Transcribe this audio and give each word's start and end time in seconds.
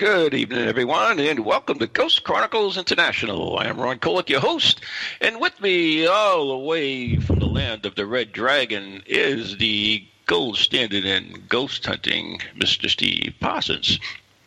Good 0.00 0.32
evening, 0.32 0.66
everyone, 0.66 1.20
and 1.20 1.40
welcome 1.40 1.78
to 1.78 1.86
Ghost 1.86 2.24
Chronicles 2.24 2.78
International. 2.78 3.58
I 3.58 3.66
am 3.66 3.78
Ron 3.78 3.98
Kolek, 3.98 4.30
your 4.30 4.40
host, 4.40 4.80
and 5.20 5.38
with 5.38 5.60
me, 5.60 6.06
all 6.06 6.48
the 6.48 6.56
way 6.56 7.16
from 7.16 7.38
the 7.38 7.44
land 7.44 7.84
of 7.84 7.96
the 7.96 8.06
Red 8.06 8.32
Dragon, 8.32 9.02
is 9.04 9.58
the 9.58 10.02
gold 10.24 10.56
standard 10.56 11.04
in 11.04 11.44
ghost 11.50 11.84
hunting, 11.84 12.40
Mr. 12.56 12.88
Steve 12.88 13.34
Parsons. 13.40 14.00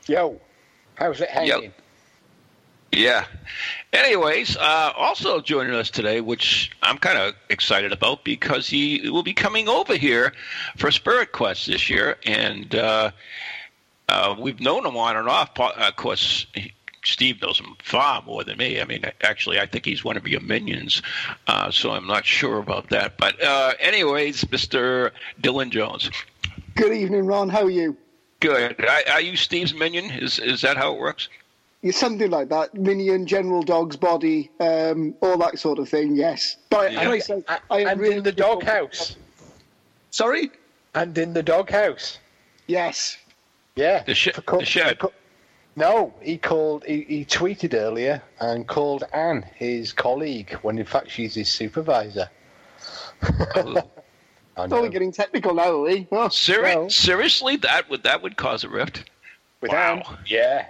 Yo, 0.07 0.41
how's 0.95 1.21
it 1.21 1.29
hanging? 1.29 1.65
Yep. 1.65 1.81
Yeah. 2.91 3.25
Anyways, 3.93 4.57
uh, 4.57 4.91
also 4.97 5.39
joining 5.39 5.75
us 5.75 5.91
today, 5.91 6.19
which 6.19 6.71
I'm 6.81 6.97
kind 6.97 7.19
of 7.19 7.35
excited 7.51 7.91
about 7.91 8.23
because 8.23 8.67
he 8.67 9.07
will 9.07 9.21
be 9.21 9.33
coming 9.33 9.69
over 9.69 9.95
here 9.95 10.33
for 10.77 10.89
Spirit 10.89 11.31
Quest 11.31 11.67
this 11.67 11.91
year, 11.91 12.17
and 12.25 12.73
uh, 12.73 13.11
uh, 14.13 14.35
we've 14.37 14.59
known 14.59 14.85
him 14.85 14.95
on 14.95 15.17
and 15.17 15.27
off. 15.27 15.59
Of 15.59 15.95
course, 15.95 16.45
Steve 17.03 17.41
knows 17.41 17.59
him 17.59 17.75
far 17.83 18.21
more 18.21 18.43
than 18.43 18.57
me. 18.57 18.79
I 18.79 18.85
mean, 18.85 19.03
actually, 19.21 19.59
I 19.59 19.65
think 19.65 19.85
he's 19.85 20.03
one 20.03 20.17
of 20.17 20.27
your 20.27 20.39
minions, 20.41 21.01
uh, 21.47 21.71
so 21.71 21.91
I'm 21.91 22.05
not 22.05 22.23
sure 22.23 22.59
about 22.59 22.89
that. 22.89 23.17
But, 23.17 23.41
uh, 23.43 23.73
anyways, 23.79 24.43
Mr. 24.45 25.11
Dylan 25.41 25.71
Jones. 25.71 26.11
Good 26.75 26.93
evening, 26.93 27.25
Ron. 27.25 27.49
How 27.49 27.63
are 27.63 27.69
you? 27.71 27.97
Good. 28.39 28.79
Are, 28.85 29.01
are 29.13 29.21
you 29.21 29.35
Steve's 29.35 29.73
minion? 29.73 30.05
Is 30.11 30.37
is 30.37 30.61
that 30.61 30.77
how 30.77 30.93
it 30.93 30.99
works? 30.99 31.29
Yeah, 31.81 31.91
something 31.91 32.29
like 32.29 32.49
that. 32.49 32.73
Minion, 32.75 33.25
General 33.25 33.63
Dog's 33.63 33.95
body, 33.95 34.51
um, 34.59 35.15
all 35.21 35.37
that 35.37 35.59
sort 35.59 35.79
of 35.79 35.89
thing. 35.89 36.15
Yes, 36.15 36.57
but 36.69 36.91
yeah. 36.91 37.09
I, 37.09 37.19
say, 37.19 37.43
I, 37.47 37.59
I 37.69 37.79
and 37.91 37.99
really 37.99 38.17
in 38.17 38.23
the 38.23 38.31
doghouse. 38.31 39.15
Sorry. 40.11 40.51
And 40.93 41.17
in 41.17 41.33
the 41.33 41.41
doghouse. 41.41 42.19
Yes. 42.67 43.17
Yeah. 43.75 44.03
The, 44.03 44.13
sh- 44.13 44.29
the 44.35 44.65
shed. 44.65 44.99
No, 45.75 46.13
he 46.21 46.37
called. 46.37 46.85
He, 46.85 47.01
he 47.01 47.25
tweeted 47.25 47.73
earlier 47.73 48.21
and 48.39 48.67
called 48.67 49.03
Anne 49.11 49.43
his 49.55 49.91
colleague 49.91 50.53
when 50.61 50.77
in 50.77 50.85
fact 50.85 51.09
she's 51.09 51.33
his 51.33 51.49
supervisor. 51.49 52.29
oh, 53.55 53.81
we're 54.57 54.89
getting 54.89 55.11
technical 55.11 55.55
now, 55.55 55.71
are 55.71 55.81
we? 55.81 56.07
Oh, 56.11 56.29
Seri- 56.29 56.75
well. 56.75 56.89
Seriously, 56.89 57.55
that 57.57 57.89
would 57.89 58.03
that 58.03 58.21
would 58.21 58.37
cause 58.37 58.63
a 58.63 58.69
rift. 58.69 59.09
With 59.61 59.71
wow. 59.71 59.95
Anne, 59.95 60.17
yeah. 60.27 60.69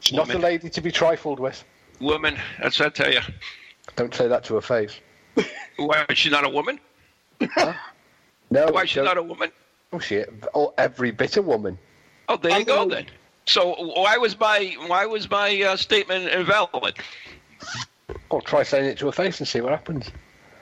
She's 0.00 0.16
not 0.16 0.32
a 0.32 0.38
lady 0.38 0.70
to 0.70 0.80
be 0.80 0.90
trifled 0.90 1.40
with. 1.40 1.62
Woman, 2.00 2.38
that's 2.62 2.78
what 2.78 2.86
I 2.86 2.90
tell 2.90 3.12
you. 3.12 3.20
Don't 3.96 4.14
say 4.14 4.28
that 4.28 4.44
to 4.44 4.54
her 4.54 4.62
face. 4.62 4.98
Why 5.76 6.06
is 6.08 6.16
she 6.16 6.30
not 6.30 6.46
a 6.46 6.48
woman? 6.48 6.80
Huh? 7.42 7.74
No. 8.50 8.68
Why 8.68 8.82
is 8.82 8.90
she 8.90 9.02
not 9.02 9.18
a 9.18 9.22
woman? 9.22 9.50
Oh, 9.92 9.98
she 9.98 10.24
oh, 10.54 10.72
every 10.78 11.10
bit 11.10 11.36
a 11.36 11.42
woman. 11.42 11.78
Oh, 12.30 12.36
there 12.36 12.60
you 12.60 12.64
go 12.64 12.88
then. 12.88 13.06
So 13.46 13.74
why 13.74 14.16
was 14.18 14.38
my 14.38 14.76
why 14.86 15.04
was 15.06 15.28
my 15.28 15.60
uh, 15.62 15.76
statement 15.76 16.28
invalid? 16.28 16.94
I'll 18.30 18.40
try 18.40 18.62
saying 18.62 18.84
it 18.84 18.98
to 18.98 19.06
her 19.06 19.12
face 19.12 19.40
and 19.40 19.48
see 19.48 19.60
what 19.60 19.72
happens. 19.72 20.08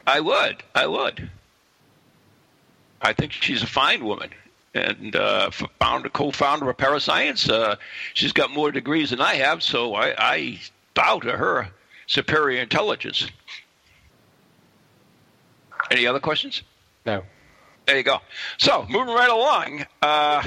I 0.07 0.21
would. 0.21 0.63
I 0.75 0.87
would. 0.87 1.31
I 3.03 3.13
think 3.13 3.33
she's 3.33 3.63
a 3.63 3.67
fine 3.67 4.03
woman 4.03 4.31
and 4.73 5.15
uh, 5.15 5.51
founder, 5.79 6.09
co-founder 6.09 6.71
of 6.71 6.77
Parascience. 6.79 7.51
Uh, 7.51 7.77
she's 8.15 8.33
got 8.33 8.51
more 8.51 8.73
degrees 8.73 9.11
than 9.11 9.21
I 9.21 9.35
have, 9.35 9.63
so 9.63 9.95
I, 9.95 10.15
I 10.17 10.61
bow 10.95 11.21
to 11.21 11.33
her 11.33 11.69
superior 12.07 12.63
intelligence. 12.63 13.29
Any 15.91 16.07
other 16.07 16.21
questions? 16.21 16.63
No. 17.05 17.23
There 17.87 17.97
you 17.97 18.03
go. 18.03 18.21
So 18.57 18.87
moving 18.89 19.15
right 19.15 19.31
along. 19.31 19.87
Uh, 20.01 20.47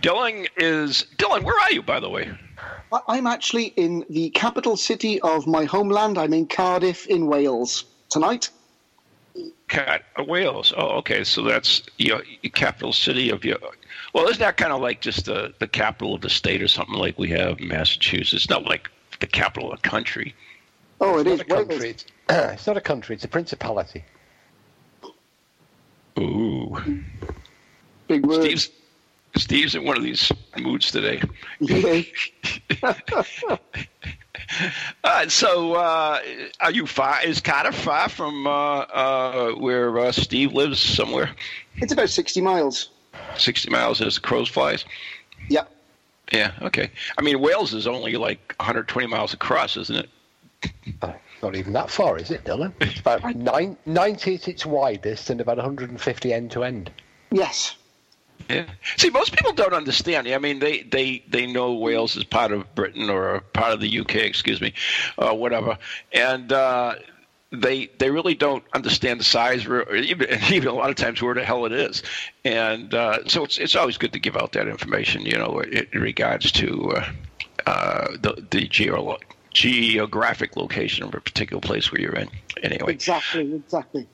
Dylan 0.00 0.46
is 0.56 1.06
Dylan. 1.16 1.42
Where 1.42 1.58
are 1.58 1.72
you, 1.72 1.82
by 1.82 2.00
the 2.00 2.08
way? 2.08 2.30
I'm 3.06 3.26
actually 3.26 3.66
in 3.76 4.04
the 4.10 4.30
capital 4.30 4.76
city 4.76 5.20
of 5.20 5.46
my 5.46 5.64
homeland. 5.64 6.18
I'm 6.18 6.32
in 6.32 6.46
Cardiff, 6.46 7.06
in 7.06 7.26
Wales, 7.26 7.84
tonight. 8.08 8.50
Cat 9.68 10.02
uh, 10.18 10.24
Wales. 10.24 10.72
Oh, 10.76 10.98
okay. 10.98 11.22
So 11.22 11.42
that's 11.42 11.82
your 11.98 12.22
capital 12.52 12.92
city 12.92 13.30
of 13.30 13.44
your. 13.44 13.58
Well, 14.12 14.26
isn't 14.26 14.40
that 14.40 14.56
kind 14.56 14.72
of 14.72 14.80
like 14.80 15.00
just 15.00 15.26
the 15.26 15.54
the 15.60 15.68
capital 15.68 16.14
of 16.14 16.20
the 16.20 16.30
state 16.30 16.62
or 16.62 16.68
something 16.68 16.96
like 16.96 17.18
we 17.18 17.28
have 17.30 17.60
in 17.60 17.68
Massachusetts? 17.68 18.50
Not 18.50 18.64
like 18.64 18.90
the 19.20 19.28
capital 19.28 19.72
of 19.72 19.80
the 19.80 19.88
country. 19.88 20.34
Oh, 21.00 21.18
it 21.18 21.26
it's 21.26 21.42
is. 21.42 21.48
Not 21.48 21.60
a 21.60 21.66
country. 21.66 21.90
It's, 21.90 22.04
it's 22.28 22.66
not 22.66 22.76
a 22.76 22.80
country. 22.80 23.14
It's 23.14 23.24
a 23.24 23.28
principality. 23.28 24.04
Ooh. 26.18 26.76
Big 28.08 28.26
word. 28.26 28.42
Steve's, 28.42 28.70
Steve's 29.36 29.74
in 29.74 29.84
one 29.84 29.96
of 29.96 30.02
these 30.02 30.30
moods 30.58 30.90
today. 30.90 31.22
uh, 35.04 35.28
so, 35.28 35.74
uh, 35.74 36.20
are 36.60 36.70
you 36.70 36.86
far? 36.86 37.22
Is 37.24 37.40
Cardiff 37.40 37.74
far 37.76 38.08
from 38.08 38.46
uh, 38.46 38.50
uh 38.50 39.50
where 39.52 39.98
uh, 39.98 40.12
Steve 40.12 40.52
lives? 40.52 40.80
Somewhere? 40.80 41.30
It's 41.76 41.92
about 41.92 42.10
sixty 42.10 42.40
miles. 42.40 42.90
Sixty 43.36 43.70
miles 43.70 44.00
as 44.00 44.16
the 44.16 44.20
crows 44.20 44.48
flies. 44.48 44.84
Yep. 45.48 45.70
Yeah. 46.32 46.52
Okay. 46.62 46.90
I 47.18 47.22
mean, 47.22 47.40
Wales 47.40 47.74
is 47.74 47.86
only 47.86 48.16
like 48.16 48.54
120 48.58 49.06
miles 49.08 49.34
across, 49.34 49.76
isn't 49.76 49.96
it? 49.96 50.08
Uh, 51.02 51.12
not 51.42 51.56
even 51.56 51.72
that 51.72 51.90
far, 51.90 52.18
is 52.18 52.30
it, 52.30 52.44
Dylan? 52.44 52.72
It's 52.80 53.00
about 53.00 53.34
nine, 53.34 53.76
90 53.86 54.34
at 54.34 54.48
its 54.48 54.66
widest 54.66 55.30
and 55.30 55.40
about 55.40 55.56
150 55.56 56.32
end 56.32 56.50
to 56.52 56.64
end. 56.64 56.90
Yes. 57.30 57.76
Yeah. 58.48 58.66
See, 58.96 59.10
most 59.10 59.32
people 59.32 59.52
don't 59.52 59.74
understand. 59.74 60.28
I 60.28 60.38
mean, 60.38 60.58
they, 60.58 60.82
they, 60.82 61.24
they 61.28 61.46
know 61.46 61.74
Wales 61.74 62.16
is 62.16 62.24
part 62.24 62.52
of 62.52 62.74
Britain 62.74 63.10
or 63.10 63.40
part 63.52 63.72
of 63.72 63.80
the 63.80 64.00
UK, 64.00 64.16
excuse 64.16 64.60
me, 64.60 64.72
or 65.18 65.36
whatever, 65.36 65.78
and 66.12 66.52
uh, 66.52 66.94
they 67.52 67.86
they 67.98 68.10
really 68.10 68.34
don't 68.34 68.64
understand 68.72 69.20
the 69.20 69.24
size, 69.24 69.66
or 69.66 69.92
even, 69.94 70.28
even 70.52 70.68
a 70.68 70.72
lot 70.72 70.90
of 70.90 70.96
times 70.96 71.20
where 71.20 71.34
the 71.34 71.44
hell 71.44 71.66
it 71.66 71.72
is. 71.72 72.02
And 72.44 72.94
uh, 72.94 73.26
so 73.28 73.44
it's 73.44 73.58
it's 73.58 73.76
always 73.76 73.98
good 73.98 74.12
to 74.12 74.18
give 74.18 74.36
out 74.36 74.52
that 74.52 74.68
information, 74.68 75.22
you 75.22 75.36
know, 75.36 75.60
in, 75.60 75.86
regards 75.92 76.52
to 76.52 76.92
uh, 76.92 77.12
uh, 77.66 78.08
the 78.20 78.46
the 78.50 78.68
geo- 78.68 79.18
geographic 79.52 80.56
location 80.56 81.04
of 81.04 81.14
a 81.14 81.20
particular 81.20 81.60
place 81.60 81.90
where 81.90 82.00
you're 82.00 82.14
in. 82.14 82.30
Anyway, 82.62 82.92
exactly, 82.92 83.54
exactly. 83.54 84.06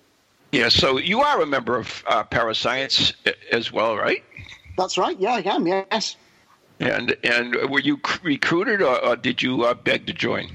Yeah, 0.56 0.70
so 0.70 0.96
you 0.96 1.20
are 1.20 1.42
a 1.42 1.46
member 1.46 1.76
of 1.76 2.02
uh, 2.06 2.24
Parascience 2.24 3.12
as 3.52 3.70
well, 3.70 3.94
right? 3.94 4.24
That's 4.78 4.96
right. 4.96 5.14
Yeah, 5.20 5.34
I 5.34 5.54
am. 5.54 5.66
Yes. 5.66 6.16
And 6.80 7.14
and 7.22 7.54
were 7.70 7.80
you 7.80 8.00
recruited, 8.22 8.80
or, 8.80 8.98
or 9.04 9.16
did 9.16 9.42
you 9.42 9.64
uh, 9.64 9.74
beg 9.74 10.06
to 10.06 10.14
join? 10.14 10.48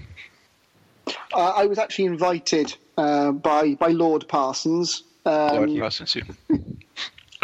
Uh, 1.36 1.54
I 1.56 1.68
was 1.68 1.78
actually 1.78 2.06
invited 2.06 2.76
uh, 2.98 3.32
by 3.32 3.76
by 3.76 3.90
Lord 3.90 4.28
Parsons. 4.28 5.04
Um, 5.24 5.68
Lord 5.68 5.80
Parsons. 5.80 6.16
Yeah, 6.16 6.24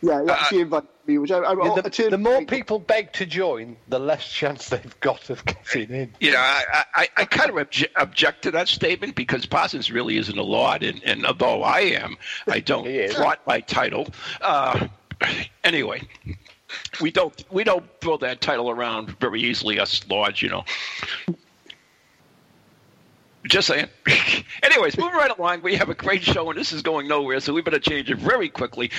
he 0.00 0.30
actually 0.30 0.58
uh, 0.58 0.62
invited 0.62 0.88
me. 1.06 1.18
Which 1.18 1.30
I, 1.30 1.38
I, 1.38 1.52
yeah, 1.52 1.80
the, 1.80 2.08
the, 2.10 2.18
more 2.18 2.44
people 2.44 2.78
beg 2.78 3.12
to 3.14 3.26
join, 3.26 3.76
the 3.88 3.98
less 3.98 4.28
chance 4.32 4.68
they've 4.68 5.00
got 5.00 5.30
of 5.30 5.44
getting 5.44 5.90
in. 5.90 6.14
Yeah, 6.20 6.34
I, 6.38 6.84
I, 6.94 7.08
I 7.16 7.24
kind 7.24 7.50
of 7.50 7.56
obje- 7.56 7.90
object 7.96 8.42
to 8.42 8.50
that 8.52 8.68
statement 8.68 9.14
because 9.14 9.46
Parsons 9.46 9.90
really 9.90 10.16
isn't 10.18 10.36
a 10.36 10.42
lord, 10.42 10.82
and, 10.82 11.02
and 11.04 11.26
although 11.26 11.62
I 11.62 11.80
am, 11.80 12.16
I 12.48 12.60
don't 12.60 12.86
flaunt 13.12 13.40
my 13.46 13.60
title. 13.60 14.08
Uh, 14.40 14.88
anyway, 15.64 16.02
we 17.00 17.10
don't 17.10 17.44
we 17.50 17.64
don't 17.64 17.84
throw 18.00 18.16
that 18.18 18.40
title 18.40 18.70
around 18.70 19.18
very 19.18 19.42
easily, 19.42 19.78
us 19.78 20.06
lords, 20.08 20.42
you 20.42 20.48
know. 20.48 20.64
Just 23.44 23.68
saying. 23.68 23.88
Anyways, 24.62 24.96
moving 24.96 25.14
right 25.14 25.36
along, 25.36 25.62
we 25.62 25.74
have 25.74 25.88
a 25.88 25.94
great 25.94 26.22
show, 26.22 26.48
and 26.50 26.58
this 26.58 26.72
is 26.72 26.82
going 26.82 27.08
nowhere, 27.08 27.40
so 27.40 27.52
we 27.52 27.60
better 27.60 27.80
change 27.80 28.08
it 28.10 28.18
very 28.18 28.48
quickly. 28.48 28.90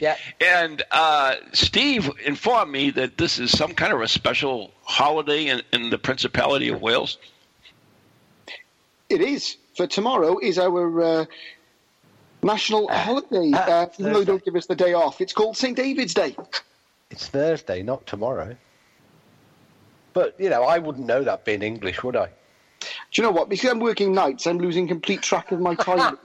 Yeah. 0.00 0.16
And 0.40 0.82
uh, 0.90 1.36
Steve 1.52 2.10
informed 2.24 2.72
me 2.72 2.90
that 2.90 3.16
this 3.16 3.38
is 3.38 3.56
some 3.56 3.74
kind 3.74 3.92
of 3.92 4.00
a 4.00 4.08
special 4.08 4.72
holiday 4.82 5.46
in, 5.46 5.62
in 5.72 5.90
the 5.90 5.98
Principality 5.98 6.68
of 6.68 6.82
Wales. 6.82 7.16
It 9.08 9.20
is. 9.20 9.56
For 9.76 9.86
tomorrow 9.86 10.38
is 10.38 10.58
our 10.58 11.02
uh, 11.02 11.24
national 12.42 12.90
uh, 12.90 12.98
holiday. 12.98 13.52
Uh, 13.52 13.58
uh, 13.58 13.86
even 13.98 14.24
don't 14.24 14.44
give 14.44 14.56
us 14.56 14.66
the 14.66 14.74
day 14.74 14.94
off, 14.94 15.20
it's 15.20 15.32
called 15.32 15.56
St. 15.56 15.76
David's 15.76 16.14
Day. 16.14 16.36
It's 17.10 17.28
Thursday, 17.28 17.82
not 17.82 18.06
tomorrow. 18.06 18.56
But 20.12 20.34
you 20.38 20.50
know, 20.50 20.64
I 20.64 20.78
wouldn't 20.78 21.06
know 21.06 21.22
that 21.22 21.44
being 21.44 21.62
English, 21.62 22.02
would 22.02 22.16
I? 22.16 22.28
Do 23.10 23.22
you 23.22 23.22
know 23.22 23.32
what? 23.32 23.48
Because 23.48 23.70
I'm 23.70 23.80
working 23.80 24.12
nights, 24.12 24.46
I'm 24.46 24.58
losing 24.58 24.88
complete 24.88 25.22
track 25.22 25.52
of 25.52 25.60
my 25.60 25.74
time. 25.74 26.18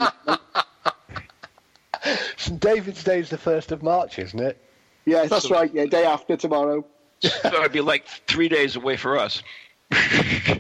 St 2.37 2.59
David's 2.61 3.03
Day 3.03 3.19
is 3.19 3.29
the 3.29 3.37
first 3.37 3.71
of 3.71 3.83
March, 3.83 4.19
isn't 4.19 4.39
it? 4.39 4.61
yeah, 5.05 5.25
that's 5.25 5.49
right. 5.49 5.73
Yeah, 5.73 5.85
day 5.85 6.05
after 6.05 6.35
tomorrow. 6.37 6.85
So 7.19 7.29
it'd 7.45 7.71
be 7.71 7.81
like 7.81 8.05
three 8.27 8.49
days 8.49 8.75
away 8.75 8.97
for 8.97 9.17
us. 9.17 9.41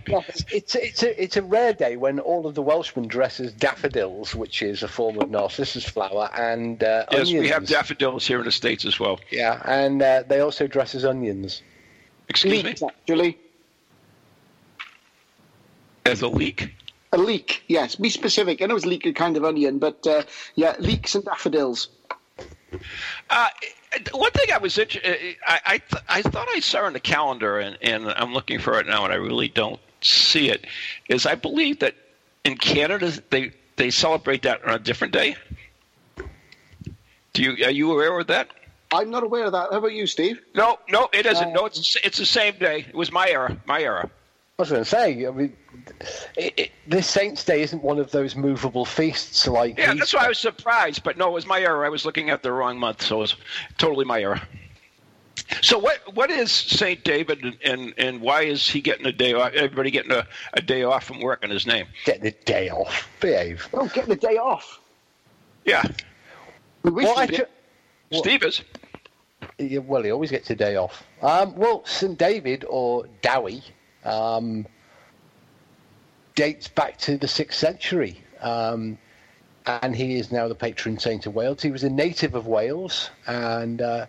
It's 0.09 0.75
it's 0.75 1.03
a 1.03 1.21
it's 1.21 1.35
a 1.35 1.41
rare 1.41 1.73
day 1.73 1.97
when 1.97 2.19
all 2.19 2.47
of 2.47 2.55
the 2.55 2.61
Welshmen 2.61 3.07
dress 3.07 3.41
as 3.41 3.51
daffodils, 3.51 4.33
which 4.33 4.61
is 4.61 4.83
a 4.83 4.87
form 4.87 5.19
of 5.19 5.29
narcissus 5.29 5.83
flower, 5.83 6.29
and 6.33 6.81
uh, 6.81 7.05
yes, 7.11 7.21
onions. 7.27 7.41
we 7.41 7.49
have 7.49 7.67
daffodils 7.67 8.25
here 8.25 8.39
in 8.39 8.45
the 8.45 8.51
states 8.51 8.85
as 8.85 8.99
well. 9.01 9.19
Yeah, 9.29 9.61
and 9.65 10.01
uh, 10.01 10.23
they 10.25 10.39
also 10.39 10.65
dress 10.65 10.95
as 10.95 11.03
onions. 11.03 11.61
Excuse 12.29 12.63
me, 12.63 12.63
Leeks, 12.63 12.83
actually. 12.83 13.37
As 16.07 16.21
a 16.21 16.27
leek. 16.27 16.73
A 17.13 17.17
leek, 17.17 17.63
yes. 17.67 17.95
Be 17.95 18.09
specific. 18.09 18.61
I 18.61 18.65
know 18.65 18.75
it's 18.75 18.85
leek 18.85 19.05
a 19.05 19.13
kind 19.13 19.37
of 19.37 19.45
onion, 19.45 19.79
but 19.79 20.05
uh, 20.07 20.23
yeah, 20.55 20.75
leeks 20.79 21.15
and 21.15 21.23
daffodils. 21.23 21.89
Uh, 23.29 23.47
one 24.11 24.31
thing 24.31 24.47
I 24.53 24.57
was 24.57 24.77
interested, 24.77 25.37
I 25.47 25.59
I, 25.65 25.77
th- 25.77 26.03
I 26.09 26.21
thought 26.21 26.47
I 26.49 26.59
saw 26.59 26.85
in 26.87 26.93
the 26.93 26.99
calendar, 26.99 27.59
and, 27.59 27.77
and 27.81 28.09
I'm 28.09 28.33
looking 28.33 28.59
for 28.59 28.79
it 28.79 28.87
now, 28.87 29.05
and 29.05 29.13
I 29.13 29.17
really 29.17 29.47
don't 29.47 29.79
see 30.01 30.49
it. 30.49 30.65
Is 31.07 31.25
I 31.25 31.35
believe 31.35 31.79
that 31.79 31.95
in 32.43 32.57
Canada 32.57 33.11
they 33.29 33.51
they 33.77 33.89
celebrate 33.89 34.41
that 34.43 34.63
on 34.65 34.73
a 34.73 34.79
different 34.79 35.13
day. 35.13 35.35
Do 37.33 37.43
you 37.43 37.65
are 37.65 37.71
you 37.71 37.91
aware 37.91 38.19
of 38.19 38.27
that? 38.27 38.49
I'm 38.91 39.09
not 39.09 39.23
aware 39.23 39.45
of 39.45 39.51
that. 39.53 39.71
How 39.71 39.77
about 39.77 39.93
you, 39.93 40.07
Steve? 40.07 40.41
No, 40.55 40.79
no, 40.89 41.09
it 41.13 41.25
isn't. 41.25 41.53
no, 41.53 41.65
it's 41.65 41.95
it's 42.03 42.17
the 42.17 42.25
same 42.25 42.55
day. 42.57 42.85
It 42.87 42.95
was 42.95 43.11
my 43.11 43.29
era. 43.29 43.57
My 43.65 43.81
era. 43.81 44.09
I 44.59 44.63
was 44.63 44.71
going 44.71 44.83
to 44.83 44.89
say, 44.89 45.27
I 45.27 45.29
mean, 45.29 45.55
it, 46.35 46.53
it, 46.57 46.71
this 46.87 47.05
Saints' 47.05 47.43
Day 47.43 47.61
isn't 47.61 47.83
one 47.83 47.99
of 47.99 48.09
those 48.09 48.35
movable 48.35 48.85
feasts 48.85 49.47
like. 49.47 49.77
Yeah, 49.77 49.93
that's 49.93 50.15
why 50.15 50.25
I 50.25 50.29
was 50.29 50.39
surprised. 50.39 51.03
But 51.03 51.15
no, 51.15 51.27
it 51.27 51.33
was 51.33 51.45
my 51.45 51.61
error. 51.61 51.85
I 51.85 51.89
was 51.89 52.05
looking 52.05 52.31
at 52.31 52.41
the 52.41 52.51
wrong 52.51 52.79
month, 52.79 53.03
so 53.03 53.17
it 53.17 53.19
was 53.19 53.35
totally 53.77 54.03
my 54.03 54.19
error. 54.19 54.41
So 55.61 55.77
what 55.77 55.99
what 56.15 56.31
is 56.31 56.51
Saint 56.51 57.03
David 57.03 57.43
and, 57.43 57.57
and, 57.63 57.93
and 57.99 58.19
why 58.19 58.41
is 58.41 58.67
he 58.67 58.81
getting 58.81 59.05
a 59.05 59.11
day 59.11 59.33
off? 59.33 59.53
Everybody 59.53 59.91
getting 59.91 60.11
a, 60.11 60.25
a 60.53 60.61
day 60.61 60.81
off 60.81 61.03
from 61.03 61.21
work 61.21 61.43
in 61.43 61.51
his 61.51 61.67
name? 61.67 61.85
Get 62.03 62.21
the 62.21 62.31
day 62.31 62.71
off. 62.71 63.07
Behave. 63.19 63.69
Oh, 63.73 63.87
get 63.87 64.07
the 64.07 64.15
day 64.15 64.37
off. 64.37 64.79
Yeah, 65.65 65.83
We 66.81 66.89
wish 66.91 67.05
Well, 67.05 67.19
I 67.19 67.27
ju- 67.27 67.45
What? 68.09 68.23
Steve 68.23 68.41
is. 68.41 68.63
Yeah, 69.59 69.79
well, 69.79 70.01
he 70.01 70.09
always 70.09 70.31
gets 70.31 70.49
a 70.49 70.55
day 70.55 70.77
off. 70.77 71.03
Um, 71.21 71.55
well, 71.55 71.85
St 71.85 72.17
David 72.17 72.65
or 72.67 73.05
Dewi 73.21 73.61
um, 74.03 74.65
dates 76.35 76.67
back 76.67 76.97
to 76.99 77.17
the 77.17 77.27
sixth 77.27 77.59
century, 77.59 78.21
um, 78.41 78.97
and 79.65 79.95
he 79.95 80.15
is 80.15 80.31
now 80.31 80.47
the 80.47 80.55
patron 80.55 80.97
saint 80.97 81.25
of 81.25 81.35
Wales. 81.35 81.61
He 81.61 81.71
was 81.71 81.83
a 81.83 81.89
native 81.89 82.35
of 82.35 82.47
Wales, 82.47 83.09
and 83.25 83.81
uh, 83.81 84.05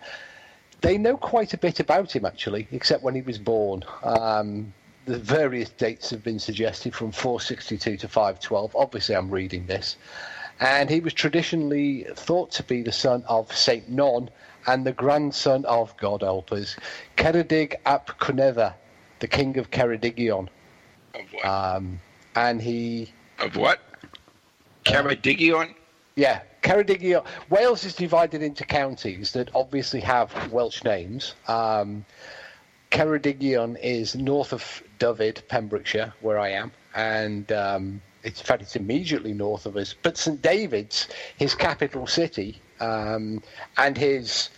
they 0.80 0.98
know 0.98 1.16
quite 1.16 1.54
a 1.54 1.58
bit 1.58 1.80
about 1.80 2.14
him 2.14 2.24
actually, 2.24 2.68
except 2.70 3.02
when 3.02 3.14
he 3.14 3.22
was 3.22 3.38
born. 3.38 3.82
Um, 4.02 4.72
the 5.06 5.18
various 5.18 5.70
dates 5.70 6.10
have 6.10 6.22
been 6.22 6.38
suggested 6.38 6.94
from 6.94 7.12
462 7.12 7.96
to 7.96 8.08
512. 8.08 8.76
Obviously, 8.76 9.16
I'm 9.16 9.30
reading 9.30 9.66
this. 9.66 9.96
And 10.60 10.90
he 10.90 11.00
was 11.00 11.14
traditionally 11.14 12.06
thought 12.14 12.50
to 12.52 12.62
be 12.62 12.82
the 12.82 12.92
son 12.92 13.24
of 13.26 13.54
Saint 13.56 13.88
Non 13.88 14.28
and 14.66 14.84
the 14.84 14.92
grandson 14.92 15.64
of, 15.64 15.96
God 15.96 16.20
help 16.20 16.52
us, 16.52 16.76
Ceredig 17.16 17.76
ap 17.86 18.18
Cunedda, 18.18 18.74
the 19.20 19.28
king 19.28 19.58
of 19.58 19.70
Ceredigion. 19.70 20.48
Of 21.14 21.32
what? 21.32 21.44
Um, 21.44 22.00
and 22.34 22.60
he, 22.60 23.12
of 23.38 23.56
what? 23.56 23.80
Caradigion? 24.84 25.74
yeah, 26.16 26.42
Ceredigion. 26.62 27.24
Wales 27.50 27.84
is 27.84 27.94
divided 27.94 28.42
into 28.42 28.64
counties 28.64 29.32
that 29.32 29.50
obviously 29.54 30.00
have 30.00 30.52
Welsh 30.52 30.82
names. 30.84 31.34
Um, 31.46 32.04
Ceredigion 32.90 33.78
is 33.82 34.14
north 34.14 34.52
of 34.52 34.82
Dyfed, 34.98 35.46
Pembrokeshire, 35.48 36.12
where 36.20 36.38
I 36.38 36.50
am, 36.50 36.72
and 36.94 37.50
um, 37.52 38.00
it's, 38.22 38.40
in 38.40 38.46
fact 38.46 38.62
it's 38.62 38.76
immediately 38.76 39.32
north 39.32 39.66
of 39.66 39.76
us. 39.76 39.94
But 40.02 40.16
St 40.16 40.40
David's, 40.40 41.08
his 41.36 41.54
capital 41.54 42.06
city, 42.06 42.60
um, 42.80 43.42
and 43.76 43.96
his 43.96 44.50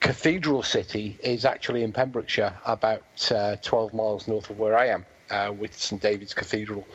cathedral 0.00 0.62
city 0.62 1.18
is 1.22 1.44
actually 1.44 1.82
in 1.82 1.92
Pembrokeshire, 1.92 2.54
about 2.66 3.02
uh, 3.30 3.56
12 3.62 3.94
miles 3.94 4.26
north 4.26 4.50
of 4.50 4.58
where 4.58 4.76
I 4.76 4.86
am, 4.88 5.06
uh, 5.30 5.52
with 5.56 5.76
St 5.76 6.00
David's 6.00 6.34
Cathedral, 6.34 6.86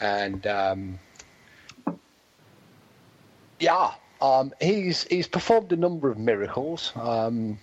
and 0.00 0.46
um, 0.46 0.98
yeah, 3.58 3.92
um, 4.20 4.52
he's 4.60 5.04
he's 5.04 5.26
performed 5.26 5.72
a 5.72 5.76
number 5.76 6.10
of 6.10 6.18
miracles. 6.18 6.92
Um, 6.94 7.58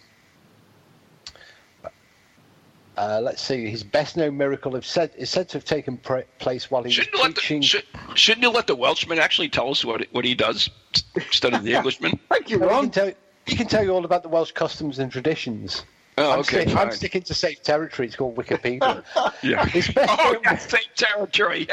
uh, 2.98 3.22
let's 3.24 3.42
see. 3.42 3.70
His 3.70 3.82
best 3.84 4.18
known 4.18 4.36
miracle 4.36 4.76
is 4.76 4.86
said, 4.86 5.12
is 5.16 5.30
said 5.30 5.48
to 5.50 5.58
have 5.58 5.64
taken 5.64 5.96
pra- 5.98 6.26
place 6.40 6.70
while 6.70 6.84
he 6.84 6.88
was 6.88 6.96
Shouldn't 6.96 7.14
you, 7.16 7.22
let 7.24 7.36
the, 7.36 7.62
should, 7.62 7.84
shouldn't 8.16 8.44
you 8.44 8.50
let 8.50 8.68
the 8.68 8.76
Welshman 8.76 9.20
actually 9.20 9.48
tell 9.50 9.70
us 9.70 9.86
what 9.86 10.06
what 10.12 10.26
he 10.26 10.36
does 10.36 10.70
instead 11.16 11.54
of 11.54 11.64
the 11.64 11.74
Englishman? 11.76 12.20
Thank 12.30 12.50
you, 12.50 12.58
No, 12.60 12.66
he, 12.66 12.72
Ron. 12.72 12.84
can 12.84 12.92
tell, 12.92 13.12
he 13.50 13.56
can 13.56 13.68
tell 13.68 13.84
you 13.84 13.92
all 13.92 14.06
about 14.06 14.24
the 14.24 14.30
Welsh 14.30 14.52
customs 14.52 15.00
and 15.00 15.12
traditions. 15.12 15.84
Oh, 16.18 16.32
I'm, 16.32 16.40
okay, 16.40 16.66
stick- 16.66 16.76
I'm 16.76 16.92
sticking 16.92 17.22
to 17.24 17.34
safe 17.34 17.64
territory. 17.64 18.08
It's 18.08 18.16
called 18.18 18.36
Wikipedia. 18.36 19.04
Yeah. 19.42 19.66
His 19.68 19.88
best, 19.88 20.12
Oh, 20.20 20.32
known, 20.34 20.42
yeah, 20.44 20.58
same 20.58 20.82
territory. 20.98 21.68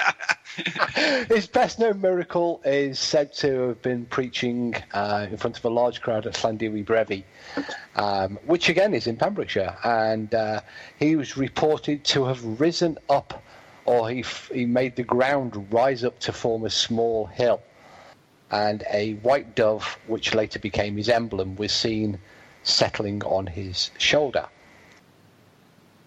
His 1.29 1.47
best 1.53 1.81
known 1.81 2.01
miracle 2.01 2.61
is 2.65 3.01
said 3.01 3.33
to 3.35 3.69
have 3.69 3.83
been 3.83 4.07
preaching 4.07 4.77
uh, 4.95 5.27
in 5.29 5.37
front 5.37 5.59
of 5.59 5.65
a 5.65 5.69
large 5.69 6.01
crowd 6.01 6.27
at 6.29 6.35
Llanddewi 6.35 6.85
Brevi, 6.85 7.25
um, 7.97 8.39
which 8.47 8.69
again 8.69 8.95
is 8.95 9.09
in 9.09 9.17
Pembrokeshire. 9.17 9.77
And 9.83 10.33
uh, 10.33 10.61
he 11.01 11.17
was 11.17 11.37
reported 11.37 12.05
to 12.05 12.25
have 12.27 12.61
risen 12.61 12.99
up, 13.11 13.43
or 13.85 14.09
he, 14.09 14.21
f- 14.21 14.51
he 14.55 14.65
made 14.65 14.95
the 14.95 15.03
ground 15.03 15.73
rise 15.73 16.05
up 16.05 16.21
to 16.21 16.33
form 16.33 16.65
a 16.65 16.71
small 16.71 17.27
hill. 17.27 17.61
And 18.51 18.85
a 18.93 19.15
white 19.15 19.55
dove, 19.55 19.99
which 20.07 20.35
later 20.35 20.59
became 20.59 20.97
his 20.97 21.09
emblem, 21.09 21.57
was 21.57 21.73
seen 21.73 22.19
settling 22.63 23.23
on 23.25 23.47
his 23.47 23.91
shoulder. 23.99 24.47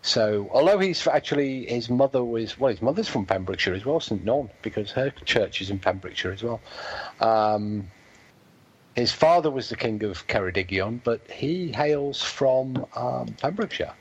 So, 0.02 0.50
although 0.54 0.80
he's 0.80 1.06
actually 1.08 1.66
his 1.66 1.90
mother 1.90 2.24
was 2.24 2.58
well, 2.58 2.72
his 2.72 2.82
mother's 2.82 3.08
from 3.08 3.26
Pembrokeshire 3.26 3.74
as 3.74 3.86
well, 3.86 4.00
St 4.00 4.24
Non, 4.24 4.50
because 4.62 4.92
her 4.92 5.10
church 5.26 5.62
is 5.62 5.70
in 5.70 5.80
Pembrokeshire 5.80 6.32
as 6.32 6.42
well. 6.42 6.62
Um, 7.20 7.90
his 8.96 9.12
father 9.12 9.52
was 9.52 9.70
the 9.70 9.76
king 9.76 10.04
of 10.04 10.26
Ceredigion, 10.28 11.02
but 11.04 11.22
he 11.30 11.72
hails 11.72 12.22
from 12.22 12.86
um, 12.96 13.28
Pembrokeshire, 13.42 13.94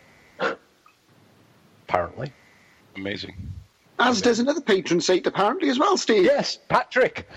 apparently. 1.89 2.33
Amazing. 2.97 3.35
As 4.01 4.23
does 4.23 4.39
another 4.39 4.61
patron 4.61 5.01
saint, 5.01 5.27
apparently, 5.27 5.69
as 5.69 5.79
well, 5.79 5.97
Steve. 5.97 6.25
Yes, 6.25 6.59
Patrick. 6.69 7.29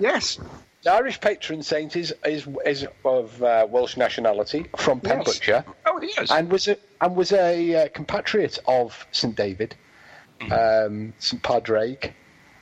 Yes. 0.00 0.38
The 0.82 0.92
Irish 0.92 1.20
patron 1.20 1.62
saint 1.62 1.94
is 1.94 2.14
is, 2.24 2.48
is 2.64 2.86
of 3.04 3.42
uh, 3.42 3.66
Welsh 3.68 3.96
nationality 3.98 4.66
from 4.78 5.00
Yes. 5.04 5.12
Pembrokeshire. 5.14 5.64
Oh, 5.86 6.00
he 6.00 6.08
is. 6.08 6.30
and 6.30 6.50
was 6.50 6.68
a 6.68 6.76
and 7.02 7.14
was 7.14 7.32
a 7.32 7.84
uh, 7.84 7.88
compatriot 7.88 8.58
of 8.66 9.06
St 9.12 9.36
David, 9.36 9.74
um, 10.50 11.12
St 11.18 11.42
Padraig, 11.42 12.14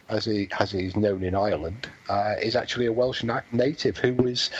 as 0.08 0.24
he 0.24 0.48
as 0.58 0.72
he's 0.72 0.96
known 0.96 1.22
in 1.22 1.36
Ireland, 1.36 1.88
uh, 2.08 2.34
is 2.42 2.56
actually 2.56 2.86
a 2.86 2.92
Welsh 2.92 3.22
na- 3.22 3.42
native 3.52 3.96
who 3.98 4.14
was 4.14 4.50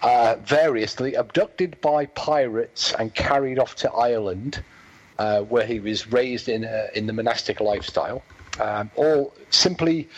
uh, 0.00 0.36
variously 0.42 1.14
abducted 1.14 1.78
by 1.82 2.06
pirates 2.06 2.94
and 2.98 3.14
carried 3.14 3.58
off 3.58 3.74
to 3.76 3.92
Ireland, 3.92 4.62
uh, 5.18 5.42
where 5.42 5.66
he 5.66 5.80
was 5.80 6.10
raised 6.10 6.48
in 6.48 6.64
a, 6.64 6.88
in 6.94 7.06
the 7.06 7.12
monastic 7.12 7.60
lifestyle, 7.60 8.22
um, 8.58 8.90
or 8.96 9.32
simply 9.50 10.08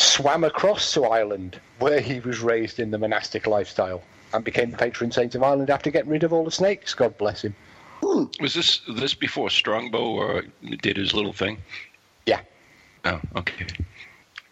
swam 0.00 0.44
across 0.44 0.92
to 0.94 1.04
Ireland, 1.04 1.60
where 1.78 2.00
he 2.00 2.20
was 2.20 2.40
raised 2.40 2.80
in 2.80 2.90
the 2.90 2.98
monastic 2.98 3.46
lifestyle. 3.46 4.02
And 4.32 4.44
became 4.44 4.70
the 4.70 4.76
patron 4.76 5.10
saint 5.10 5.34
of 5.34 5.42
Ireland 5.42 5.70
after 5.70 5.90
getting 5.90 6.10
rid 6.10 6.22
of 6.22 6.32
all 6.32 6.44
the 6.44 6.52
snakes. 6.52 6.94
God 6.94 7.18
bless 7.18 7.42
him. 7.42 7.54
Was 8.40 8.54
this 8.54 8.80
this 8.88 9.12
before 9.12 9.50
Strongbow 9.50 10.04
or 10.04 10.44
did 10.82 10.96
his 10.96 11.12
little 11.12 11.32
thing? 11.32 11.58
Yeah. 12.26 12.40
Oh, 13.04 13.20
okay. 13.36 13.66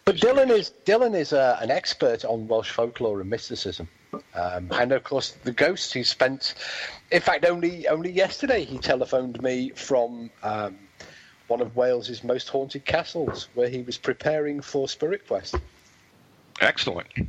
But 0.05 0.17
Dylan 0.17 0.51
is 0.51 0.73
Dylan 0.85 1.15
is 1.15 1.33
uh, 1.33 1.59
an 1.61 1.71
expert 1.71 2.25
on 2.25 2.49
Welsh 2.49 2.71
folklore 2.71 3.21
and 3.21 3.31
mysticism, 3.31 3.89
um, 4.35 4.69
and 4.73 4.91
of 4.91 5.05
course 5.05 5.37
the 5.45 5.53
ghost 5.53 5.95
he 5.95 6.03
spent. 6.03 6.55
In 7.11 7.21
fact, 7.21 7.45
only 7.45 7.87
only 7.89 8.11
yesterday 8.11 8.65
he 8.65 8.79
telephoned 8.79 9.41
me 9.43 9.71
from 9.71 10.31
um, 10.43 10.77
one 11.49 11.61
of 11.61 11.75
Wales's 11.75 12.23
most 12.23 12.49
haunted 12.49 12.85
castles, 12.85 13.49
where 13.55 13.69
he 13.69 13.83
was 13.83 13.99
preparing 13.99 14.61
for 14.61 14.89
Spirit 14.89 15.27
Quest. 15.27 15.57
Excellent. 16.61 17.09
Did 17.15 17.27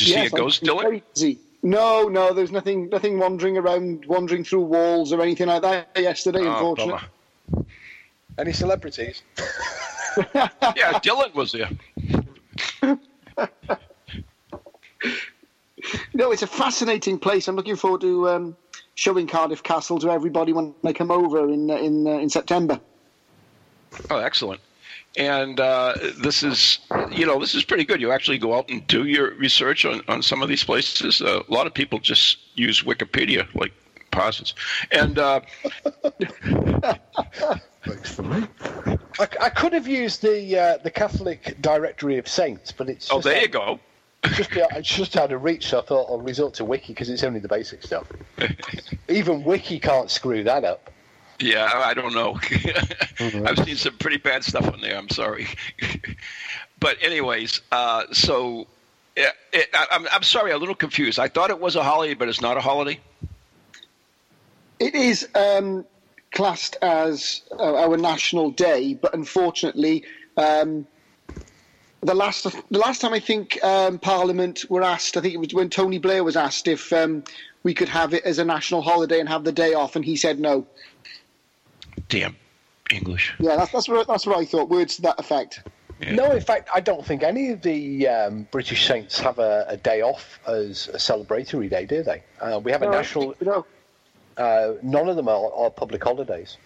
you 0.00 0.14
Yes, 0.14 0.30
see 0.30 0.34
a 0.34 0.38
ghost, 0.38 0.62
I'm 0.62 0.68
Dylan? 0.68 1.38
No, 1.62 2.08
no, 2.08 2.32
there's 2.32 2.52
nothing, 2.52 2.88
nothing 2.90 3.18
wandering 3.18 3.58
around, 3.58 4.04
wandering 4.06 4.44
through 4.44 4.62
walls 4.62 5.12
or 5.12 5.20
anything 5.20 5.48
like 5.48 5.62
that 5.62 5.88
yesterday. 5.96 6.42
Oh, 6.42 6.52
unfortunately, 6.52 7.02
bummer. 7.50 7.66
Any 8.38 8.52
celebrities? 8.52 9.22
yeah, 10.34 11.00
Dylan 11.00 11.34
was 11.34 11.52
there. 11.52 11.70
No, 16.14 16.32
it's 16.32 16.42
a 16.42 16.46
fascinating 16.46 17.18
place. 17.18 17.48
I'm 17.48 17.56
looking 17.56 17.76
forward 17.76 18.00
to 18.00 18.28
um, 18.28 18.56
showing 18.96 19.28
Cardiff 19.28 19.62
Castle 19.62 20.00
to 20.00 20.10
everybody 20.10 20.52
when 20.52 20.74
they 20.82 20.92
come 20.92 21.12
over 21.12 21.48
in 21.48 21.70
uh, 21.70 21.76
in 21.76 22.06
uh, 22.06 22.18
in 22.18 22.28
September. 22.28 22.80
Oh, 24.10 24.18
excellent. 24.18 24.60
And 25.16 25.60
uh, 25.60 25.94
this 26.18 26.42
is, 26.42 26.80
you 27.10 27.24
know, 27.24 27.40
this 27.40 27.54
is 27.54 27.64
pretty 27.64 27.84
good. 27.84 28.02
You 28.02 28.12
actually 28.12 28.36
go 28.36 28.54
out 28.54 28.68
and 28.68 28.86
do 28.86 29.04
your 29.04 29.32
research 29.36 29.86
on, 29.86 30.02
on 30.08 30.20
some 30.20 30.42
of 30.42 30.48
these 30.50 30.62
places. 30.62 31.22
Uh, 31.22 31.42
a 31.48 31.52
lot 31.52 31.66
of 31.66 31.72
people 31.72 31.98
just 32.00 32.36
use 32.54 32.82
Wikipedia, 32.82 33.46
like 33.54 33.72
posits. 34.10 34.52
And 34.92 35.18
uh, 35.18 35.40
Works 37.86 38.14
for 38.14 38.24
me. 38.24 38.46
I, 39.18 39.28
I 39.40 39.48
could 39.48 39.72
have 39.72 39.86
used 39.86 40.20
the 40.20 40.58
uh, 40.58 40.78
the 40.82 40.90
Catholic 40.90 41.56
Directory 41.60 42.18
of 42.18 42.28
Saints, 42.28 42.72
but 42.72 42.88
it's 42.88 43.10
oh, 43.10 43.20
there 43.20 43.36
out- 43.36 43.42
you 43.42 43.48
go. 43.48 43.80
It's 44.26 44.36
just, 44.36 44.50
it's 44.52 44.88
just 44.88 45.16
out 45.16 45.32
of 45.32 45.42
reach, 45.42 45.68
so 45.68 45.78
I 45.78 45.82
thought 45.82 46.10
I'll 46.10 46.20
resort 46.20 46.54
to 46.54 46.64
Wiki 46.64 46.92
because 46.92 47.08
it's 47.08 47.22
only 47.22 47.40
the 47.40 47.48
basic 47.48 47.82
stuff. 47.82 48.06
Even 49.08 49.44
Wiki 49.44 49.78
can't 49.78 50.10
screw 50.10 50.44
that 50.44 50.64
up. 50.64 50.90
Yeah, 51.38 51.70
I 51.72 51.94
don't 51.94 52.14
know. 52.14 52.38
I've 53.46 53.58
seen 53.64 53.76
some 53.76 53.98
pretty 53.98 54.16
bad 54.16 54.42
stuff 54.42 54.72
on 54.72 54.80
there. 54.80 54.96
I'm 54.96 55.10
sorry, 55.10 55.48
but 56.80 56.96
anyways, 57.02 57.60
uh, 57.70 58.04
so 58.12 58.66
yeah, 59.16 59.30
it, 59.52 59.68
I, 59.74 59.86
I'm 59.90 60.08
I'm 60.12 60.22
sorry, 60.22 60.52
I'm 60.52 60.56
a 60.56 60.60
little 60.60 60.74
confused. 60.74 61.18
I 61.18 61.28
thought 61.28 61.50
it 61.50 61.60
was 61.60 61.76
a 61.76 61.82
holiday, 61.82 62.14
but 62.14 62.28
it's 62.28 62.40
not 62.40 62.56
a 62.56 62.60
holiday. 62.60 62.98
It 64.78 64.94
is 64.94 65.28
um, 65.34 65.84
classed 66.32 66.76
as 66.80 67.42
uh, 67.52 67.76
our 67.76 67.96
national 67.96 68.50
day, 68.50 68.94
but 68.94 69.14
unfortunately, 69.14 70.04
um, 70.36 70.86
the 72.02 72.14
last 72.14 72.44
the 72.70 72.78
last 72.78 73.00
time 73.00 73.12
I 73.12 73.20
think 73.20 73.62
um, 73.64 73.98
Parliament 73.98 74.64
were 74.68 74.82
asked, 74.82 75.16
I 75.16 75.20
think 75.20 75.34
it 75.34 75.38
was 75.38 75.54
when 75.54 75.70
Tony 75.70 75.98
Blair 75.98 76.22
was 76.24 76.36
asked 76.36 76.68
if 76.68 76.92
um, 76.92 77.24
we 77.62 77.74
could 77.74 77.88
have 77.88 78.14
it 78.14 78.24
as 78.24 78.38
a 78.38 78.44
national 78.44 78.82
holiday 78.82 79.20
and 79.20 79.28
have 79.28 79.44
the 79.44 79.52
day 79.52 79.74
off, 79.74 79.96
and 79.96 80.04
he 80.04 80.16
said 80.16 80.38
no. 80.38 80.66
Damn 82.08 82.36
English. 82.90 83.34
Yeah, 83.38 83.56
that's 83.56 83.72
that's 83.72 83.88
what 83.88 84.06
that's 84.06 84.26
what 84.26 84.38
I 84.38 84.44
thought. 84.44 84.68
Words 84.68 84.96
to 84.96 85.02
that 85.02 85.18
effect. 85.18 85.62
Yeah. 86.00 86.14
No, 86.14 86.32
in 86.32 86.42
fact, 86.42 86.68
I 86.74 86.80
don't 86.80 87.04
think 87.04 87.22
any 87.22 87.50
of 87.50 87.62
the 87.62 88.06
um, 88.06 88.46
British 88.50 88.86
Saints 88.86 89.18
have 89.20 89.38
a, 89.38 89.64
a 89.66 89.76
day 89.78 90.02
off 90.02 90.38
as 90.46 90.88
a 90.88 90.98
celebratory 90.98 91.70
day, 91.70 91.86
do 91.86 92.02
they? 92.02 92.22
Uh, 92.38 92.60
we 92.62 92.70
have 92.70 92.82
a 92.82 92.90
national. 92.90 93.34
No. 93.40 93.64
Uh, 94.36 94.74
none 94.82 95.08
of 95.08 95.16
them 95.16 95.28
are, 95.28 95.50
are 95.54 95.70
public 95.70 96.04
holidays. 96.04 96.58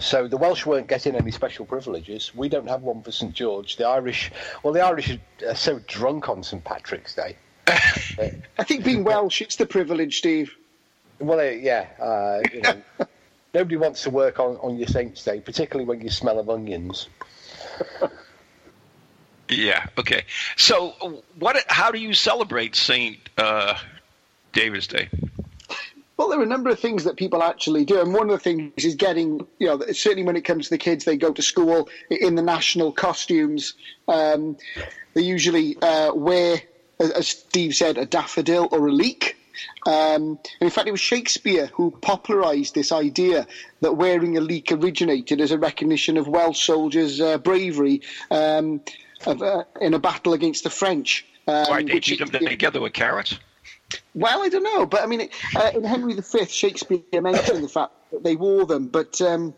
So 0.00 0.28
the 0.28 0.36
Welsh 0.36 0.64
weren't 0.64 0.86
getting 0.86 1.16
any 1.16 1.30
special 1.30 1.66
privileges. 1.66 2.34
We 2.34 2.48
don't 2.48 2.68
have 2.68 2.82
one 2.82 3.02
for 3.02 3.10
St 3.10 3.32
George. 3.34 3.76
The 3.76 3.86
Irish, 3.86 4.30
well, 4.62 4.72
the 4.72 4.80
Irish 4.80 5.18
are 5.46 5.54
so 5.54 5.80
drunk 5.80 6.28
on 6.28 6.42
St 6.42 6.62
Patrick's 6.62 7.14
Day. 7.14 7.36
I 7.66 8.64
think 8.64 8.84
being 8.84 9.04
Welsh, 9.04 9.42
it's 9.42 9.56
the 9.56 9.66
privilege, 9.66 10.18
Steve. 10.18 10.54
Well, 11.18 11.40
uh, 11.40 11.50
yeah, 11.50 11.86
uh, 12.00 12.40
you 12.52 12.60
know, 12.60 12.82
nobody 13.54 13.76
wants 13.76 14.04
to 14.04 14.10
work 14.10 14.38
on, 14.38 14.56
on 14.56 14.76
your 14.78 14.86
Saints' 14.88 15.24
Day, 15.24 15.40
particularly 15.40 15.84
when 15.84 16.00
you 16.00 16.10
smell 16.10 16.38
of 16.38 16.48
onions. 16.48 17.08
Yeah. 19.48 19.86
Okay. 19.96 20.24
So, 20.56 21.22
what? 21.38 21.56
How 21.68 21.90
do 21.90 21.98
you 21.98 22.12
celebrate 22.12 22.76
Saint 22.76 23.16
uh, 23.38 23.78
David's 24.52 24.86
Day? 24.86 25.08
Well, 26.18 26.28
there 26.28 26.40
are 26.40 26.42
a 26.42 26.46
number 26.46 26.68
of 26.68 26.80
things 26.80 27.04
that 27.04 27.16
people 27.16 27.44
actually 27.44 27.84
do, 27.84 28.00
and 28.00 28.12
one 28.12 28.28
of 28.28 28.32
the 28.32 28.40
things 28.40 28.84
is 28.84 28.96
getting, 28.96 29.46
you 29.60 29.68
know, 29.68 29.80
certainly 29.92 30.24
when 30.24 30.34
it 30.34 30.42
comes 30.42 30.64
to 30.64 30.70
the 30.70 30.78
kids, 30.78 31.04
they 31.04 31.16
go 31.16 31.32
to 31.32 31.42
school 31.42 31.88
in 32.10 32.34
the 32.34 32.42
national 32.42 32.90
costumes. 32.90 33.74
Um, 34.08 34.56
they 35.14 35.22
usually 35.22 35.76
uh, 35.80 36.12
wear, 36.12 36.60
as 36.98 37.28
Steve 37.28 37.76
said, 37.76 37.98
a 37.98 38.04
daffodil 38.04 38.68
or 38.72 38.88
a 38.88 38.92
leek. 38.92 39.36
Um, 39.86 39.92
and 39.92 40.62
in 40.62 40.70
fact, 40.70 40.88
it 40.88 40.90
was 40.90 41.00
Shakespeare 41.00 41.66
who 41.72 41.92
popularised 41.92 42.74
this 42.74 42.90
idea 42.90 43.46
that 43.80 43.92
wearing 43.92 44.36
a 44.36 44.40
leek 44.40 44.72
originated 44.72 45.40
as 45.40 45.52
a 45.52 45.58
recognition 45.58 46.16
of 46.16 46.26
Welsh 46.26 46.64
soldiers' 46.64 47.20
uh, 47.20 47.38
bravery 47.38 48.02
um, 48.32 48.80
of, 49.24 49.40
uh, 49.40 49.62
in 49.80 49.94
a 49.94 50.00
battle 50.00 50.32
against 50.32 50.64
the 50.64 50.70
French. 50.70 51.24
Um, 51.46 51.66
Why 51.68 51.82
they 51.84 52.00
beat 52.00 52.18
them 52.18 52.30
together 52.30 52.80
with 52.80 52.92
carrots? 52.92 53.38
Well, 54.14 54.42
I 54.42 54.48
don't 54.48 54.62
know, 54.64 54.84
but 54.86 55.02
I 55.02 55.06
mean, 55.06 55.28
uh, 55.56 55.70
in 55.74 55.84
Henry 55.84 56.14
V, 56.14 56.44
Shakespeare 56.46 57.00
mentioned 57.12 57.64
the 57.64 57.68
fact 57.68 57.92
that 58.12 58.22
they 58.24 58.36
wore 58.36 58.66
them, 58.66 58.88
but 58.88 59.20
um, 59.20 59.54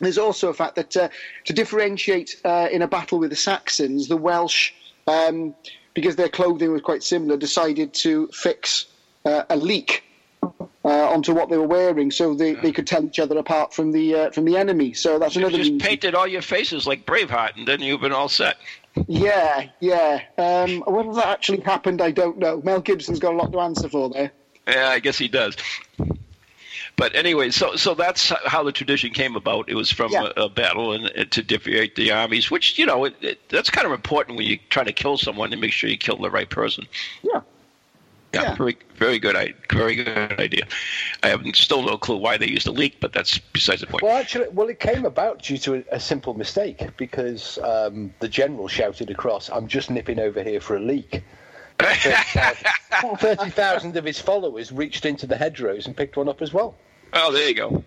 there's 0.00 0.18
also 0.18 0.48
a 0.48 0.54
fact 0.54 0.76
that 0.76 0.96
uh, 0.96 1.08
to 1.44 1.52
differentiate 1.52 2.40
uh, 2.44 2.68
in 2.70 2.82
a 2.82 2.88
battle 2.88 3.18
with 3.18 3.30
the 3.30 3.36
Saxons, 3.36 4.08
the 4.08 4.16
Welsh, 4.16 4.72
um, 5.06 5.54
because 5.94 6.16
their 6.16 6.28
clothing 6.28 6.72
was 6.72 6.82
quite 6.82 7.02
similar, 7.02 7.36
decided 7.36 7.94
to 7.94 8.26
fix 8.28 8.86
uh, 9.24 9.44
a 9.48 9.56
leek 9.56 10.02
uh, 10.42 10.48
onto 10.84 11.32
what 11.32 11.48
they 11.48 11.56
were 11.56 11.66
wearing, 11.66 12.10
so 12.10 12.34
they, 12.34 12.54
they 12.54 12.72
could 12.72 12.86
tell 12.86 13.02
each 13.04 13.18
other 13.18 13.38
apart 13.38 13.72
from 13.72 13.92
the 13.92 14.14
uh, 14.14 14.30
from 14.30 14.44
the 14.44 14.56
enemy. 14.56 14.92
So 14.92 15.18
that's 15.18 15.34
You 15.36 15.42
another. 15.42 15.56
just 15.58 15.70
reason. 15.70 15.78
painted 15.78 16.14
all 16.14 16.26
your 16.26 16.42
faces 16.42 16.86
like 16.86 17.06
Braveheart, 17.06 17.56
and 17.56 17.66
then 17.66 17.80
you've 17.80 18.02
been 18.02 18.12
all 18.12 18.28
set. 18.28 18.56
Yeah, 19.06 19.68
yeah. 19.80 20.22
Um, 20.38 20.80
whether 20.86 21.12
that 21.14 21.26
actually 21.26 21.60
happened, 21.60 22.00
I 22.00 22.10
don't 22.10 22.38
know. 22.38 22.60
Mel 22.62 22.80
Gibson's 22.80 23.18
got 23.18 23.34
a 23.34 23.36
lot 23.36 23.52
to 23.52 23.60
answer 23.60 23.88
for 23.88 24.08
there. 24.08 24.32
Yeah, 24.66 24.88
I 24.88 25.00
guess 25.00 25.18
he 25.18 25.28
does. 25.28 25.56
But 26.96 27.16
anyway, 27.16 27.50
so 27.50 27.74
so 27.74 27.94
that's 27.94 28.32
how 28.46 28.62
the 28.62 28.70
tradition 28.70 29.10
came 29.10 29.34
about. 29.34 29.68
It 29.68 29.74
was 29.74 29.90
from 29.90 30.12
Yeah. 30.12 30.28
a, 30.36 30.42
a 30.44 30.48
battle 30.48 30.92
and, 30.92 31.06
and 31.06 31.30
to 31.32 31.42
differentiate 31.42 31.96
the 31.96 32.12
armies, 32.12 32.50
which 32.52 32.78
you 32.78 32.86
know 32.86 33.04
it, 33.04 33.16
it, 33.20 33.48
that's 33.48 33.68
kind 33.68 33.84
of 33.86 33.92
important 33.92 34.38
when 34.38 34.46
you 34.46 34.58
try 34.70 34.84
to 34.84 34.92
kill 34.92 35.18
someone 35.18 35.50
to 35.50 35.56
make 35.56 35.72
sure 35.72 35.90
you 35.90 35.98
kill 35.98 36.16
the 36.18 36.30
right 36.30 36.48
person. 36.48 36.86
Yeah. 37.22 37.40
Yeah, 38.34 38.42
Yeah. 38.42 38.54
very 38.56 38.76
very 38.96 39.18
good, 39.18 39.36
i- 39.36 39.54
very 39.72 39.94
good 39.96 40.38
idea. 40.40 40.66
I 41.22 41.28
have 41.28 41.42
still 41.54 41.82
no 41.82 41.96
clue 41.96 42.16
why 42.16 42.36
they 42.36 42.48
used 42.48 42.66
a 42.66 42.72
leek, 42.72 42.98
but 43.00 43.12
that's 43.12 43.38
besides 43.38 43.80
the 43.80 43.86
point. 43.86 44.02
Well, 44.02 44.16
actually, 44.16 44.48
well, 44.50 44.68
it 44.68 44.80
came 44.80 45.04
about 45.04 45.42
due 45.42 45.58
to 45.58 45.74
a, 45.76 45.84
a 45.92 46.00
simple 46.00 46.34
mistake 46.34 46.96
because 46.96 47.58
um, 47.58 48.12
the 48.20 48.28
general 48.28 48.68
shouted 48.68 49.10
across, 49.10 49.48
"I'm 49.50 49.66
just 49.68 49.90
nipping 49.90 50.18
over 50.18 50.42
here 50.42 50.60
for 50.60 50.76
a 50.76 50.80
leak." 50.80 51.22
Thirty 51.80 53.50
thousand 53.50 53.96
of 53.96 54.04
his 54.04 54.20
followers 54.20 54.70
reached 54.72 55.04
into 55.06 55.26
the 55.26 55.36
hedgerows 55.36 55.86
and 55.86 55.96
picked 55.96 56.16
one 56.16 56.28
up 56.28 56.40
as 56.42 56.52
well. 56.52 56.74
oh, 57.12 57.32
there 57.32 57.48
you 57.48 57.54
go. 57.54 57.84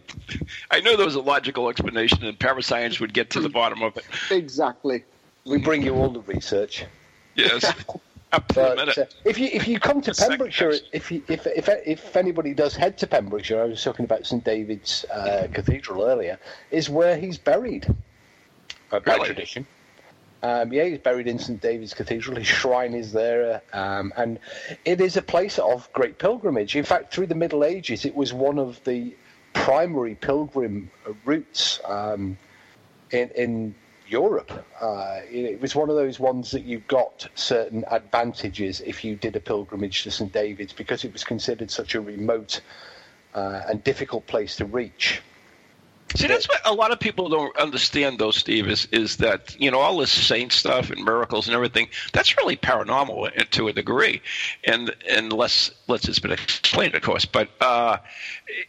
I 0.72 0.82
knew 0.82 0.96
there 0.98 1.06
was 1.06 1.16
a 1.16 1.22
logical 1.22 1.70
explanation, 1.70 2.24
and 2.26 2.38
parascience 2.38 3.00
would 3.00 3.14
get 3.14 3.30
to 3.32 3.40
the 3.40 3.50
bottom 3.50 3.82
of 3.82 3.96
it. 3.98 4.06
Exactly. 4.32 5.04
We 5.46 5.58
bring 5.60 5.82
you 5.84 5.96
all 5.96 6.10
the 6.10 6.22
research. 6.22 6.86
Yes, 7.36 7.74
up 8.34 8.48
But 8.54 8.98
uh, 8.98 9.06
if 9.26 9.40
you 9.40 9.50
if 9.52 9.68
you 9.68 9.80
come 9.80 10.02
to 10.02 10.12
The 10.14 10.28
Pembrokeshire, 10.30 10.74
if, 10.92 11.12
you, 11.12 11.24
if 11.28 11.48
if 11.48 11.70
if 11.70 12.16
anybody 12.16 12.54
does 12.54 12.76
head 12.76 12.98
to 13.00 13.08
Pembrokeshire, 13.08 13.62
I 13.62 13.66
was 13.66 13.84
talking 13.84 14.06
about 14.06 14.26
St 14.26 14.44
David's 14.44 15.06
uh, 15.06 15.48
Cathedral 15.54 16.04
earlier, 16.04 16.40
is 16.72 16.90
where 16.90 17.18
he's 17.18 17.38
buried 17.38 17.88
uh, 18.92 19.00
by 19.00 19.14
Really? 19.14 19.28
tradition. 19.28 19.66
Um, 20.44 20.72
yeah, 20.72 20.84
he's 20.84 21.00
buried 21.00 21.28
in 21.28 21.40
St 21.40 21.60
David's 21.60 21.94
Cathedral. 21.94 22.38
His 22.38 22.48
shrine 22.48 22.94
is 22.94 23.12
there, 23.12 23.62
um, 23.74 24.14
and 24.16 24.40
it 24.86 25.02
is 25.02 25.18
a 25.18 25.22
place 25.22 25.58
of 25.58 25.92
great 25.94 26.20
pilgrimage. 26.20 26.76
In 26.76 26.84
fact, 26.84 27.14
through 27.14 27.28
the 27.28 27.36
Middle 27.36 27.64
Ages, 27.64 28.06
it 28.06 28.16
was 28.16 28.34
one 28.34 28.60
of 28.60 28.84
the 28.84 29.16
primary 29.54 30.14
pilgrim 30.14 30.92
routes 31.26 31.80
um, 31.86 32.38
in, 33.12 33.30
in 33.36 33.76
Europe. 34.08 34.66
Uh, 34.80 35.20
it 35.30 35.60
was 35.62 35.76
one 35.76 35.90
of 35.90 35.96
those 35.96 36.20
ones 36.20 36.52
that 36.52 36.64
you 36.64 36.80
got 36.88 37.28
certain 37.36 37.84
advantages 37.90 38.82
if 38.82 39.04
you 39.04 39.16
did 39.16 39.36
a 39.36 39.40
pilgrimage 39.40 40.04
to 40.04 40.12
St 40.12 40.32
David's 40.32 40.74
because 40.74 41.04
it 41.04 41.14
was 41.14 41.24
considered 41.24 41.70
such 41.70 41.96
a 41.96 42.02
remote 42.02 42.62
uh, 43.34 43.62
and 43.68 43.84
difficult 43.84 44.26
place 44.28 44.56
to 44.58 44.66
reach. 44.66 45.22
See, 46.16 46.28
that's 46.28 46.48
what 46.48 46.62
a 46.66 46.74
lot 46.74 46.92
of 46.92 47.00
people 47.00 47.28
don't 47.28 47.56
understand, 47.58 48.18
though, 48.18 48.32
Steve, 48.32 48.70
is, 48.70 48.88
is 48.94 49.18
that, 49.18 49.60
you 49.60 49.70
know, 49.70 49.80
all 49.80 49.98
this 49.98 50.12
saint 50.12 50.54
stuff 50.54 50.90
and 50.90 51.04
miracles 51.04 51.48
and 51.48 51.56
everything, 51.56 51.90
that's 52.14 52.38
really 52.38 52.56
paranormal 52.56 53.50
to 53.50 53.68
a 53.68 53.74
degree. 53.74 54.22
And 54.64 54.96
unless, 55.12 55.70
unless 55.88 56.08
it's 56.08 56.20
been 56.20 56.32
explained, 56.32 56.96
of 56.96 57.02
course. 57.02 57.26
But 57.26 57.50
uh, 57.60 57.98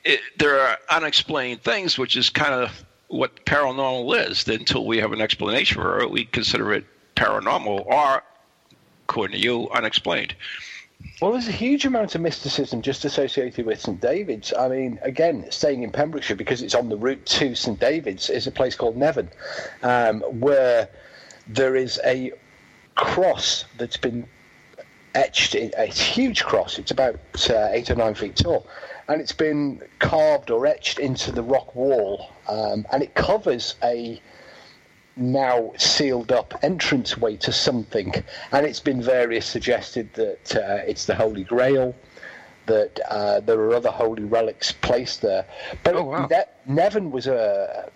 it, 0.05 0.21
there 0.37 0.59
are 0.59 0.79
unexplained 0.91 1.63
things, 1.63 1.97
which 1.97 2.17
is 2.17 2.29
kind 2.29 2.53
of 2.53 2.85
what 3.09 3.45
paranormal 3.45 4.29
is. 4.29 4.47
Until 4.49 4.87
we 4.87 4.99
have 4.99 5.13
an 5.13 5.21
explanation 5.21 5.81
for 5.81 6.01
it, 6.01 6.11
we 6.11 6.25
consider 6.25 6.73
it 6.73 6.85
paranormal 7.17 7.87
or, 7.87 8.23
according 9.05 9.37
to 9.37 9.43
you, 9.43 9.69
unexplained. 9.71 10.35
Well, 11.21 11.33
there's 11.33 11.49
a 11.49 11.53
huge 11.53 11.85
amount 11.85 12.15
of 12.15 12.21
mysticism 12.21 12.83
just 12.83 13.05
associated 13.05 13.67
with 13.67 13.81
St 13.81 14.01
David's. 14.01 14.53
I 14.53 14.69
mean, 14.69 14.99
again, 15.03 15.47
staying 15.51 15.83
in 15.83 15.91
Pembrokeshire 15.91 16.37
because 16.37 16.63
it's 16.63 16.75
on 16.75 16.89
the 16.89 16.97
route 16.97 17.25
to 17.27 17.55
St 17.55 17.79
David's 17.79 18.31
is 18.31 18.47
a 18.47 18.51
place 18.51 18.75
called 18.75 18.97
Nevern, 18.97 19.29
um, 19.83 20.21
where 20.41 20.89
there 21.47 21.77
is 21.77 22.01
a 22.05 22.33
cross 22.95 23.65
that's 23.79 23.97
been 23.97 24.27
etched. 25.15 25.55
In, 25.55 25.73
a 25.77 25.87
huge 25.87 26.45
cross. 26.45 26.79
It's 26.79 26.91
about 26.91 27.17
uh, 27.49 27.69
eight 27.71 27.91
or 27.91 27.95
nine 27.95 28.15
feet 28.15 28.37
tall, 28.37 28.67
and 29.09 29.21
it's 29.21 29.33
been 29.33 29.83
carved 29.99 30.51
or 30.51 30.67
etched 30.67 30.99
into 30.99 31.33
the 31.33 31.43
rock 31.43 31.75
wall, 31.75 32.31
um, 32.49 32.87
and 32.93 33.03
it 33.03 33.15
covers 33.15 33.75
a 33.83 34.21
now 35.17 35.73
sealed 35.77 36.31
up 36.31 36.55
entranceway 36.63 37.37
to 37.37 37.53
something, 37.53 38.13
and 38.53 38.67
it's 38.67 38.81
been 38.81 39.03
various 39.03 39.47
suggested 39.47 40.13
that 40.15 40.57
uh, 40.57 40.83
it's 40.87 41.07
the 41.07 41.15
Holy 41.15 41.43
Grail, 41.43 41.95
that 42.67 43.01
uh, 43.11 43.41
there 43.41 43.59
are 43.59 43.75
other 43.75 43.91
holy 43.91 44.25
relics 44.25 44.73
placed 44.73 45.23
there. 45.23 45.45
But 45.83 45.97
oh, 45.97 46.05
wow. 46.05 46.29
ne- 46.31 46.45
Nevern 46.69 47.11
was 47.11 47.27
a 47.27 47.91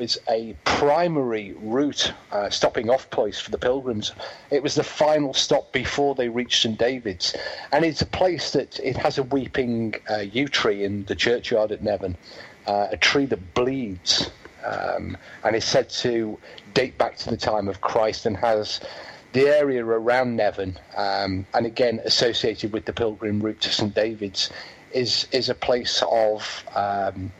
was 0.00 0.18
a 0.30 0.56
primary 0.64 1.52
route 1.60 2.14
uh, 2.32 2.48
stopping 2.48 2.88
off 2.88 3.10
place 3.10 3.38
for 3.38 3.50
the 3.50 3.58
pilgrims. 3.58 4.12
It 4.50 4.62
was 4.62 4.74
the 4.74 4.82
final 4.82 5.34
stop 5.34 5.72
before 5.72 6.14
they 6.14 6.30
reached 6.30 6.62
St 6.62 6.78
David's, 6.78 7.36
and 7.70 7.84
it's 7.84 8.00
a 8.00 8.06
place 8.06 8.52
that 8.52 8.80
it 8.80 8.96
has 8.96 9.18
a 9.18 9.22
weeping 9.22 9.94
uh, 10.10 10.20
yew 10.20 10.48
tree 10.48 10.84
in 10.84 11.04
the 11.04 11.14
churchyard 11.14 11.70
at 11.70 11.82
Nevern, 11.82 12.16
uh, 12.66 12.88
a 12.90 12.96
tree 12.96 13.26
that 13.26 13.52
bleeds, 13.52 14.30
um, 14.64 15.18
and 15.44 15.54
is 15.54 15.66
said 15.66 15.90
to 15.90 16.38
date 16.72 16.96
back 16.96 17.16
to 17.18 17.28
the 17.28 17.36
time 17.36 17.68
of 17.68 17.82
Christ 17.82 18.24
and 18.24 18.38
has 18.38 18.80
the 19.34 19.48
area 19.48 19.84
around 19.84 20.38
Nevern, 20.38 20.78
um, 20.96 21.44
and 21.52 21.66
again 21.66 22.00
associated 22.06 22.72
with 22.72 22.86
the 22.86 22.94
pilgrim 22.94 23.40
route 23.40 23.60
to 23.60 23.70
St 23.70 23.94
David's, 23.94 24.50
is 24.92 25.28
is 25.30 25.50
a 25.50 25.54
place 25.54 26.02
of 26.10 26.64
um, 26.74 27.30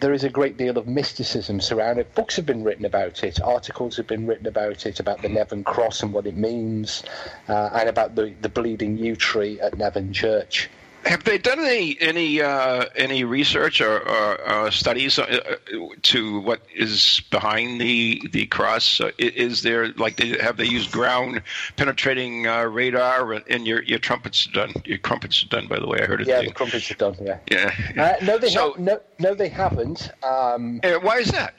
there 0.00 0.12
is 0.12 0.24
a 0.24 0.28
great 0.28 0.56
deal 0.56 0.78
of 0.78 0.86
mysticism 0.86 1.60
surrounding 1.60 2.04
it. 2.04 2.14
Books 2.14 2.36
have 2.36 2.46
been 2.46 2.62
written 2.62 2.84
about 2.84 3.24
it, 3.24 3.40
articles 3.40 3.96
have 3.96 4.06
been 4.06 4.26
written 4.26 4.46
about 4.46 4.86
it, 4.86 5.00
about 5.00 5.22
the 5.22 5.28
Nevern 5.28 5.64
Cross 5.64 6.02
and 6.02 6.12
what 6.12 6.26
it 6.26 6.36
means, 6.36 7.02
uh, 7.48 7.70
and 7.72 7.88
about 7.88 8.14
the, 8.14 8.34
the 8.40 8.48
bleeding 8.48 8.98
yew 8.98 9.16
tree 9.16 9.60
at 9.60 9.76
Nevern 9.76 10.12
Church. 10.12 10.70
Have 11.08 11.24
they 11.24 11.38
done 11.38 11.58
any 11.60 11.96
any 12.00 12.42
uh, 12.42 12.84
any 12.94 13.24
research 13.24 13.80
or, 13.80 14.06
or 14.06 14.46
uh, 14.46 14.70
studies 14.70 15.18
uh, 15.18 15.56
to 16.02 16.40
what 16.40 16.60
is 16.74 17.22
behind 17.30 17.80
the 17.80 18.20
the 18.30 18.44
cross? 18.44 19.00
Uh, 19.00 19.12
is 19.18 19.62
there 19.62 19.88
like 19.94 20.18
have 20.20 20.58
they 20.58 20.66
used 20.66 20.92
ground 20.92 21.40
penetrating 21.76 22.46
uh, 22.46 22.64
radar? 22.64 23.32
And 23.32 23.66
your 23.66 23.82
your 23.84 23.98
trumpets 23.98 24.46
are 24.48 24.52
done. 24.52 24.74
Your 24.84 24.98
trumpets 24.98 25.42
are 25.42 25.48
done, 25.48 25.66
by 25.66 25.78
the 25.78 25.86
way. 25.86 26.00
I 26.02 26.04
heard 26.04 26.20
it. 26.20 26.26
Yeah, 26.26 26.42
the 26.42 26.50
trumpets 26.50 26.90
are 26.90 26.94
done. 26.94 27.16
Yeah. 27.22 27.38
Yeah. 27.50 28.16
no, 28.22 28.36
they 28.36 28.50
so, 28.50 28.72
ha- 28.72 28.76
no, 28.78 29.00
no, 29.18 29.34
they 29.34 29.48
haven't. 29.48 30.10
Um, 30.22 30.78
why 30.82 31.20
is 31.20 31.30
that? 31.30 31.54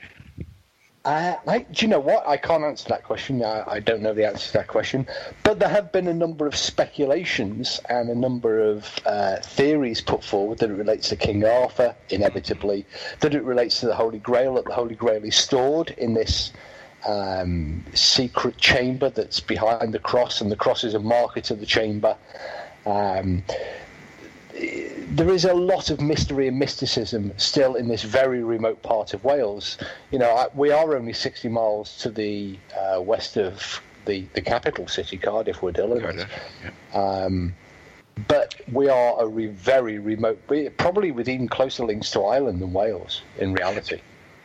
Uh, 1.05 1.35
I, 1.47 1.59
do 1.59 1.85
you 1.85 1.87
know 1.87 1.99
what? 1.99 2.27
I 2.27 2.35
can't 2.35 2.63
answer 2.63 2.89
that 2.89 3.03
question. 3.03 3.41
I, 3.41 3.63
I, 3.65 3.79
don't 3.79 4.01
know 4.01 4.13
the 4.13 4.27
answer 4.27 4.47
to 4.47 4.53
that 4.53 4.67
question. 4.67 5.07
But 5.43 5.57
there 5.59 5.69
have 5.69 5.93
been 5.93 6.07
a 6.07 6.13
number 6.13 6.45
of 6.45 6.55
speculations 6.57 7.79
and 7.87 8.09
a 8.09 8.15
number 8.15 8.59
of 8.59 8.99
uh, 9.05 9.37
theories 9.37 10.01
put 10.01 10.25
forward 10.25 10.57
that 10.57 10.69
it 10.69 10.73
relates 10.73 11.07
to 11.09 11.15
King 11.15 11.45
Arthur, 11.45 11.95
inevitably, 12.09 12.85
that 13.21 13.33
it 13.33 13.43
relates 13.43 13.79
to 13.79 13.85
the 13.85 13.95
Holy 13.95 14.19
Grail, 14.19 14.55
that 14.55 14.65
the 14.65 14.73
Holy 14.73 14.95
Grail 14.95 15.23
is 15.23 15.37
stored 15.37 15.91
in 15.91 16.15
this 16.15 16.51
um, 17.07 17.85
secret 17.93 18.57
chamber 18.57 19.09
that's 19.09 19.39
behind 19.39 19.93
the 19.93 19.99
cross, 19.99 20.41
and 20.41 20.51
the 20.51 20.57
cross 20.57 20.83
is 20.83 20.95
a 20.95 20.99
marker 20.99 21.39
to 21.41 21.55
the 21.55 21.65
chamber. 21.65 22.17
Um, 22.85 23.43
there 25.09 25.29
is 25.29 25.45
a 25.45 25.53
lot 25.53 25.89
of 25.89 26.01
mystery 26.01 26.47
and 26.47 26.59
mysticism 26.59 27.31
still 27.37 27.75
in 27.75 27.87
this 27.87 28.03
very 28.03 28.43
remote 28.43 28.81
part 28.83 29.13
of 29.13 29.23
Wales. 29.23 29.77
You 30.11 30.19
know, 30.19 30.29
I, 30.29 30.47
we 30.53 30.71
are 30.71 30.95
only 30.95 31.13
60 31.13 31.49
miles 31.49 31.97
to 31.99 32.09
the 32.09 32.57
uh, 32.77 33.01
west 33.01 33.37
of 33.37 33.81
the, 34.05 34.25
the 34.33 34.41
capital 34.41 34.87
city, 34.87 35.17
Cardiff, 35.17 35.61
where 35.61 35.73
Dylan 35.73 36.15
is. 36.15 36.25
Yeah. 36.63 36.99
Um, 36.99 37.53
but 38.27 38.55
we 38.71 38.89
are 38.89 39.21
a 39.21 39.27
re- 39.27 39.47
very 39.47 39.97
remote, 39.97 40.41
probably 40.77 41.11
with 41.11 41.29
even 41.29 41.47
closer 41.47 41.85
links 41.85 42.11
to 42.11 42.21
Ireland 42.21 42.61
than 42.61 42.73
Wales 42.73 43.21
in 43.37 43.53
reality. 43.53 44.01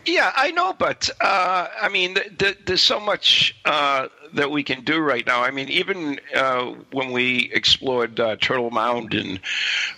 Yeah, 0.07 0.33
I 0.37 0.51
know, 0.51 0.75
but 0.79 1.09
uh, 1.21 1.69
I 1.81 1.89
mean, 1.89 2.15
th- 2.15 2.39
th- 2.39 2.59
there's 2.67 2.83
so 2.83 3.01
much 3.01 3.57
uh, 3.65 4.09
that 4.35 4.51
we 4.51 4.63
can 4.63 4.83
do 4.85 4.99
right 4.99 5.27
now. 5.27 5.43
I 5.43 5.51
mean, 5.51 5.69
even 5.69 6.21
uh, 6.35 6.75
when 6.93 7.13
we 7.13 7.51
explored 7.53 8.19
uh, 8.21 8.37
Turtle 8.37 8.71
Mound, 8.71 9.15
in, 9.15 9.41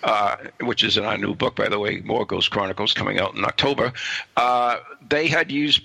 uh, 0.03 0.37
which 0.61 0.83
is 0.83 0.97
in 0.97 1.05
our 1.05 1.17
new 1.17 1.35
book, 1.35 1.55
by 1.55 1.69
the 1.69 1.79
way, 1.79 2.01
More 2.01 2.25
Ghost 2.25 2.51
Chronicles, 2.51 2.93
coming 2.93 3.19
out 3.19 3.35
in 3.35 3.43
October, 3.43 3.93
uh, 4.35 4.77
they 5.09 5.27
had 5.27 5.51
used 5.51 5.81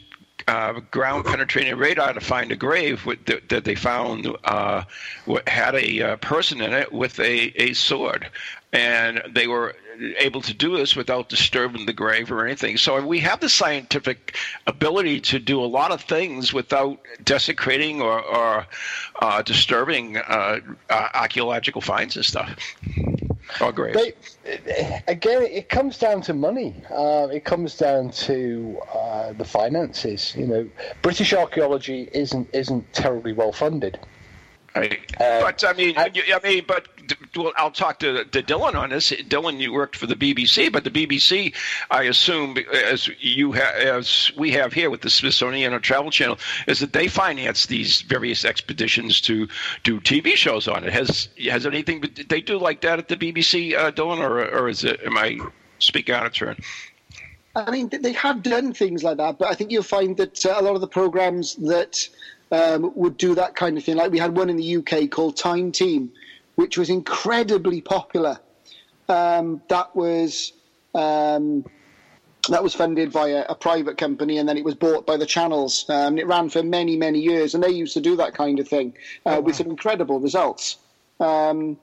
uh, 0.48 0.80
ground 0.90 1.24
penetrating 1.24 1.76
radar 1.76 2.12
to 2.12 2.20
find 2.20 2.50
a 2.50 2.56
grave 2.56 3.06
with, 3.06 3.24
that, 3.26 3.48
that, 3.48 3.64
they 3.64 3.74
found 3.74 4.28
uh, 4.44 4.82
had 5.46 5.74
a 5.74 6.02
uh, 6.02 6.16
person 6.16 6.60
in 6.60 6.72
it 6.72 6.92
with 6.92 7.18
a, 7.20 7.52
a 7.60 7.72
sword. 7.74 8.28
And 8.72 9.22
they 9.28 9.46
were 9.46 9.74
able 10.18 10.40
to 10.42 10.54
do 10.54 10.76
this 10.76 10.96
without 10.96 11.28
disturbing 11.28 11.87
the 11.87 11.92
grave 11.92 12.32
or 12.32 12.46
anything. 12.46 12.76
So 12.78 13.04
we 13.04 13.18
have 13.20 13.40
the 13.40 13.48
scientific 13.48 14.37
ability 14.66 15.20
to 15.20 15.38
do 15.38 15.61
a 15.61 15.66
lot 15.66 15.92
of 15.92 16.00
things 16.00 16.52
without 16.52 16.98
desecrating 17.22 18.00
or, 18.00 18.20
or 18.20 18.66
uh, 19.20 19.42
disturbing 19.42 20.16
uh, 20.16 20.61
uh, 20.88 21.08
archaeological 21.14 21.80
finds 21.80 22.16
and 22.16 22.24
stuff. 22.24 22.56
Or 23.61 23.72
graves. 23.72 23.98
They, 24.44 25.02
again, 25.06 25.42
it 25.42 25.68
comes 25.68 25.98
down 25.98 26.22
to 26.22 26.32
money. 26.32 26.74
Uh, 26.90 27.28
it 27.30 27.44
comes 27.44 27.76
down 27.76 28.11
to 28.11 28.80
uh, 28.94 29.32
the 29.35 29.44
finances. 29.44 30.35
You 30.37 30.46
know, 30.46 30.70
British 31.02 31.35
archaeology 31.35 32.08
isn't 32.12 32.48
isn't 32.54 32.90
terribly 32.92 33.32
well 33.32 33.52
funded. 33.52 33.98
Right. 34.74 35.00
Uh, 35.20 35.42
but 35.42 35.62
I 35.64 35.74
mean, 35.74 35.98
I, 35.98 36.11
I, 36.35 36.40
mean, 36.42 36.64
but 36.66 36.88
well, 37.37 37.52
I'll 37.56 37.70
talk 37.70 37.98
to, 37.98 38.24
to 38.24 38.42
Dylan 38.42 38.74
on 38.74 38.88
this. 38.88 39.11
Dylan, 39.11 39.61
you 39.61 39.70
worked 39.70 39.96
for 39.96 40.06
the 40.06 40.14
BBC, 40.14 40.72
but 40.72 40.85
the 40.85 40.90
BBC, 40.90 41.54
I 41.90 42.04
assume, 42.04 42.56
as 42.72 43.08
you 43.20 43.52
ha- 43.52 43.74
as 43.76 44.32
we 44.37 44.50
have 44.52 44.72
here 44.72 44.88
with 44.88 45.02
the 45.02 45.11
Smithsonian 45.11 45.74
or 45.74 45.78
Travel 45.78 46.11
Channel, 46.11 46.38
is 46.66 46.80
that 46.80 46.94
they 46.94 47.06
finance 47.06 47.66
these 47.66 48.00
various 48.02 48.46
expeditions 48.46 49.20
to 49.22 49.46
do 49.82 50.00
TV 50.00 50.37
shows 50.37 50.66
on 50.68 50.85
it. 50.85 50.92
Has 50.92 51.28
has 51.50 51.66
anything 51.66 52.04
they 52.28 52.40
do 52.40 52.58
like 52.58 52.80
that 52.80 52.98
at 52.98 53.08
the 53.08 53.16
BBC, 53.16 53.76
uh, 53.76 53.92
Dylan, 53.92 54.20
or 54.20 54.42
or 54.42 54.70
is 54.70 54.85
it? 54.85 55.00
Am 55.04 55.18
I 55.18 55.38
speaking 55.80 56.14
out 56.14 56.24
of 56.24 56.32
turn? 56.32 56.56
I 57.54 57.70
mean, 57.70 57.90
they 57.90 58.12
have 58.12 58.42
done 58.42 58.72
things 58.72 59.04
like 59.04 59.18
that, 59.18 59.38
but 59.38 59.48
I 59.48 59.54
think 59.54 59.70
you'll 59.70 59.82
find 59.82 60.16
that 60.16 60.46
uh, 60.46 60.54
a 60.56 60.62
lot 60.62 60.74
of 60.74 60.80
the 60.80 60.88
programs 60.88 61.56
that 61.56 62.08
um, 62.52 62.92
would 62.94 63.16
do 63.16 63.34
that 63.34 63.56
kind 63.56 63.76
of 63.76 63.82
thing. 63.82 63.96
Like 63.96 64.12
we 64.12 64.18
had 64.18 64.36
one 64.36 64.50
in 64.50 64.56
the 64.56 64.76
UK 64.76 65.10
called 65.10 65.36
Time 65.36 65.72
Team, 65.72 66.12
which 66.54 66.78
was 66.78 66.90
incredibly 66.90 67.80
popular. 67.80 68.38
Um, 69.08 69.62
that 69.68 69.96
was 69.96 70.52
um, 70.94 71.64
that 72.48 72.62
was 72.62 72.74
funded 72.74 73.12
by 73.12 73.28
a, 73.28 73.54
private 73.54 73.96
company, 73.96 74.38
and 74.38 74.48
then 74.48 74.58
it 74.58 74.64
was 74.64 74.74
bought 74.74 75.06
by 75.06 75.16
the 75.16 75.26
channels. 75.26 75.86
Um, 75.88 76.18
it 76.18 76.26
ran 76.26 76.50
for 76.50 76.62
many, 76.62 76.96
many 76.96 77.20
years, 77.20 77.54
and 77.54 77.62
they 77.62 77.70
used 77.70 77.94
to 77.94 78.00
do 78.00 78.16
that 78.16 78.34
kind 78.34 78.60
of 78.60 78.68
thing 78.68 78.94
uh, 79.24 79.30
oh, 79.30 79.32
wow. 79.34 79.40
with 79.40 79.56
some 79.56 79.68
incredible 79.68 80.20
results. 80.20 80.76
Um, 81.20 81.78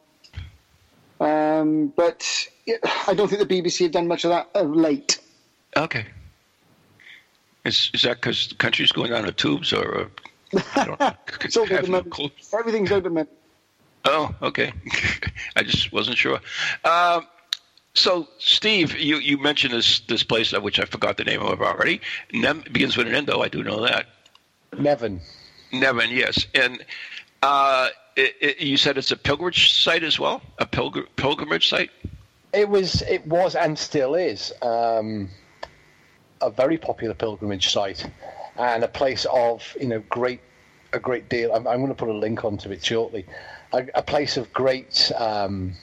um, 1.20 1.88
but 1.96 2.48
I 3.08 3.14
don't 3.14 3.28
think 3.28 3.48
the 3.48 3.62
BBC 3.62 3.84
have 3.84 3.92
done 3.92 4.08
much 4.08 4.26
of 4.26 4.30
that 4.30 4.50
of 4.54 4.76
late. 4.76 5.20
Okay. 5.76 6.06
Is, 7.66 7.90
is 7.94 8.04
that 8.04 8.18
because 8.18 8.50
the 8.50 8.56
country's 8.56 8.92
going 8.92 9.12
down 9.12 9.26
the 9.26 9.32
tubes, 9.32 9.74
or 9.74 10.10
it's 11.42 11.58
all 11.58 11.66
no 11.68 12.04
Everything's 12.54 12.92
open 12.92 13.28
Oh, 14.06 14.34
okay. 14.42 14.74
I 15.56 15.64
just 15.64 15.92
wasn't 15.92 16.18
sure. 16.18 16.40
Um, 16.84 17.28
so, 17.94 18.28
Steve, 18.38 18.98
you, 18.98 19.18
you 19.18 19.38
mentioned 19.38 19.74
this 19.74 20.00
this 20.02 20.24
place, 20.24 20.54
uh, 20.54 20.62
which 20.62 20.80
I 20.80 20.86
forgot 20.86 21.18
the 21.18 21.26
name 21.26 21.42
of 21.42 21.62
already. 21.62 22.02
Nem 22.32 22.64
begins 22.72 22.96
with 22.96 23.08
an 23.08 23.16
N, 23.16 23.26
though. 23.26 23.42
I 23.42 23.50
do 23.50 23.64
know 23.64 23.82
that. 23.82 24.08
Nevern. 24.74 25.20
Nevern, 25.74 26.10
yes. 26.10 26.48
And 26.54 26.84
uh, 27.44 27.90
it, 28.16 28.36
it, 28.40 28.60
you 28.62 28.78
said 28.78 28.98
it's 28.98 29.12
a 29.12 29.18
pilgrimage 29.18 29.74
site 29.74 30.04
as 30.04 30.20
well? 30.20 30.42
A 30.60 30.66
pilgr 30.66 31.06
pilgrimage 31.16 31.68
site? 31.68 31.92
It 32.54 32.70
was, 32.70 33.02
it 33.04 33.26
was, 33.28 33.56
and 33.56 33.78
still 33.78 34.16
is 34.16 34.52
um, 34.62 35.30
a 36.42 36.50
very 36.50 36.78
popular 36.78 37.14
pilgrimage 37.14 37.72
site 37.72 38.10
and 38.60 38.84
a 38.84 38.88
place 38.88 39.26
of 39.32 39.76
you 39.80 39.88
know 39.88 40.04
great 40.10 40.42
a 40.94 41.00
great 41.00 41.30
deal. 41.30 41.54
I'm, 41.54 41.68
I'm 41.68 41.78
going 41.78 41.90
to 41.90 41.96
put 41.96 42.10
a 42.10 42.14
link 42.14 42.44
onto 42.44 42.72
it 42.72 42.84
shortly. 42.84 43.26
A, 43.74 43.86
a 43.96 44.02
place 44.02 44.38
of 44.38 44.52
great 44.54 45.12
um, 45.16 45.74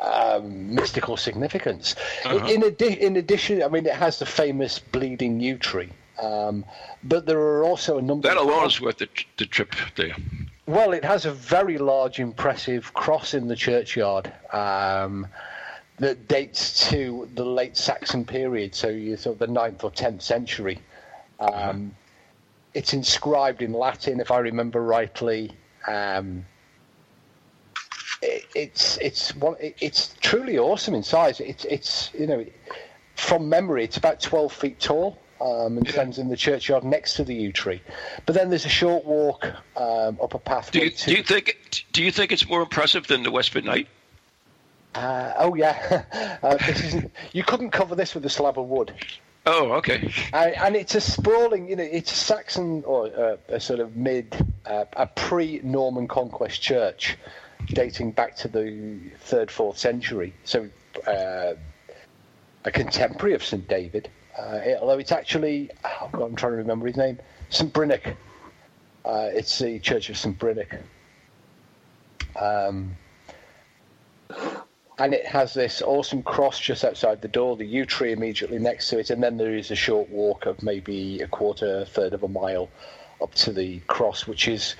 um, 0.00 0.74
mystical 0.74 1.16
significance. 1.16 1.96
Uh-huh. 2.24 2.46
In, 2.46 2.62
adi- 2.64 3.00
in 3.00 3.16
addition, 3.16 3.62
I 3.62 3.68
mean, 3.68 3.86
it 3.86 3.94
has 3.94 4.18
the 4.20 4.26
famous 4.26 4.78
bleeding 4.78 5.40
yew 5.40 5.58
tree, 5.58 5.90
um, 6.22 6.64
but 7.02 7.26
there 7.26 7.40
are 7.40 7.64
also 7.64 7.98
a 7.98 8.02
number. 8.02 8.28
That 8.28 8.36
alone 8.36 8.66
is 8.66 8.80
worth 8.80 8.98
the, 8.98 9.08
the 9.36 9.46
trip 9.46 9.74
there. 9.96 10.14
Well, 10.66 10.92
it 10.92 11.04
has 11.04 11.24
a 11.24 11.32
very 11.32 11.78
large, 11.78 12.20
impressive 12.20 12.94
cross 12.94 13.34
in 13.34 13.48
the 13.48 13.56
churchyard. 13.56 14.32
Um, 14.52 15.26
that 15.98 16.28
dates 16.28 16.88
to 16.90 17.28
the 17.34 17.44
late 17.44 17.76
Saxon 17.76 18.24
period, 18.24 18.74
so 18.74 18.88
you 18.88 19.16
thought 19.16 19.38
the 19.38 19.46
9th 19.46 19.84
or 19.84 19.90
10th 19.90 20.22
century. 20.22 20.78
Um. 21.40 21.92
It's 22.74 22.92
inscribed 22.92 23.62
in 23.62 23.72
Latin, 23.72 24.20
if 24.20 24.30
I 24.30 24.38
remember 24.38 24.80
rightly. 24.82 25.50
Um, 25.86 26.44
it's 28.20 28.98
it's 28.98 29.34
one 29.36 29.56
it's 29.58 30.14
truly 30.20 30.58
awesome 30.58 30.94
in 30.94 31.02
size. 31.02 31.40
It's 31.40 31.64
it's 31.64 32.10
you 32.18 32.26
know 32.26 32.44
from 33.16 33.48
memory 33.48 33.84
it's 33.84 33.96
about 33.96 34.20
twelve 34.20 34.52
feet 34.52 34.78
tall. 34.80 35.18
Um, 35.40 35.78
and 35.78 35.86
Yeah. 35.86 35.92
stands 35.92 36.18
in 36.18 36.28
the 36.28 36.36
churchyard 36.36 36.82
next 36.82 37.14
to 37.14 37.24
the 37.24 37.32
yew 37.32 37.52
tree, 37.52 37.80
but 38.26 38.34
then 38.34 38.48
there's 38.48 38.64
a 38.64 38.68
short 38.68 39.04
walk 39.04 39.46
um, 39.76 40.18
up 40.20 40.34
a 40.34 40.62
Do 40.72 40.80
you, 40.80 40.90
to 40.90 41.06
do 41.06 41.16
you 41.16 41.22
think 41.22 41.56
do 41.92 42.02
you 42.02 42.10
think 42.10 42.32
it's 42.32 42.48
more 42.48 42.60
impressive 42.60 43.06
than 43.06 43.22
the 43.22 43.30
Westford 43.30 43.64
Knight? 43.64 43.86
Uh, 44.98 45.32
oh 45.38 45.54
yeah, 45.54 46.38
uh, 46.42 46.58
you 47.32 47.44
couldn't 47.44 47.70
cover 47.70 47.94
this 47.94 48.16
with 48.16 48.26
a 48.26 48.28
slab 48.28 48.58
of 48.58 48.66
wood. 48.66 48.92
Oh, 49.46 49.70
okay. 49.74 50.12
And, 50.32 50.54
and 50.56 50.76
it's 50.76 50.96
a 50.96 51.00
sprawling, 51.00 51.68
you 51.68 51.76
know, 51.76 51.84
it's 51.84 52.10
a 52.10 52.16
Saxon 52.16 52.82
or 52.84 53.06
uh, 53.06 53.36
a 53.48 53.60
sort 53.60 53.78
of 53.78 53.94
mid, 53.96 54.34
uh, 54.66 54.86
a 54.94 55.06
pre-Norman 55.06 56.08
conquest 56.08 56.60
church, 56.60 57.16
dating 57.68 58.10
back 58.10 58.34
to 58.38 58.48
the 58.48 58.98
third, 59.20 59.52
fourth 59.52 59.78
century. 59.78 60.34
So, 60.42 60.68
uh, 61.06 61.54
a 62.64 62.70
contemporary 62.72 63.34
of 63.34 63.44
St 63.44 63.68
David, 63.68 64.10
uh, 64.36 64.58
it- 64.64 64.78
although 64.80 64.98
it's 64.98 65.12
actually, 65.12 65.70
oh 65.84 66.08
God, 66.10 66.22
I'm 66.22 66.34
trying 66.36 66.52
to 66.52 66.58
remember 66.58 66.88
his 66.88 66.96
name, 66.96 67.20
St 67.50 67.72
Brynach. 67.72 68.16
Uh, 69.04 69.28
it's 69.32 69.60
the 69.60 69.78
Church 69.78 70.10
of 70.10 70.18
St 70.18 70.36
Brynach. 70.36 70.80
Um, 72.34 72.96
and 74.98 75.14
it 75.14 75.24
has 75.26 75.54
this 75.54 75.80
awesome 75.82 76.22
cross 76.22 76.58
just 76.58 76.84
outside 76.84 77.22
the 77.22 77.28
door, 77.28 77.56
the 77.56 77.64
yew 77.64 77.86
tree 77.86 78.12
immediately 78.12 78.58
next 78.58 78.88
to 78.90 78.98
it, 78.98 79.10
and 79.10 79.22
then 79.22 79.36
there 79.36 79.54
is 79.54 79.70
a 79.70 79.76
short 79.76 80.08
walk 80.10 80.46
of 80.46 80.62
maybe 80.62 81.20
a 81.20 81.28
quarter, 81.28 81.80
a 81.80 81.84
third 81.86 82.12
of 82.12 82.22
a 82.22 82.28
mile 82.28 82.68
up 83.22 83.34
to 83.34 83.52
the 83.52 83.78
cross, 83.80 84.26
which 84.26 84.48
is 84.48 84.74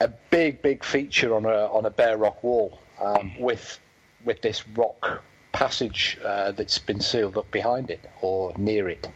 a 0.00 0.08
big, 0.30 0.62
big 0.62 0.84
feature 0.84 1.34
on 1.34 1.44
a 1.44 1.66
on 1.66 1.84
a 1.84 1.90
bare 1.90 2.16
rock 2.16 2.42
wall 2.42 2.78
um, 3.00 3.32
with 3.38 3.78
with 4.24 4.40
this 4.40 4.66
rock 4.68 5.22
passage 5.52 6.18
uh, 6.24 6.52
that's 6.52 6.78
been 6.78 7.00
sealed 7.00 7.36
up 7.36 7.50
behind 7.50 7.90
it 7.90 8.00
or 8.20 8.52
near 8.56 8.88
it. 8.88 9.08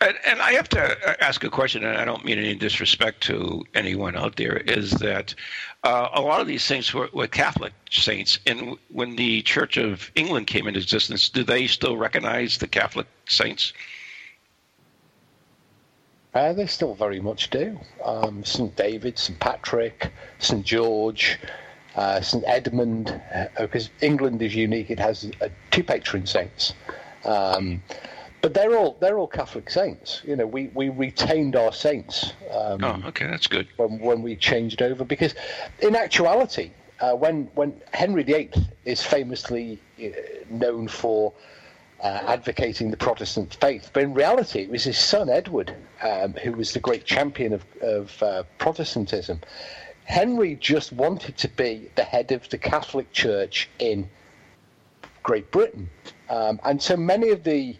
And, 0.00 0.16
and 0.26 0.40
I 0.42 0.52
have 0.52 0.68
to 0.70 0.80
uh, 0.80 1.14
ask 1.20 1.44
a 1.44 1.50
question, 1.50 1.84
and 1.84 1.96
I 1.96 2.04
don't 2.04 2.24
mean 2.24 2.38
any 2.38 2.54
disrespect 2.54 3.22
to 3.24 3.64
anyone 3.74 4.16
out 4.16 4.36
there, 4.36 4.56
is 4.56 4.92
that 4.92 5.34
uh, 5.82 6.08
a 6.14 6.20
lot 6.20 6.40
of 6.40 6.46
these 6.46 6.62
saints 6.62 6.92
were, 6.92 7.08
were 7.12 7.26
Catholic 7.26 7.72
saints, 7.90 8.38
and 8.46 8.76
when 8.90 9.16
the 9.16 9.42
Church 9.42 9.76
of 9.76 10.10
England 10.14 10.46
came 10.46 10.66
into 10.66 10.80
existence, 10.80 11.28
do 11.28 11.44
they 11.44 11.66
still 11.66 11.96
recognize 11.96 12.58
the 12.58 12.68
Catholic 12.68 13.06
saints? 13.26 13.72
Uh, 16.34 16.52
they 16.52 16.66
still 16.66 16.94
very 16.94 17.20
much 17.20 17.50
do. 17.50 17.78
Um, 18.04 18.44
St. 18.44 18.74
David, 18.74 19.18
St. 19.18 19.38
Patrick, 19.38 20.12
St. 20.40 20.66
George, 20.66 21.38
uh, 21.94 22.20
St. 22.20 22.42
Edmund, 22.44 23.20
because 23.56 23.90
England 24.00 24.42
is 24.42 24.54
unique. 24.54 24.90
It 24.90 24.98
has 24.98 25.30
uh, 25.40 25.48
two 25.70 25.84
patron 25.84 26.26
saints. 26.26 26.74
Um, 27.24 27.80
but 28.44 28.52
they're 28.52 28.76
all 28.76 28.94
they're 29.00 29.18
all 29.18 29.26
Catholic 29.26 29.70
saints. 29.70 30.20
You 30.22 30.36
know, 30.36 30.46
we, 30.46 30.66
we 30.74 30.90
retained 30.90 31.56
our 31.56 31.72
saints 31.72 32.34
um, 32.52 32.84
Oh, 32.84 33.02
okay, 33.06 33.26
that's 33.26 33.46
good. 33.46 33.66
when 33.78 33.98
when 34.00 34.20
we 34.20 34.36
changed 34.36 34.82
over 34.82 35.02
because, 35.02 35.34
in 35.80 35.96
actuality, 35.96 36.70
uh, 37.00 37.12
when 37.12 37.46
when 37.54 37.80
Henry 37.94 38.22
VIII 38.22 38.50
is 38.84 39.02
famously 39.02 39.80
uh, 39.98 40.08
known 40.50 40.88
for 40.88 41.32
uh, 42.02 42.20
advocating 42.26 42.90
the 42.90 42.98
Protestant 42.98 43.56
faith, 43.62 43.88
but 43.94 44.02
in 44.02 44.12
reality, 44.12 44.60
it 44.60 44.68
was 44.68 44.84
his 44.84 44.98
son 44.98 45.30
Edward 45.30 45.74
um, 46.02 46.34
who 46.34 46.52
was 46.52 46.74
the 46.74 46.80
great 46.80 47.06
champion 47.06 47.54
of 47.54 47.64
of 47.80 48.22
uh, 48.22 48.42
Protestantism. 48.58 49.40
Henry 50.04 50.56
just 50.56 50.92
wanted 50.92 51.38
to 51.38 51.48
be 51.48 51.88
the 51.94 52.04
head 52.04 52.30
of 52.30 52.46
the 52.50 52.58
Catholic 52.58 53.10
Church 53.10 53.70
in 53.78 54.06
Great 55.22 55.50
Britain, 55.50 55.88
um, 56.28 56.60
and 56.62 56.82
so 56.82 56.94
many 56.94 57.30
of 57.30 57.42
the 57.42 57.78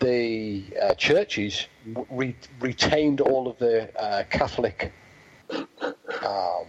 the 0.00 0.64
uh, 0.80 0.94
churches 0.94 1.66
re- 2.10 2.36
retained 2.60 3.20
all 3.20 3.48
of 3.48 3.58
the 3.58 3.88
uh, 4.00 4.24
Catholic 4.30 4.92
um, 5.50 6.66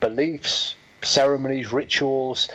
beliefs, 0.00 0.74
ceremonies, 1.02 1.72
rituals. 1.72 2.48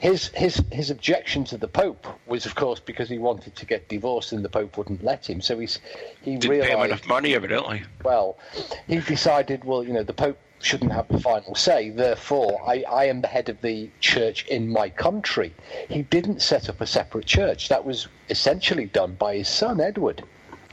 His 0.00 0.28
his 0.28 0.62
his 0.72 0.90
objection 0.90 1.44
to 1.44 1.58
the 1.58 1.68
Pope 1.68 2.06
was, 2.26 2.46
of 2.46 2.54
course, 2.54 2.80
because 2.80 3.08
he 3.08 3.18
wanted 3.18 3.54
to 3.56 3.66
get 3.66 3.86
divorced 3.88 4.32
and 4.32 4.42
the 4.42 4.48
Pope 4.48 4.78
wouldn't 4.78 5.04
let 5.04 5.28
him. 5.28 5.42
So 5.42 5.58
he's 5.58 5.78
he 6.22 6.36
Didn't 6.36 6.62
pay 6.62 6.70
him 6.70 6.80
enough 6.80 7.06
money, 7.06 7.34
evidently. 7.34 7.82
well, 8.02 8.38
he 8.86 9.00
decided, 9.00 9.64
well, 9.64 9.84
you 9.84 9.92
know, 9.92 10.02
the 10.02 10.14
Pope 10.14 10.38
shouldn't 10.60 10.92
have 10.92 11.06
the 11.08 11.20
final 11.20 11.54
say, 11.54 11.90
therefore, 11.90 12.58
I, 12.66 12.82
I 12.90 13.04
am 13.04 13.20
the 13.20 13.28
head 13.28 13.50
of 13.50 13.60
the 13.60 13.90
church 14.00 14.46
in 14.46 14.70
my 14.70 14.88
country. 14.88 15.52
He 15.90 16.00
didn't 16.00 16.40
set 16.40 16.70
up 16.70 16.80
a 16.80 16.86
separate 16.86 17.26
church. 17.26 17.68
That 17.68 17.84
was 17.84 18.08
essentially 18.28 18.86
done 18.86 19.14
by 19.14 19.36
his 19.36 19.48
son, 19.48 19.80
Edward. 19.80 20.22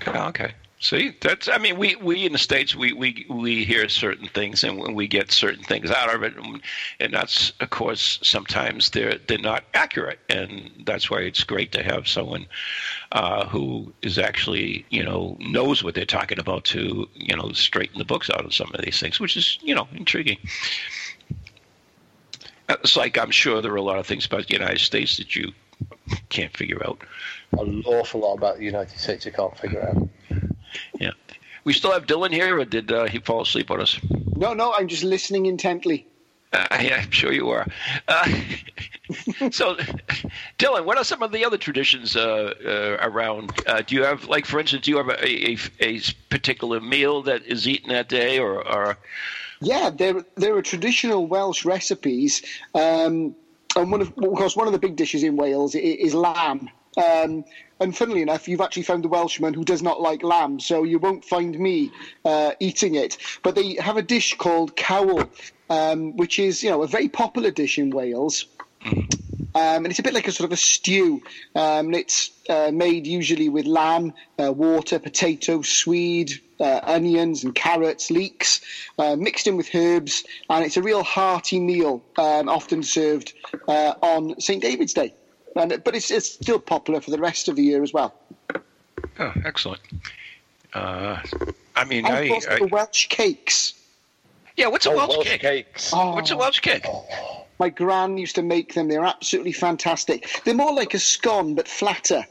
Oh, 0.07 0.27
okay. 0.29 0.53
See, 0.81 1.15
that's. 1.21 1.47
I 1.47 1.59
mean, 1.59 1.77
we, 1.77 1.95
we 1.97 2.25
in 2.25 2.31
the 2.31 2.39
states 2.39 2.75
we, 2.75 2.91
we 2.91 3.27
we 3.29 3.63
hear 3.63 3.87
certain 3.87 4.27
things 4.27 4.63
and 4.63 4.95
we 4.95 5.07
get 5.07 5.31
certain 5.31 5.63
things 5.63 5.91
out 5.91 6.11
of 6.11 6.23
it, 6.23 6.35
and, 6.35 6.59
and 6.99 7.13
that's 7.13 7.53
of 7.59 7.69
course 7.69 8.19
sometimes 8.23 8.89
they're 8.89 9.19
they're 9.27 9.37
not 9.37 9.63
accurate, 9.75 10.17
and 10.27 10.71
that's 10.83 11.07
why 11.11 11.19
it's 11.19 11.43
great 11.43 11.71
to 11.73 11.83
have 11.83 12.07
someone 12.07 12.47
uh, 13.11 13.45
who 13.45 13.93
is 14.01 14.17
actually 14.17 14.83
you 14.89 15.03
know 15.03 15.37
knows 15.39 15.83
what 15.83 15.93
they're 15.93 16.03
talking 16.03 16.39
about 16.39 16.63
to 16.63 17.07
you 17.13 17.35
know 17.35 17.51
straighten 17.51 17.99
the 17.99 18.05
books 18.05 18.31
out 18.31 18.43
of 18.43 18.51
some 18.51 18.71
of 18.73 18.81
these 18.83 18.99
things, 18.99 19.19
which 19.19 19.37
is 19.37 19.59
you 19.61 19.75
know 19.75 19.87
intriguing. 19.93 20.39
It's 22.69 22.97
like 22.97 23.19
I'm 23.19 23.31
sure 23.31 23.61
there 23.61 23.73
are 23.73 23.75
a 23.75 23.83
lot 23.83 23.99
of 23.99 24.07
things 24.07 24.25
about 24.25 24.47
the 24.47 24.53
United 24.53 24.79
States 24.79 25.17
that 25.17 25.35
you 25.35 25.51
can't 26.29 26.57
figure 26.57 26.81
out. 26.83 27.03
An 27.59 27.83
awful 27.85 28.21
lot 28.21 28.33
about 28.35 28.57
the 28.57 28.63
United 28.65 28.97
States 28.97 29.27
I 29.27 29.29
can't 29.31 29.57
figure 29.57 29.81
out. 29.83 30.07
Yeah. 30.99 31.11
We 31.63 31.73
still 31.73 31.91
have 31.91 32.07
Dylan 32.07 32.31
here, 32.31 32.59
or 32.59 32.65
did 32.65 32.91
uh, 32.91 33.05
he 33.05 33.19
fall 33.19 33.41
asleep 33.41 33.69
on 33.69 33.81
us? 33.81 33.99
No, 34.35 34.53
no, 34.53 34.73
I'm 34.73 34.87
just 34.87 35.03
listening 35.03 35.45
intently. 35.45 36.07
Uh, 36.53 36.65
yeah, 36.81 37.01
I'm 37.03 37.11
sure 37.11 37.31
you 37.31 37.49
are. 37.49 37.65
Uh, 38.07 38.25
so, 39.51 39.75
Dylan, 40.57 40.85
what 40.85 40.97
are 40.97 41.03
some 41.03 41.21
of 41.23 41.31
the 41.31 41.45
other 41.45 41.57
traditions 41.57 42.15
uh, 42.15 42.53
uh, 42.65 42.97
around? 43.07 43.51
Uh, 43.67 43.81
do 43.85 43.95
you 43.95 44.03
have, 44.03 44.25
like, 44.25 44.45
for 44.45 44.59
instance, 44.59 44.85
do 44.85 44.91
you 44.91 44.97
have 44.97 45.09
a, 45.09 45.51
a, 45.51 45.57
a 45.81 45.99
particular 46.29 46.79
meal 46.81 47.21
that 47.23 47.45
is 47.45 47.67
eaten 47.67 47.89
that 47.89 48.09
day, 48.09 48.39
or, 48.39 48.67
or 48.67 48.97
Yeah, 49.61 49.91
there 49.91 50.25
there 50.35 50.55
are 50.57 50.61
traditional 50.61 51.27
Welsh 51.27 51.63
recipes, 51.63 52.41
um, 52.73 53.35
and 53.75 53.91
one 53.91 54.01
of, 54.01 54.07
of 54.09 54.33
course 54.35 54.55
one 54.55 54.67
of 54.67 54.73
the 54.73 54.79
big 54.79 54.95
dishes 54.95 55.21
in 55.23 55.37
Wales 55.37 55.75
i- 55.75 55.79
is 55.79 56.13
lamb. 56.15 56.69
Um, 56.97 57.45
and 57.79 57.95
funnily 57.95 58.21
enough, 58.21 58.47
you've 58.47 58.61
actually 58.61 58.83
found 58.83 59.03
the 59.03 59.07
Welshman 59.07 59.53
who 59.53 59.63
does 59.63 59.81
not 59.81 60.01
like 60.01 60.23
lamb, 60.23 60.59
so 60.59 60.83
you 60.83 60.99
won't 60.99 61.25
find 61.25 61.57
me 61.57 61.91
uh, 62.25 62.51
eating 62.59 62.95
it. 62.95 63.17
But 63.43 63.55
they 63.55 63.75
have 63.75 63.97
a 63.97 64.01
dish 64.01 64.37
called 64.37 64.75
cawl, 64.77 65.23
um, 65.69 66.15
which 66.17 66.37
is 66.37 66.63
you 66.63 66.69
know 66.69 66.83
a 66.83 66.87
very 66.87 67.09
popular 67.09 67.51
dish 67.51 67.77
in 67.79 67.89
Wales. 67.89 68.45
Um, 69.53 69.83
and 69.83 69.87
it's 69.87 69.99
a 69.99 70.03
bit 70.03 70.13
like 70.13 70.27
a 70.27 70.31
sort 70.31 70.45
of 70.45 70.53
a 70.53 70.57
stew. 70.57 71.21
Um, 71.55 71.93
it's 71.93 72.31
uh, 72.49 72.71
made 72.73 73.05
usually 73.05 73.49
with 73.49 73.65
lamb, 73.65 74.13
uh, 74.41 74.51
water, 74.51 74.97
potato, 74.97 75.61
swede, 75.61 76.39
uh, 76.59 76.79
onions, 76.83 77.43
and 77.43 77.53
carrots, 77.53 78.09
leeks, 78.09 78.61
uh, 78.97 79.17
mixed 79.17 79.47
in 79.47 79.57
with 79.57 79.73
herbs. 79.75 80.23
And 80.49 80.65
it's 80.65 80.77
a 80.77 80.81
real 80.81 81.03
hearty 81.03 81.59
meal, 81.59 82.01
um, 82.17 82.47
often 82.47 82.81
served 82.81 83.33
uh, 83.67 83.95
on 84.01 84.39
St. 84.39 84.61
David's 84.61 84.93
Day. 84.93 85.13
And, 85.55 85.81
but 85.83 85.95
it's, 85.95 86.11
it's 86.11 86.29
still 86.33 86.59
popular 86.59 87.01
for 87.01 87.11
the 87.11 87.17
rest 87.19 87.47
of 87.49 87.55
the 87.55 87.63
year 87.63 87.83
as 87.83 87.91
well. 87.93 88.13
oh, 89.19 89.33
excellent. 89.45 89.81
Uh, 90.73 91.21
I 91.75 91.83
mean, 91.83 92.05
And 92.05 92.13
I, 92.15 92.19
of 92.21 92.29
course, 92.29 92.47
I 92.47 92.59
the 92.59 92.67
Welsh 92.67 93.07
cakes. 93.07 93.73
yeah. 94.55 94.67
What's 94.67 94.85
a 94.85 94.91
Oh, 94.91 94.95
Welsh, 94.95 95.09
Welsh 95.17 95.27
cake? 95.27 95.41
cakes. 95.41 95.91
Oh, 95.93 96.13
What's 96.15 96.31
a 96.31 96.37
Welsh 96.37 96.59
cake? 96.59 96.85
My 97.59 97.69
gran 97.69 98.17
used 98.17 98.35
to 98.35 98.41
make 98.41 98.73
them. 98.73 98.87
They're 98.87 99.03
absolutely 99.05 99.51
fantastic. 99.51 100.41
They're 100.45 100.55
more 100.55 100.73
like 100.73 100.93
a 100.93 100.99
scone, 100.99 101.53
but 101.55 101.67
flatter. 101.67 102.25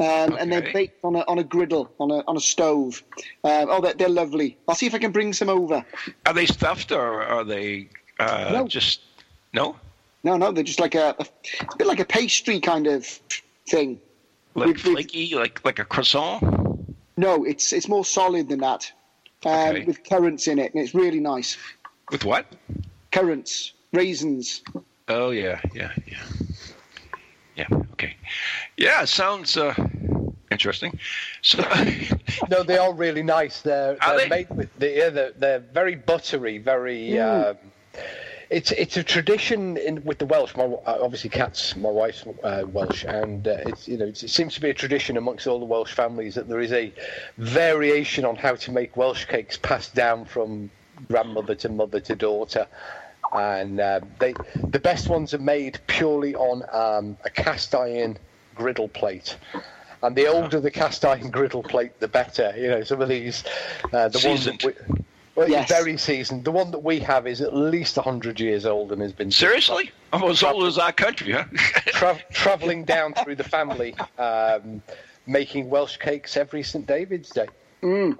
Um, 0.00 0.36
And 0.40 0.50
they're 0.50 0.72
baked 0.72 1.04
on 1.04 1.14
a, 1.14 1.20
on 1.28 1.38
a 1.38 1.44
griddle, 1.44 1.92
on 2.00 2.10
a, 2.10 2.24
on 2.26 2.36
a 2.36 2.40
stove. 2.40 3.04
Um, 3.44 3.66
oh, 3.70 3.80
they're, 3.80 3.94
they're 3.94 4.08
lovely. 4.08 4.56
I'll 4.66 4.74
see 4.74 4.86
if 4.86 4.94
I 4.94 4.98
can 4.98 5.12
bring 5.12 5.32
some 5.32 5.48
over. 5.48 5.84
Are 6.26 6.32
they 6.32 6.46
stuffed, 6.46 6.90
or 6.90 7.22
are 7.22 7.44
they 7.44 7.88
uh, 8.18 8.48
No. 8.52 8.66
just 8.66 9.00
no? 9.52 9.76
No, 10.24 10.36
no, 10.36 10.52
they're 10.52 10.64
just 10.64 10.80
like 10.80 10.94
a, 10.94 11.14
a, 11.18 11.26
a 11.72 11.76
bit 11.76 11.86
like 11.86 12.00
a 12.00 12.04
pastry 12.04 12.60
kind 12.60 12.86
of 12.86 13.04
thing. 13.68 14.00
Like 14.54 14.68
With- 14.68 14.84
with- 14.84 14.94
flaky, 14.94 15.34
like 15.34 15.64
like 15.64 15.78
a 15.78 15.84
croissant? 15.84 16.42
No, 17.16 17.44
it's 17.44 17.72
it's 17.72 17.88
more 17.88 18.04
solid 18.04 18.48
than 18.48 18.60
that, 18.60 18.90
um, 19.44 19.52
Okay. 19.76 19.84
with 19.84 20.02
currants 20.04 20.46
in 20.48 20.58
it, 20.58 20.72
and 20.74 20.82
it's 20.82 20.94
really 20.94 21.20
nice. 21.20 21.56
With 22.10 22.24
what? 22.24 22.46
Currants, 23.10 23.72
raisins. 23.92 24.62
Oh 25.08 25.30
yeah, 25.30 25.60
yeah, 25.74 25.92
yeah, 26.06 26.22
yeah. 27.56 27.66
Okay, 27.92 28.16
yeah. 28.76 29.04
Sounds 29.04 29.56
uh, 29.56 29.74
interesting. 30.50 30.98
So, 31.42 31.62
No, 32.50 32.62
they 32.62 32.78
are 32.78 32.92
really 32.94 33.22
nice. 33.22 33.60
They're, 33.62 33.96
Are 34.02 34.16
they're 34.16 34.28
they? 34.28 34.36
made 34.36 34.50
with 34.50 34.78
the, 34.78 34.90
yeah, 34.90 35.10
they're, 35.10 35.32
they're 35.32 35.58
very 35.58 35.94
buttery, 35.96 36.58
very. 36.58 37.18
Um, 37.18 37.56
it's 38.52 38.70
it's 38.72 38.96
a 38.98 39.02
tradition 39.02 39.78
in, 39.78 40.04
with 40.04 40.18
the 40.18 40.26
Welsh. 40.26 40.54
My 40.54 40.64
obviously, 40.86 41.30
Kat's 41.30 41.74
my 41.74 41.88
wife's 41.88 42.24
uh, 42.44 42.64
Welsh, 42.66 43.04
and 43.04 43.48
uh, 43.48 43.56
it's 43.66 43.88
you 43.88 43.96
know 43.96 44.06
it 44.06 44.16
seems 44.18 44.54
to 44.54 44.60
be 44.60 44.68
a 44.68 44.74
tradition 44.74 45.16
amongst 45.16 45.46
all 45.46 45.58
the 45.58 45.64
Welsh 45.64 45.92
families 45.92 46.34
that 46.34 46.48
there 46.48 46.60
is 46.60 46.72
a 46.72 46.92
variation 47.38 48.24
on 48.24 48.36
how 48.36 48.54
to 48.56 48.70
make 48.70 48.96
Welsh 48.96 49.24
cakes 49.24 49.56
passed 49.56 49.94
down 49.94 50.26
from 50.26 50.70
grandmother 51.08 51.54
to 51.56 51.68
mother 51.70 51.98
to 52.00 52.14
daughter, 52.14 52.66
and 53.32 53.80
uh, 53.80 54.00
they 54.18 54.34
the 54.56 54.78
best 54.78 55.08
ones 55.08 55.32
are 55.32 55.38
made 55.38 55.80
purely 55.86 56.34
on 56.34 56.62
um, 56.72 57.16
a 57.24 57.30
cast 57.30 57.74
iron 57.74 58.18
griddle 58.54 58.88
plate. 58.88 59.36
And 60.02 60.16
the 60.16 60.26
older 60.26 60.60
the 60.60 60.70
cast 60.70 61.04
iron 61.04 61.30
griddle 61.36 61.62
plate, 61.62 61.98
the 62.00 62.08
better. 62.08 62.52
You 62.56 62.68
know, 62.68 62.82
some 62.82 63.00
of 63.00 63.08
these, 63.08 63.44
uh, 63.92 64.08
the 64.08 64.18
Seasoned. 64.18 64.62
ones. 64.62 65.01
That 65.42 65.48
we, 65.48 65.54
well, 65.54 65.60
Yes. 65.62 65.68
very 65.68 65.96
seasoned. 65.98 66.44
The 66.44 66.52
one 66.52 66.70
that 66.70 66.78
we 66.84 67.00
have 67.00 67.26
is 67.26 67.40
at 67.40 67.52
least 67.54 67.96
100 67.96 68.38
years 68.38 68.64
old 68.64 68.92
and 68.92 69.02
has 69.02 69.12
been 69.12 69.32
Seriously? 69.32 69.90
Almost 70.12 70.42
as 70.44 70.48
old 70.48 70.64
as 70.64 70.78
our 70.78 70.92
country, 70.92 71.32
huh? 71.32 71.44
tra- 71.86 72.22
traveling 72.32 72.84
down 72.84 73.12
through 73.14 73.34
the 73.34 73.44
family, 73.44 73.96
um, 74.18 74.82
making 75.26 75.68
Welsh 75.68 75.96
cakes 75.96 76.36
every 76.36 76.62
St 76.62 76.86
David's 76.86 77.30
Day. 77.30 77.48
Mm. 77.82 78.18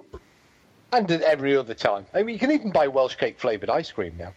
And 0.91 1.09
at 1.11 1.21
every 1.21 1.55
other 1.55 1.73
time. 1.73 2.05
I 2.13 2.23
mean, 2.23 2.33
you 2.33 2.39
can 2.39 2.51
even 2.51 2.71
buy 2.71 2.87
Welsh 2.87 3.15
cake 3.15 3.39
flavoured 3.39 3.69
ice 3.69 3.91
cream 3.91 4.15
now. 4.17 4.33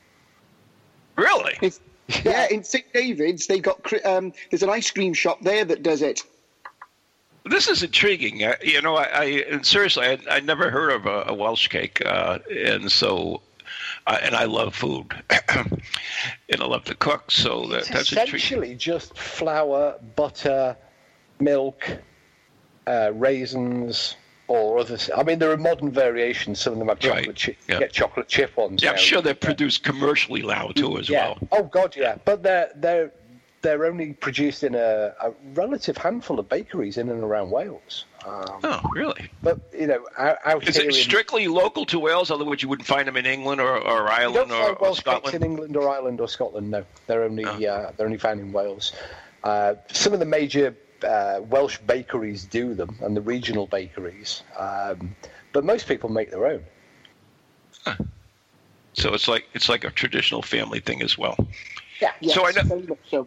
really? 1.17 1.59
It's, 1.61 1.81
yeah, 2.25 2.47
in 2.51 2.63
St 2.63 2.85
David's, 2.93 3.49
they 3.49 3.59
got 3.59 3.81
um, 4.05 4.33
there's 4.51 4.63
an 4.63 4.71
ice 4.71 4.89
cream 4.93 5.13
shop 5.13 5.41
there 5.43 5.65
that 5.65 5.83
does 5.83 6.03
it. 6.03 6.23
This 7.49 7.69
is 7.69 7.83
intriguing. 7.83 8.45
Uh, 8.45 8.57
you 8.63 8.81
know, 8.83 8.97
I, 8.97 9.05
I 9.05 9.25
and 9.51 9.65
seriously, 9.65 10.07
I, 10.07 10.19
I 10.31 10.41
never 10.41 10.71
heard 10.71 10.93
of 10.93 11.07
a, 11.07 11.25
a 11.29 11.35
Welsh 11.35 11.69
cake, 11.69 12.03
uh, 12.05 12.39
and 12.51 12.91
so, 12.91 13.43
uh, 14.07 14.19
and 14.23 14.35
I 14.35 14.45
love 14.45 14.75
food, 14.75 15.07
and 15.49 16.61
I 16.61 16.65
love 16.65 16.85
to 16.85 16.95
cook. 16.95 17.31
So 17.31 17.67
that, 17.69 17.87
that's 17.87 18.11
intriguing. 18.13 18.37
essentially 18.37 18.75
just 18.75 19.17
flour, 19.17 19.99
butter, 20.17 20.77
milk, 21.41 21.89
uh, 22.87 23.13
raisins, 23.15 24.17
or 24.49 24.79
other. 24.79 24.99
I 25.17 25.23
mean, 25.23 25.39
there 25.39 25.51
are 25.51 25.57
modern 25.57 25.91
variations. 25.91 26.61
Some 26.61 26.75
of 26.75 26.79
them 26.79 26.89
have 26.89 26.99
chocolate 26.99 27.27
Right, 27.27 27.37
chip. 27.37 27.57
yeah. 27.69 27.79
Get 27.81 27.93
chocolate 27.93 28.29
chip 28.29 28.57
ones. 28.57 28.83
Yeah, 28.83 28.93
I'm 28.93 28.99
sure 28.99 29.23
they're 29.23 29.35
produced 29.35 29.83
commercially 29.83 30.43
now 30.43 30.69
too, 30.69 30.99
as 30.99 31.09
yeah. 31.09 31.29
well. 31.29 31.39
Oh 31.53 31.63
God, 31.65 31.97
yeah. 31.97 32.17
But 32.25 32.43
they're 32.43 32.71
they're 32.77 33.13
they're 33.67 33.85
only 33.85 34.13
produced 34.13 34.63
in 34.63 34.77
a, 34.77 35.13
a 35.21 35.33
relative 35.55 35.97
handful 35.97 36.39
of 36.39 36.49
bakeries 36.49 36.97
in 36.99 37.09
and 37.09 37.25
around 37.25 37.51
Wales. 37.51 38.05
Um, 38.25 38.61
Oh, 38.63 38.81
really? 38.95 39.29
but 39.43 39.59
you 39.77 39.89
know, 39.89 40.07
out, 40.17 40.39
out 40.45 40.69
Is 40.69 40.77
it 40.77 40.87
in, 40.87 40.93
strictly 40.93 41.49
local 41.49 41.85
to 41.87 41.99
Wales? 41.99 42.31
Otherwise, 42.31 42.63
you 42.63 42.69
wouldn't 42.69 42.87
find 42.87 43.09
them 43.09 43.17
in 43.17 43.27
England 43.27 43.61
or, 43.61 43.77
or 43.77 44.09
Ireland 44.09 44.53
or, 44.53 44.77
or 44.77 44.95
cakes 44.95 45.35
in 45.35 45.43
England 45.43 45.77
or 45.77 45.89
Ireland 45.91 46.21
or 46.21 46.29
Scotland. 46.29 46.71
No, 46.71 46.85
they're 47.09 47.25
only 47.25 47.45
Oh. 47.45 47.51
uh, 47.55 47.91
they're 47.97 48.07
only 48.07 48.19
found 48.19 48.39
in 48.39 48.53
Wales. 48.53 48.93
Uh, 49.43 49.75
some 49.93 50.13
of 50.13 50.21
the 50.21 50.27
major 50.27 50.77
uh, 51.03 51.41
Welsh 51.51 51.79
bakeries 51.79 52.45
do 52.45 52.73
them, 52.75 52.97
and 53.03 53.17
the 53.17 53.21
regional 53.21 53.67
bakeries. 53.67 54.45
Um, 54.57 55.17
but 55.53 55.65
most 55.65 55.89
people 55.89 56.09
make 56.09 56.31
their 56.31 56.47
own. 56.47 56.65
So 58.95 59.13
it's 59.13 59.27
like 59.29 59.47
it's 59.55 59.69
like 59.69 59.83
a 59.85 59.91
traditional 59.91 60.43
family 60.43 60.79
thing 60.81 61.03
as 61.03 61.19
well. 61.19 61.37
Yeah. 62.01 62.13
Yes, 62.21 62.35
So 62.35 62.47
I 62.47 62.53
know- 62.53 62.77
much 62.89 63.27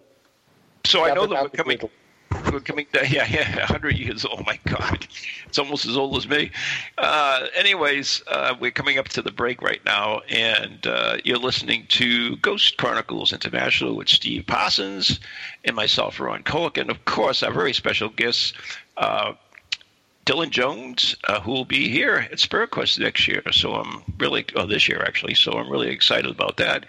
so. 0.85 1.03
I 1.05 1.13
know 1.13 1.27
that 1.27 1.43
we're 1.43 1.49
coming. 1.49 1.79
We're 2.53 2.59
coming. 2.59 2.85
down- 2.91 3.05
Yeah, 3.09 3.25
yeah, 3.27 3.65
hundred 3.65 3.97
years. 3.97 4.23
Oh 4.29 4.41
my 4.45 4.59
God, 4.65 5.07
it's 5.47 5.57
almost 5.57 5.85
as 5.87 5.97
old 5.97 6.15
as 6.17 6.27
me. 6.27 6.51
Uh, 6.97 7.47
anyways, 7.55 8.21
uh, 8.27 8.55
we're 8.59 8.69
coming 8.71 8.97
up 8.99 9.07
to 9.09 9.21
the 9.23 9.31
break 9.31 9.61
right 9.63 9.83
now, 9.83 10.21
and 10.29 10.85
uh, 10.85 11.17
you're 11.23 11.39
listening 11.39 11.85
to 11.89 12.35
Ghost 12.37 12.77
Chronicles 12.77 13.33
International 13.33 13.95
with 13.95 14.09
Steve 14.09 14.45
Parsons 14.45 15.19
and 15.65 15.75
myself, 15.75 16.19
Ron 16.19 16.43
Kolek, 16.43 16.77
and 16.79 16.91
of 16.91 17.03
course 17.05 17.41
our 17.41 17.51
very 17.51 17.73
special 17.73 18.09
guests. 18.09 18.53
Dylan 20.29 20.51
Jones, 20.51 21.15
uh, 21.27 21.39
who 21.39 21.51
will 21.51 21.65
be 21.65 21.89
here 21.89 22.27
at 22.31 22.39
Spirit 22.39 22.69
Quest 22.69 22.99
next 22.99 23.27
year. 23.27 23.41
So 23.51 23.73
I'm 23.73 24.03
really, 24.19 24.45
oh, 24.55 24.67
this 24.67 24.87
year 24.87 25.01
actually. 25.01 25.33
So 25.33 25.53
I'm 25.53 25.71
really 25.71 25.89
excited 25.89 26.29
about 26.29 26.57
that. 26.57 26.85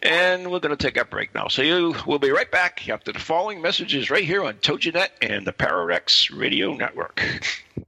And 0.00 0.48
we're 0.48 0.60
going 0.60 0.76
to 0.76 0.86
take 0.86 0.96
a 0.96 1.04
break 1.04 1.34
now. 1.34 1.48
So 1.48 1.62
you 1.62 1.96
will 2.06 2.20
be 2.20 2.30
right 2.30 2.48
back 2.48 2.88
after 2.88 3.10
the 3.10 3.18
following 3.18 3.60
messages 3.60 4.12
right 4.12 4.22
here 4.22 4.44
on 4.44 4.54
TogiNet 4.54 5.08
and 5.20 5.44
the 5.44 5.52
Pararex 5.52 6.32
Radio 6.32 6.72
Network. 6.72 7.20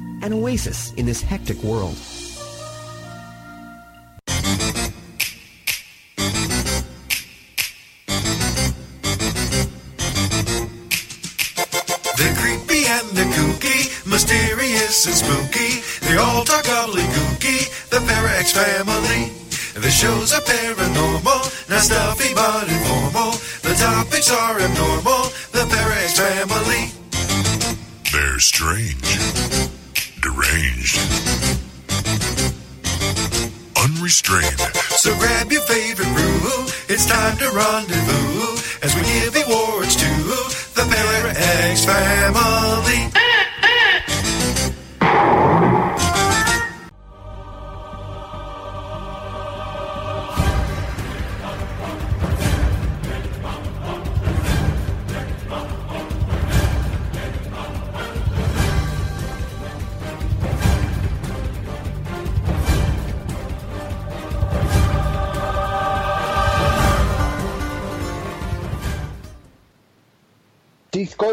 an 0.21 0.33
oasis 0.33 0.93
in 0.93 1.05
this 1.05 1.21
hectic 1.21 1.61
world. 1.63 1.95
They're 12.17 12.35
creepy 12.35 12.85
and 12.85 13.07
they're 13.17 13.33
kooky, 13.33 14.07
mysterious 14.07 15.05
and 15.07 15.15
spooky. 15.15 15.81
They 16.05 16.17
all 16.17 16.43
talk 16.43 16.65
gobbledygooky, 16.65 17.89
the 17.89 17.99
Parax 18.01 18.51
family. 18.53 19.31
The 19.73 19.89
shows 19.89 20.33
are 20.33 20.41
paranormal, 20.41 21.69
not 21.69 21.81
stuffy 21.81 22.33
but 22.35 22.67
informal. 22.69 23.31
The 23.63 23.73
topics 23.79 24.29
are 24.29 24.59
abnormal, 24.59 25.31
the 25.51 25.65
Parax 25.69 26.19
family. 26.19 26.91
They're 28.11 28.39
strange, 28.39 29.01
deranged, 30.33 30.97
unrestrained. 33.83 34.59
So 34.97 35.15
grab 35.17 35.51
your 35.51 35.61
favorite 35.63 36.11
brew, 36.13 36.65
it's 36.89 37.05
time 37.05 37.37
to 37.37 37.49
rendezvous 37.51 38.57
as 38.83 38.95
we 38.95 39.01
give 39.01 39.35
awards 39.47 39.95
to 39.95 40.09
the 40.75 40.87
Parax 40.89 41.85
family. 41.85 43.20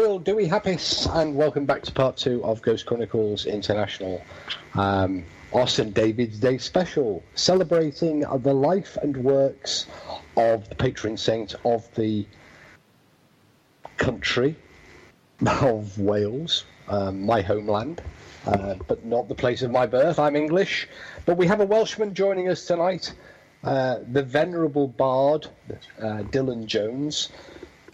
Gŵyl, 0.09 0.23
Dewi 0.23 0.47
Hapus, 0.47 1.05
and 1.15 1.35
welcome 1.35 1.65
back 1.65 1.83
to 1.83 1.91
part 1.91 2.17
two 2.17 2.43
of 2.43 2.63
Ghost 2.63 2.87
Chronicles 2.87 3.45
International. 3.45 4.23
Um, 4.73 5.23
St. 5.67 5.93
David's 5.93 6.39
Day 6.39 6.57
special, 6.57 7.21
celebrating 7.35 8.21
the 8.21 8.53
life 8.53 8.97
and 9.03 9.15
works 9.17 9.85
of 10.35 10.67
the 10.67 10.73
patron 10.73 11.15
saint 11.15 11.53
of 11.63 11.93
the 11.93 12.25
country 13.97 14.55
of 15.45 15.99
Wales, 15.99 16.65
um, 16.87 17.23
my 17.27 17.41
homeland, 17.41 18.01
uh, 18.47 18.75
but 18.87 19.05
not 19.05 19.27
the 19.27 19.35
place 19.35 19.61
of 19.61 19.69
my 19.69 19.85
birth. 19.85 20.17
I'm 20.17 20.35
English. 20.35 20.87
But 21.27 21.37
we 21.37 21.45
have 21.45 21.59
a 21.59 21.65
Welshman 21.67 22.15
joining 22.15 22.49
us 22.49 22.65
tonight, 22.65 23.13
uh, 23.63 23.99
the 24.11 24.23
venerable 24.23 24.87
bard, 24.87 25.45
uh, 25.99 26.23
Dylan 26.31 26.65
Jones. 26.65 27.29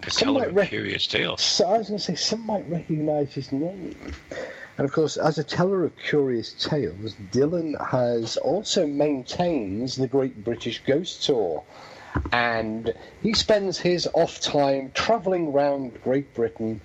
Some 0.10 0.28
Tell 0.28 0.34
might 0.36 0.48
of 0.50 0.56
rec- 0.56 0.70
curious 0.70 1.08
tales. 1.08 1.42
so 1.42 1.66
I 1.68 1.78
was 1.78 1.88
going 1.88 1.98
to 2.00 2.04
say, 2.04 2.16
some 2.16 2.46
might 2.46 2.68
recognise 2.70 3.34
his 3.34 3.52
name. 3.52 3.96
And 4.78 4.86
of 4.86 4.92
course, 4.92 5.18
as 5.18 5.38
a 5.38 5.44
teller 5.44 5.84
of 5.84 5.96
curious 5.98 6.54
tales, 6.54 7.16
Dylan 7.32 7.74
has 7.90 8.38
also 8.38 8.86
maintains 8.86 9.96
the 9.96 10.08
Great 10.08 10.44
British 10.44 10.82
Ghost 10.86 11.24
Tour. 11.26 11.64
And 12.32 12.94
he 13.24 13.34
spends 13.34 13.78
his 13.80 14.08
off 14.14 14.40
time 14.40 14.92
travelling 14.94 15.48
around 15.48 16.02
Great 16.04 16.34
Britain, 16.34 16.80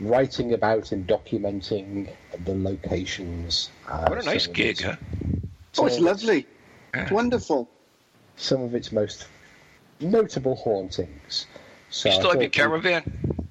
writing 0.00 0.52
about 0.54 0.92
and 0.92 1.06
documenting 1.06 2.10
the 2.44 2.54
locations. 2.54 3.70
Uh, 3.88 4.06
What 4.08 4.22
a 4.22 4.24
nice 4.26 4.46
gig, 4.46 4.70
its- 4.70 4.82
huh? 4.82 4.96
Oh, 5.00 5.36
it's 5.66 5.76
some 5.76 5.86
its- 5.86 5.98
lovely. 6.00 6.46
It's 6.94 7.10
wonderful. 7.10 7.68
Some 8.36 8.62
of 8.62 8.74
its 8.74 8.92
most 8.92 9.26
notable 10.00 10.56
hauntings. 10.56 11.46
So 11.90 12.08
You 12.08 12.14
I 12.14 12.18
still 12.18 12.30
have 12.32 12.40
your 12.42 12.50
thought 12.50 12.72
we- 12.72 12.80
caravan? 12.80 13.48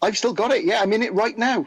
I've 0.00 0.16
still 0.16 0.32
got 0.32 0.52
it. 0.52 0.64
Yeah, 0.64 0.80
I'm 0.80 0.92
in 0.92 1.02
it 1.02 1.12
right 1.12 1.36
now. 1.36 1.66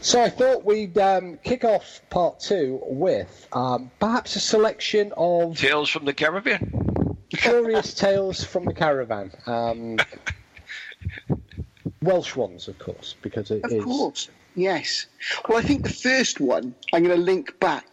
So 0.00 0.22
I 0.22 0.30
thought 0.30 0.64
we'd 0.64 0.96
um, 0.98 1.38
kick 1.44 1.64
off 1.64 2.00
part 2.10 2.40
two 2.40 2.80
with 2.84 3.48
um, 3.52 3.90
perhaps 4.00 4.36
a 4.36 4.40
selection 4.40 5.12
of 5.16 5.56
Tales 5.58 5.88
from 5.90 6.04
the 6.04 6.12
caravan? 6.12 7.16
curious 7.30 7.92
tales 8.06 8.42
from 8.44 8.64
the 8.64 8.72
caravan. 8.74 9.30
Um, 9.46 9.98
Welsh 12.02 12.36
ones, 12.36 12.68
of 12.68 12.78
course, 12.78 13.14
because 13.22 13.50
it 13.50 13.64
Of 13.64 13.72
is- 13.72 13.84
course. 13.84 14.28
Yes. 14.54 15.06
Well, 15.48 15.58
I 15.58 15.62
think 15.62 15.82
the 15.82 15.90
first 15.92 16.40
one, 16.40 16.74
I'm 16.92 17.04
going 17.04 17.16
to 17.16 17.22
link 17.22 17.58
back 17.60 17.86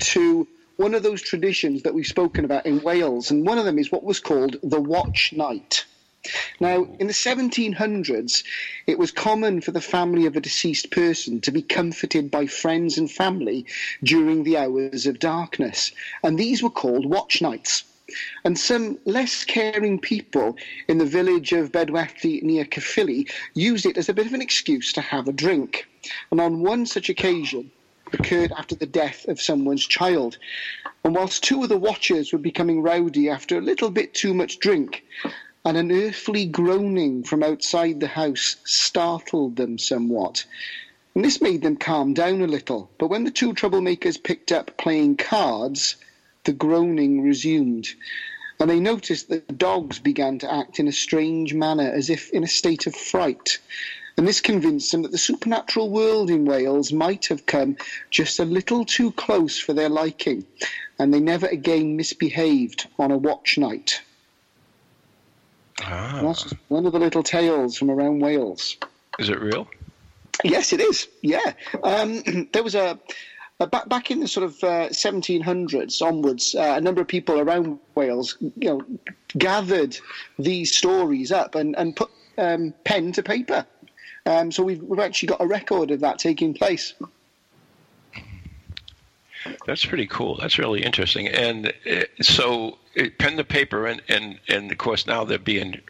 to 0.00 0.46
one 0.76 0.94
of 0.94 1.02
those 1.02 1.20
traditions 1.20 1.82
that 1.82 1.94
we've 1.94 2.06
spoken 2.06 2.44
about 2.44 2.64
in 2.66 2.80
Wales, 2.82 3.30
and 3.30 3.46
one 3.46 3.58
of 3.58 3.64
them 3.64 3.78
is 3.78 3.90
what 3.92 4.02
was 4.04 4.20
called 4.20 4.56
the 4.62 4.80
watch 4.80 5.32
night. 5.34 5.84
Now, 6.60 6.84
in 6.98 7.06
the 7.06 7.12
1700s, 7.12 8.44
it 8.86 8.98
was 8.98 9.10
common 9.10 9.60
for 9.60 9.70
the 9.70 9.80
family 9.80 10.26
of 10.26 10.36
a 10.36 10.40
deceased 10.40 10.90
person 10.90 11.40
to 11.42 11.50
be 11.50 11.62
comforted 11.62 12.30
by 12.30 12.46
friends 12.46 12.98
and 12.98 13.10
family 13.10 13.66
during 14.02 14.42
the 14.42 14.56
hours 14.56 15.06
of 15.06 15.18
darkness, 15.18 15.92
and 16.22 16.38
these 16.38 16.62
were 16.62 16.70
called 16.70 17.06
watch 17.06 17.40
nights. 17.40 17.84
And 18.44 18.58
some 18.58 18.98
less 19.04 19.44
caring 19.44 19.98
people 19.98 20.56
in 20.86 20.98
the 20.98 21.04
village 21.04 21.52
of 21.52 21.72
Bedwellty 21.72 22.42
near 22.42 22.64
Caerphilly 22.64 23.26
used 23.54 23.84
it 23.84 23.98
as 23.98 24.08
a 24.08 24.14
bit 24.14 24.26
of 24.26 24.32
an 24.32 24.40
excuse 24.40 24.92
to 24.92 25.00
have 25.00 25.26
a 25.26 25.32
drink. 25.32 25.88
And 26.30 26.40
on 26.40 26.62
one 26.62 26.86
such 26.86 27.08
occasion, 27.08 27.72
occurred 28.12 28.52
after 28.56 28.74
the 28.74 28.86
death 28.86 29.26
of 29.26 29.40
someone's 29.40 29.86
child. 29.86 30.38
And 31.04 31.14
whilst 31.14 31.42
two 31.42 31.62
of 31.62 31.68
the 31.68 31.76
watchers 31.76 32.32
were 32.32 32.38
becoming 32.38 32.82
rowdy 32.82 33.28
after 33.28 33.58
a 33.58 33.62
little 33.62 33.90
bit 33.90 34.14
too 34.14 34.34
much 34.34 34.58
drink, 34.58 35.04
an 35.66 35.74
unearthly 35.74 36.46
groaning 36.46 37.24
from 37.24 37.42
outside 37.42 37.98
the 37.98 38.06
house 38.06 38.54
startled 38.64 39.56
them 39.56 39.76
somewhat. 39.76 40.44
And 41.12 41.24
this 41.24 41.40
made 41.40 41.62
them 41.62 41.76
calm 41.76 42.14
down 42.14 42.40
a 42.40 42.46
little. 42.46 42.88
But 42.98 43.08
when 43.08 43.24
the 43.24 43.32
two 43.32 43.52
troublemakers 43.52 44.22
picked 44.22 44.52
up 44.52 44.76
playing 44.76 45.16
cards, 45.16 45.96
the 46.44 46.52
groaning 46.52 47.20
resumed. 47.20 47.88
And 48.60 48.70
they 48.70 48.78
noticed 48.78 49.28
that 49.28 49.48
the 49.48 49.54
dogs 49.54 49.98
began 49.98 50.38
to 50.38 50.54
act 50.54 50.78
in 50.78 50.86
a 50.86 50.92
strange 50.92 51.52
manner, 51.52 51.90
as 51.90 52.10
if 52.10 52.30
in 52.30 52.44
a 52.44 52.48
state 52.48 52.86
of 52.86 52.94
fright. 52.94 53.58
And 54.16 54.28
this 54.28 54.40
convinced 54.40 54.92
them 54.92 55.02
that 55.02 55.10
the 55.10 55.18
supernatural 55.18 55.90
world 55.90 56.30
in 56.30 56.44
Wales 56.44 56.92
might 56.92 57.26
have 57.26 57.44
come 57.44 57.76
just 58.12 58.38
a 58.38 58.44
little 58.44 58.84
too 58.84 59.10
close 59.10 59.58
for 59.58 59.72
their 59.72 59.88
liking. 59.88 60.46
And 60.96 61.12
they 61.12 61.18
never 61.18 61.48
again 61.48 61.96
misbehaved 61.96 62.86
on 63.00 63.10
a 63.10 63.18
watch 63.18 63.58
night. 63.58 64.00
Ah, 65.82 66.18
And 66.18 66.28
That's 66.28 66.42
just 66.44 66.54
one 66.68 66.86
of 66.86 66.92
the 66.92 66.98
little 66.98 67.22
tales 67.22 67.76
from 67.76 67.90
around 67.90 68.20
Wales. 68.20 68.76
is 69.18 69.28
it 69.28 69.40
real? 69.40 69.68
Yes, 70.44 70.72
it 70.72 70.80
is. 70.80 71.08
Yeah, 71.22 71.52
um, 71.82 72.22
there 72.52 72.62
was 72.62 72.74
a, 72.74 72.98
a 73.60 73.66
back 73.66 73.88
back 73.88 74.10
in 74.10 74.20
the 74.20 74.28
sort 74.28 74.44
of 74.44 74.52
uh, 74.62 74.88
1700s 74.90 76.02
onwards. 76.02 76.54
Uh, 76.54 76.74
a 76.76 76.80
number 76.80 77.00
of 77.00 77.08
people 77.08 77.40
around 77.40 77.78
Wales, 77.94 78.36
you 78.40 78.68
know, 78.68 78.82
gathered 79.38 79.96
these 80.38 80.76
stories 80.76 81.32
up 81.32 81.54
and 81.54 81.74
and 81.76 81.96
put 81.96 82.10
um, 82.38 82.74
pen 82.84 83.12
to 83.12 83.22
paper. 83.22 83.64
Um, 84.26 84.50
so 84.52 84.62
we've 84.62 84.82
we've 84.82 85.00
actually 85.00 85.28
got 85.28 85.40
a 85.40 85.46
record 85.46 85.90
of 85.90 86.00
that 86.00 86.18
taking 86.18 86.52
place. 86.52 86.94
That's 89.66 89.84
pretty 89.84 90.06
cool. 90.06 90.36
That's 90.40 90.58
really 90.58 90.82
interesting. 90.82 91.28
And 91.28 91.72
uh, 91.90 92.02
so, 92.20 92.78
pen 93.18 93.36
to 93.36 93.44
paper, 93.44 93.86
and, 93.86 94.02
and, 94.08 94.38
and 94.48 94.70
of 94.72 94.78
course, 94.78 95.06
now 95.06 95.24
they're 95.24 95.38
being 95.38 95.80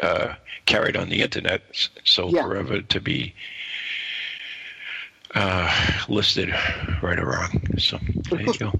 uh, 0.00 0.34
carried 0.66 0.96
on 0.96 1.08
the 1.08 1.22
internet, 1.22 1.62
so 2.04 2.28
Yeah. 2.28 2.42
forever 2.42 2.80
to 2.82 3.00
be 3.00 3.34
uh, 5.34 5.70
listed 6.08 6.50
right 7.02 7.18
or 7.18 7.26
wrong. 7.26 7.60
So, 7.78 7.98
there 8.30 8.40
you 8.42 8.54
go. 8.54 8.72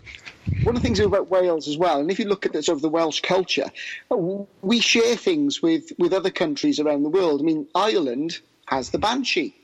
one 0.62 0.74
of 0.76 0.82
the 0.82 0.86
things 0.86 1.00
about 1.00 1.28
Wales 1.28 1.68
as 1.68 1.76
well, 1.76 2.00
and 2.00 2.10
if 2.10 2.18
you 2.18 2.26
look 2.26 2.46
at 2.46 2.52
the 2.52 2.62
sort 2.62 2.76
of 2.76 2.82
the 2.82 2.88
Welsh 2.88 3.20
culture, 3.20 3.70
uh, 4.10 4.16
we 4.62 4.80
share 4.80 5.16
things 5.16 5.60
with, 5.60 5.92
with 5.98 6.12
other 6.12 6.30
countries 6.30 6.80
around 6.80 7.02
the 7.02 7.10
world. 7.10 7.40
I 7.40 7.44
mean, 7.44 7.66
Ireland 7.74 8.38
has 8.66 8.90
the 8.90 8.98
Banshee, 8.98 9.54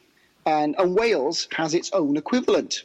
and, 0.44 0.74
and 0.78 0.94
Wales 0.94 1.48
has 1.52 1.72
its 1.74 1.90
own 1.92 2.16
equivalent. 2.16 2.82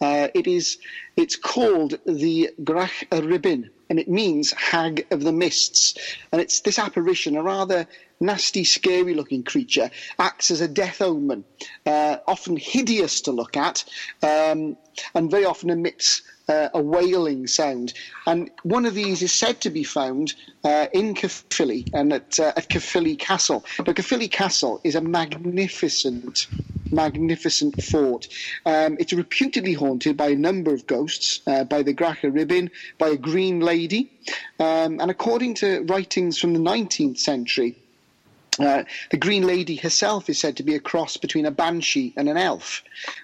Uh, 0.00 0.28
it 0.34 0.46
is 0.46 0.78
it's 1.16 1.36
called 1.36 1.98
the 2.04 2.50
Gwrach 2.62 3.08
Rhibyn, 3.10 3.70
and 3.88 3.98
it 3.98 4.08
means 4.08 4.52
Hag 4.52 5.06
of 5.10 5.22
the 5.22 5.32
Mists. 5.32 5.94
And 6.32 6.40
it's 6.40 6.60
this 6.60 6.78
apparition, 6.78 7.36
a 7.36 7.42
rather 7.42 7.86
nasty, 8.24 8.64
scary-looking 8.64 9.44
creature, 9.44 9.90
acts 10.18 10.50
as 10.50 10.60
a 10.60 10.68
death 10.68 11.00
omen, 11.00 11.44
uh, 11.86 12.16
often 12.26 12.56
hideous 12.56 13.20
to 13.22 13.32
look 13.32 13.56
at, 13.56 13.84
um, 14.22 14.76
and 15.14 15.30
very 15.30 15.44
often 15.44 15.70
emits 15.70 16.22
uh, 16.48 16.68
a 16.74 16.80
wailing 16.80 17.46
sound. 17.46 17.92
And 18.26 18.50
one 18.62 18.86
of 18.86 18.94
these 18.94 19.22
is 19.22 19.32
said 19.32 19.60
to 19.62 19.70
be 19.70 19.84
found 19.84 20.34
uh, 20.62 20.86
in 20.92 21.14
Caerphilly 21.14 21.86
and 21.92 22.12
at, 22.12 22.38
uh, 22.38 22.52
at 22.56 22.68
Caerphilly 22.68 23.16
Castle. 23.16 23.64
Now, 23.86 23.92
Caerphilly 23.92 24.28
Castle 24.28 24.80
is 24.84 24.94
a 24.94 25.00
magnificent, 25.00 26.46
magnificent 26.90 27.82
fort. 27.82 28.28
Um, 28.66 28.96
it's 28.98 29.12
reputedly 29.12 29.72
haunted 29.72 30.16
by 30.16 30.28
a 30.28 30.36
number 30.36 30.74
of 30.74 30.86
ghosts, 30.86 31.40
uh, 31.46 31.64
by 31.64 31.82
the 31.82 31.94
Gwrach 31.94 32.22
y 32.22 32.30
Rhibyn, 32.30 32.70
by 32.98 33.08
a 33.08 33.16
green 33.16 33.60
lady, 33.60 34.10
um, 34.58 35.00
and 35.00 35.10
according 35.10 35.54
to 35.54 35.84
writings 35.88 36.38
from 36.38 36.52
the 36.52 36.60
19th 36.60 37.18
century, 37.18 37.76
uh, 38.58 38.84
the 39.10 39.16
Green 39.16 39.46
Lady 39.46 39.76
herself 39.76 40.28
is 40.28 40.38
said 40.38 40.56
to 40.56 40.62
be 40.62 40.74
a 40.74 40.80
cross 40.80 41.16
between 41.16 41.46
a 41.46 41.50
banshee 41.50 42.12
and 42.16 42.28
an 42.28 42.36
elf. 42.36 42.82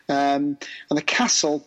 Um, 0.08 0.58
and 0.88 0.96
the 0.96 1.02
castle 1.02 1.66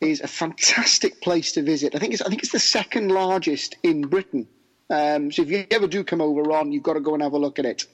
is 0.00 0.20
a 0.20 0.28
fantastic 0.28 1.20
place 1.20 1.52
to 1.52 1.62
visit. 1.62 1.94
I 1.94 1.98
think 1.98 2.12
it's 2.12 2.22
I 2.22 2.28
think 2.28 2.42
it's 2.42 2.52
the 2.52 2.58
second 2.58 3.10
largest 3.10 3.76
in 3.82 4.02
Britain. 4.02 4.48
Um, 4.88 5.32
so 5.32 5.42
if 5.42 5.50
you 5.50 5.66
ever 5.70 5.88
do 5.88 6.04
come 6.04 6.20
over, 6.20 6.42
Ron, 6.42 6.70
you've 6.70 6.82
got 6.82 6.94
to 6.94 7.00
go 7.00 7.14
and 7.14 7.22
have 7.22 7.32
a 7.32 7.38
look 7.38 7.58
at 7.58 7.66
it. 7.66 7.86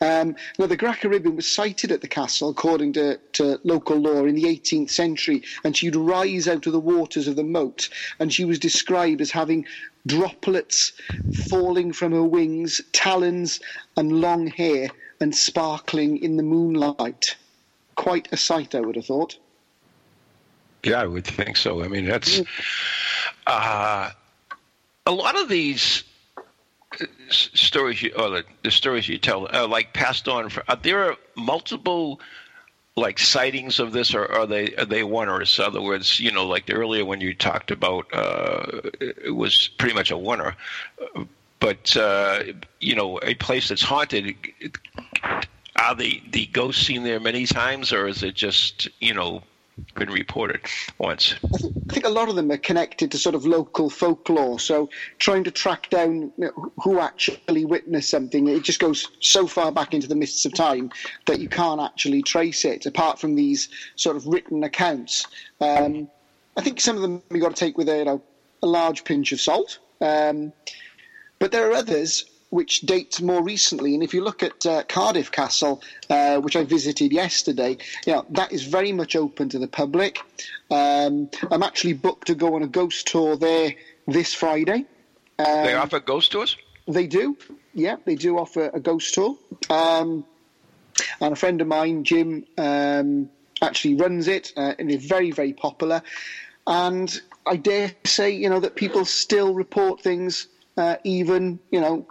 Um, 0.00 0.36
now, 0.58 0.66
the 0.66 0.76
Gwrach 0.76 1.02
y 1.02 1.10
Rhibyn 1.10 1.34
was 1.34 1.50
sighted 1.50 1.90
at 1.90 2.02
the 2.02 2.08
castle, 2.08 2.50
according 2.50 2.92
to, 2.92 3.18
to 3.32 3.58
local 3.64 3.96
lore, 3.96 4.28
in 4.28 4.36
the 4.36 4.44
18th 4.44 4.90
century, 4.90 5.42
and 5.64 5.76
she'd 5.76 5.96
rise 5.96 6.46
out 6.46 6.66
of 6.66 6.72
the 6.72 6.78
waters 6.78 7.26
of 7.26 7.34
the 7.34 7.42
moat, 7.42 7.88
and 8.20 8.32
she 8.32 8.44
was 8.44 8.60
described 8.60 9.20
as 9.20 9.32
having 9.32 9.66
droplets 10.06 10.92
falling 11.32 11.92
from 11.92 12.12
her 12.12 12.22
wings, 12.22 12.80
talons, 12.92 13.60
and 13.96 14.20
long 14.20 14.46
hair, 14.46 14.88
and 15.20 15.34
sparkling 15.34 16.18
in 16.18 16.36
the 16.36 16.42
moonlight. 16.42 17.36
Quite 17.94 18.28
a 18.32 18.36
sight, 18.36 18.74
I 18.74 18.80
would 18.80 18.96
have 18.96 19.06
thought. 19.06 19.38
Yeah, 20.84 21.00
I 21.00 21.06
would 21.06 21.26
think 21.26 21.56
so. 21.56 21.82
I 21.82 21.88
mean, 21.88 22.04
that's 22.04 22.40
uh, 23.46 24.10
a 25.06 25.10
lot 25.10 25.36
of 25.36 25.48
these 25.48 26.04
uh, 26.38 27.06
stories, 27.28 28.02
you, 28.02 28.12
or 28.16 28.30
the, 28.30 28.44
the 28.62 28.70
stories 28.70 29.08
you 29.08 29.18
tell, 29.18 29.48
are 29.54 29.66
like 29.66 29.92
passed 29.92 30.28
on. 30.28 30.48
For, 30.48 30.62
are 30.68 30.76
there 30.76 31.10
are 31.10 31.16
multiple 31.36 32.20
like 32.96 33.18
sightings 33.18 33.78
of 33.78 33.92
this, 33.92 34.14
or 34.14 34.30
are 34.32 34.46
they 34.46 34.74
are 34.76 34.86
they 34.86 35.02
one? 35.02 35.28
Or 35.28 35.42
in 35.42 35.46
other 35.58 35.82
words, 35.82 36.18
you 36.18 36.32
know, 36.32 36.46
like 36.46 36.66
the 36.66 36.72
earlier 36.74 37.04
when 37.04 37.20
you 37.20 37.34
talked 37.34 37.70
about, 37.70 38.06
uh, 38.12 38.80
it 39.00 39.34
was 39.34 39.68
pretty 39.78 39.94
much 39.94 40.10
a. 40.10 40.56
Uh, 41.14 41.24
But 41.58 41.96
uh, 41.96 42.42
you 42.80 42.94
know, 42.94 43.18
a 43.22 43.34
place 43.34 43.68
that's 43.68 43.82
haunted. 43.82 44.34
are 45.76 45.94
the 45.94 46.22
the 46.30 46.46
ghosts 46.46 46.86
seen 46.86 47.02
there 47.02 47.20
many 47.20 47.46
times, 47.46 47.92
or 47.92 48.06
is 48.08 48.22
it 48.22 48.34
just 48.34 48.88
you 49.00 49.14
know 49.14 49.42
been 49.94 50.10
reported 50.10 50.60
once? 50.98 51.34
I 51.44 51.58
think, 51.58 51.76
I 51.90 51.92
think 51.92 52.06
a 52.06 52.10
lot 52.10 52.28
of 52.28 52.36
them 52.36 52.50
are 52.50 52.56
connected 52.56 53.10
to 53.12 53.18
sort 53.18 53.34
of 53.34 53.44
local 53.44 53.90
folklore. 53.90 54.58
So 54.58 54.90
trying 55.18 55.44
to 55.44 55.50
track 55.50 55.90
down 55.90 56.32
who 56.82 57.00
actually 57.00 57.64
witnessed 57.64 58.10
something, 58.10 58.48
it 58.48 58.62
just 58.62 58.80
goes 58.80 59.08
so 59.20 59.46
far 59.46 59.72
back 59.72 59.94
into 59.94 60.08
the 60.08 60.14
mists 60.14 60.44
of 60.44 60.54
time 60.54 60.90
that 61.26 61.40
you 61.40 61.48
can't 61.48 61.80
actually 61.80 62.22
trace 62.22 62.64
it. 62.64 62.86
Apart 62.86 63.18
from 63.18 63.34
these 63.34 63.68
sort 63.96 64.16
of 64.16 64.26
written 64.26 64.64
accounts, 64.64 65.26
um, 65.60 66.08
I 66.56 66.62
think 66.62 66.80
some 66.80 66.96
of 66.96 67.02
them 67.02 67.22
you've 67.30 67.42
got 67.42 67.54
to 67.54 67.64
take 67.64 67.76
with 67.76 67.88
a, 67.88 67.98
you 67.98 68.04
know, 68.04 68.22
a 68.62 68.66
large 68.66 69.04
pinch 69.04 69.32
of 69.32 69.40
salt. 69.40 69.78
Um, 70.00 70.52
but 71.38 71.52
there 71.52 71.70
are 71.70 71.74
others 71.74 72.24
which 72.50 72.82
dates 72.82 73.20
more 73.20 73.42
recently. 73.42 73.94
And 73.94 74.02
if 74.02 74.14
you 74.14 74.22
look 74.22 74.42
at 74.42 74.64
uh, 74.64 74.82
Cardiff 74.84 75.30
Castle, 75.30 75.82
uh, 76.08 76.38
which 76.38 76.56
I 76.56 76.64
visited 76.64 77.12
yesterday, 77.12 77.76
you 78.06 78.12
know, 78.12 78.26
that 78.30 78.52
is 78.52 78.64
very 78.64 78.92
much 78.92 79.16
open 79.16 79.48
to 79.50 79.58
the 79.58 79.68
public. 79.68 80.18
Um, 80.70 81.28
I'm 81.50 81.62
actually 81.62 81.94
booked 81.94 82.28
to 82.28 82.34
go 82.34 82.54
on 82.54 82.62
a 82.62 82.68
ghost 82.68 83.08
tour 83.08 83.36
there 83.36 83.74
this 84.06 84.32
Friday. 84.32 84.86
Um, 85.38 85.64
they 85.64 85.74
offer 85.74 86.00
ghost 86.00 86.32
tours. 86.32 86.56
They 86.88 87.06
do, 87.06 87.36
yeah, 87.74 87.96
they 88.04 88.14
do 88.14 88.38
offer 88.38 88.70
a 88.72 88.80
ghost 88.80 89.12
tour. 89.14 89.36
Um, 89.68 90.24
and 91.20 91.32
a 91.32 91.36
friend 91.36 91.60
of 91.60 91.66
mine, 91.66 92.04
Jim, 92.04 92.46
um, 92.56 93.28
actually 93.60 93.96
runs 93.96 94.28
it, 94.28 94.52
uh, 94.56 94.74
and 94.78 94.90
it's 94.90 95.04
very, 95.04 95.30
very 95.30 95.52
popular. 95.52 96.02
And 96.66 97.20
I 97.44 97.56
dare 97.56 97.92
say, 98.04 98.30
you 98.30 98.48
know, 98.48 98.60
that 98.60 98.76
people 98.76 99.04
still 99.04 99.54
report 99.54 100.00
things, 100.00 100.46
uh, 100.76 100.96
even, 101.04 101.58
you 101.70 101.80
know, 101.80 102.06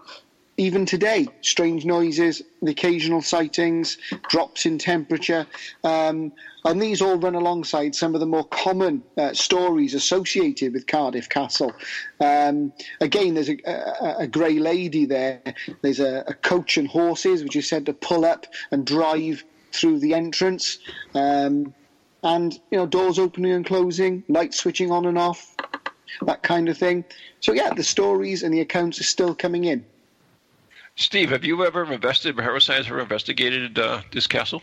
even 0.58 0.86
today, 0.86 1.28
strange 1.41 1.86
noises, 1.86 2.41
the 2.62 2.72
occasional 2.72 3.22
sightings, 3.22 3.97
drops 4.30 4.66
in 4.66 4.78
temperature, 4.78 5.45
um, 5.84 6.32
and 6.64 6.82
these 6.82 7.01
all 7.01 7.18
run 7.18 7.36
alongside 7.36 7.93
some 7.93 8.14
of 8.14 8.22
the 8.22 8.26
more 8.26 8.45
common 8.45 9.03
uh, 9.18 9.34
stories 9.34 9.93
associated 9.93 10.74
with 10.74 10.88
Cardiff 10.88 11.28
Castle. 11.28 11.74
Um, 12.22 12.72
again, 13.01 13.34
there's 13.34 13.49
a, 13.49 13.58
a, 13.66 14.16
a 14.20 14.28
grey 14.28 14.58
lady 14.60 15.06
there. 15.06 15.41
There's 15.82 15.99
a, 15.99 16.24
a, 16.28 16.34
coach 16.34 16.78
and 16.78 16.88
horses, 16.88 17.43
which 17.43 17.58
is 17.58 17.68
said 17.68 17.86
to 17.88 17.93
pull 17.93 18.24
up 18.24 18.47
and 18.72 18.86
drive 18.86 19.43
through 19.74 19.99
the 19.99 20.14
entrance, 20.14 20.80
um, 21.14 21.74
and 22.24 22.53
you 22.72 22.78
know 22.78 22.88
doors 22.88 23.20
opening 23.20 23.51
and 23.51 23.66
closing, 23.66 24.24
lights 24.30 24.58
switching 24.58 24.89
on 24.89 25.06
and 25.06 25.18
off, 25.18 25.53
that 26.22 26.43
kind 26.43 26.70
of 26.70 26.78
thing. 26.78 27.03
So 27.41 27.51
yeah, 27.51 27.74
the 27.74 27.84
stories 27.84 28.41
and 28.41 28.53
the 28.53 28.62
accounts 28.62 29.01
are 29.01 29.03
still 29.03 29.36
coming 29.36 29.66
in. 29.66 29.86
Steve, 30.97 31.31
have 31.31 31.43
you 31.43 31.65
ever 31.65 31.91
invested, 31.91 32.37
ParaScience 32.37 32.87
ever 32.87 33.01
investigated 33.01 33.77
uh, 33.77 34.01
this 34.11 34.27
castle? 34.27 34.61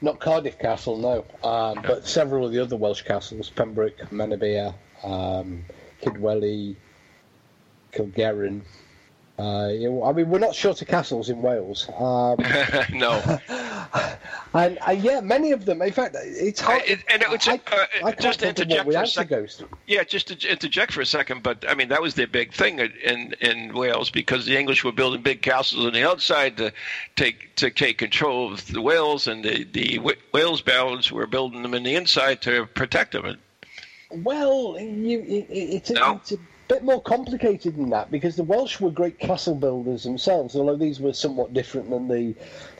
Not 0.00 0.18
Cardiff 0.18 0.58
Castle, 0.58 0.96
no, 0.96 1.24
um, 1.48 1.82
but 1.82 2.06
several 2.06 2.46
of 2.46 2.52
the 2.52 2.58
other 2.58 2.76
Welsh 2.76 3.02
castles, 3.02 3.50
Pembroke, 3.50 3.98
Manorbier, 4.10 4.74
um, 5.04 5.64
Kidwelly, 6.02 6.76
Cilgerran. 7.92 8.62
Uh, 9.40 10.04
I 10.04 10.12
mean, 10.12 10.28
we're 10.28 10.38
not 10.38 10.54
short 10.54 10.82
of 10.82 10.88
castles 10.88 11.30
in 11.30 11.40
Wales. 11.40 11.88
Um, 11.98 12.36
no. 12.92 13.22
and, 14.52 14.78
and, 14.86 15.02
yeah, 15.02 15.20
many 15.22 15.52
of 15.52 15.64
them. 15.64 15.80
In 15.80 15.92
fact, 15.92 16.14
it's 16.20 16.60
hard. 16.60 16.82
I, 16.82 16.98
and 17.10 17.22
it, 17.22 17.48
I, 17.48 17.54
uh, 17.54 17.86
I 18.04 18.12
just 18.12 18.40
to 18.40 18.48
interject 18.50 18.84
for 18.84 19.02
a 19.02 19.06
second. 19.06 19.64
Yeah, 19.86 20.04
just 20.04 20.28
to 20.28 20.50
interject 20.50 20.92
for 20.92 21.00
a 21.00 21.06
second. 21.06 21.42
But 21.42 21.64
I 21.66 21.74
mean, 21.74 21.88
that 21.88 22.02
was 22.02 22.16
their 22.16 22.26
big 22.26 22.52
thing 22.52 22.80
in 22.80 23.34
in 23.40 23.72
Wales 23.72 24.10
because 24.10 24.44
the 24.44 24.58
English 24.58 24.84
were 24.84 24.92
building 24.92 25.22
big 25.22 25.40
castles 25.40 25.86
on 25.86 25.94
the 25.94 26.06
outside 26.06 26.58
to 26.58 26.70
take 27.16 27.54
to 27.56 27.70
take 27.70 27.96
control 27.96 28.52
of 28.52 28.66
the 28.66 28.82
Wales, 28.82 29.26
and 29.26 29.42
the 29.42 29.64
the 29.64 30.16
Wales 30.34 30.60
barons 30.60 31.10
were 31.10 31.26
building 31.26 31.62
them 31.62 31.72
in 31.72 31.82
the 31.82 31.96
inside 31.96 32.42
to 32.42 32.66
protect 32.66 33.12
them. 33.12 33.38
Well, 34.10 34.76
you, 34.78 35.20
it, 35.20 35.46
it's, 35.48 35.90
no? 35.90 36.16
it's 36.16 36.32
a 36.32 36.38
bit 36.70 36.84
more 36.84 37.02
complicated 37.02 37.76
than 37.76 37.90
that 37.90 38.10
because 38.12 38.36
the 38.36 38.44
Welsh 38.44 38.80
were 38.80 38.92
great 38.92 39.18
castle 39.18 39.56
builders 39.56 40.04
themselves, 40.04 40.54
although 40.54 40.76
these 40.76 41.00
were 41.00 41.12
somewhat 41.12 41.52
different 41.52 41.90
than 41.90 42.06
the 42.06 42.34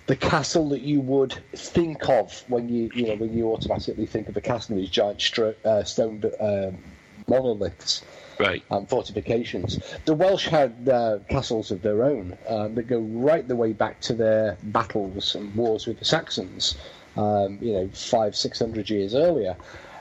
the 0.07 0.15
castle 0.17 0.69
that 0.69 0.81
you 0.81 1.01
would 1.01 1.33
think 1.55 2.09
of 2.09 2.45
when 2.49 2.69
you 2.69 2.91
you 2.95 3.09
know 3.09 3.17
when 3.17 3.37
you 3.37 3.53
automatically 3.53 4.07
think 4.07 4.29
of 4.29 4.37
a 4.37 4.41
castle, 4.41 4.77
these 4.77 4.91
giant 4.91 5.19
stro- 5.19 5.57
uh, 5.65 5.83
stone 5.83 6.23
um, 6.41 6.79
monoliths. 7.27 8.03
Right. 8.39 8.65
And 8.71 8.89
fortifications. 8.89 9.79
The 10.07 10.15
Welsh 10.15 10.47
had 10.47 10.89
uh, 10.89 11.19
castles 11.29 11.71
of 11.71 11.83
their 11.83 12.03
own 12.03 12.39
um, 12.49 12.75
that 12.75 12.85
go 12.85 13.01
right 13.01 13.47
the 13.47 13.55
way 13.55 13.75
back 13.75 14.01
to 14.03 14.15
their 14.15 14.57
battles 14.63 15.35
and 15.35 15.55
wars 15.55 15.87
with 15.87 15.99
the 15.99 16.07
Saxons. 16.07 16.75
Um, 17.19 17.59
you 17.61 17.75
know, 17.75 17.89
five, 17.93 18.35
six 18.35 18.59
hundred 18.59 18.89
years 18.89 19.15
earlier. 19.15 19.57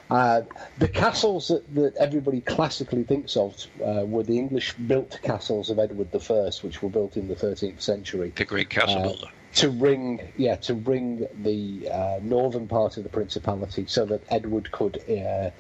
Uh, 0.10 0.42
the 0.80 0.88
castles 0.88 1.50
that, 1.50 1.76
that, 1.76 1.96
everybody 1.98 2.42
classically 2.42 3.04
thinks 3.04 3.38
of 3.38 3.56
uh, 3.86 4.04
were 4.06 4.24
the 4.24 4.38
English 4.38 4.74
built 4.74 5.20
castles 5.22 5.70
of 5.70 5.78
Edward 5.78 6.10
I, 6.14 6.50
which 6.62 6.82
were 6.82 6.90
built 6.90 7.16
in 7.16 7.28
the 7.28 7.36
13th 7.36 7.80
century. 7.80 8.34
The 8.36 8.46
great 8.46 8.70
castle 8.70 9.00
uh, 9.00 9.04
builder. 9.04 9.28
To 9.56 9.70
ring, 9.70 10.32
yeah, 10.36 10.56
to 10.58 10.74
ring 10.74 11.28
the 11.44 11.90
uh, 11.90 12.20
northern 12.24 12.68
part 12.68 12.98
of 12.98 13.04
the 13.04 13.10
principality, 13.10 13.86
so 13.88 14.06
that 14.06 14.24
Edward 14.30 14.72
could 14.72 14.98
uh, 15.10 15.52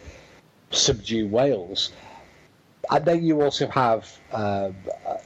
subdue 0.72 1.28
Wales. 1.28 1.92
And 2.90 3.06
then 3.06 3.24
you 3.24 3.44
also 3.44 3.68
have 3.68 4.18
um, 4.32 4.76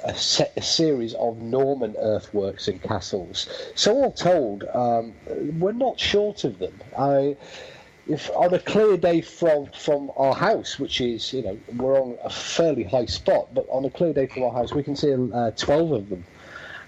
a, 0.04 0.14
set, 0.16 0.52
a, 0.58 0.62
series 0.62 1.14
of 1.14 1.42
Norman 1.42 1.96
earthworks 1.98 2.68
and 2.68 2.82
castles. 2.82 3.48
So 3.76 3.94
all 3.94 4.12
told, 4.12 4.66
um, 4.74 5.14
we're 5.60 5.72
not 5.72 5.98
short 5.98 6.44
of 6.44 6.60
them. 6.60 6.78
I 6.98 7.38
if 8.08 8.30
on 8.36 8.54
a 8.54 8.60
clear 8.60 8.98
day 8.98 9.22
from 9.22 9.68
from 9.68 10.12
our 10.18 10.34
house, 10.34 10.78
which 10.78 11.00
is 11.00 11.34
you 11.34 11.42
know 11.44 11.58
we're 11.78 12.00
on 12.00 12.18
a 12.24 12.30
fairly 12.30 12.84
high 12.84 13.06
spot, 13.06 13.54
but 13.54 13.66
on 13.70 13.86
a 13.86 13.90
clear 13.90 14.14
day 14.14 14.28
from 14.28 14.44
our 14.44 14.52
house, 14.52 14.74
we 14.74 14.84
can 14.84 14.96
see 14.96 15.14
uh, 15.14 15.52
twelve 15.52 15.92
of 15.92 16.10
them. 16.10 16.26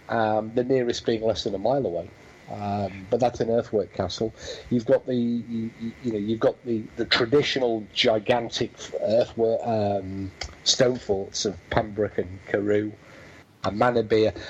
Um, 0.07 0.51
the 0.53 0.63
nearest 0.63 1.03
being 1.03 1.23
less 1.23 1.45
than 1.45 1.55
a 1.55 1.57
mile 1.57 1.83
away. 1.83 2.07
Um, 2.51 3.07
but 3.09 3.19
that's 3.19 3.39
an 3.39 3.49
earthwork 3.49 3.91
castle. 3.93 4.31
You've 4.69 4.85
got 4.85 5.07
the 5.07 5.15
you, 5.15 5.71
you 6.03 6.11
know 6.11 6.19
you've 6.19 6.39
got 6.39 6.63
the, 6.63 6.83
the 6.95 7.05
traditional 7.05 7.83
gigantic 7.93 8.71
earthwork 9.01 9.61
um, 9.65 10.31
stone 10.63 10.97
forts 10.97 11.45
of 11.45 11.57
Pembroke 11.71 12.19
and 12.19 12.39
Carew 12.45 12.91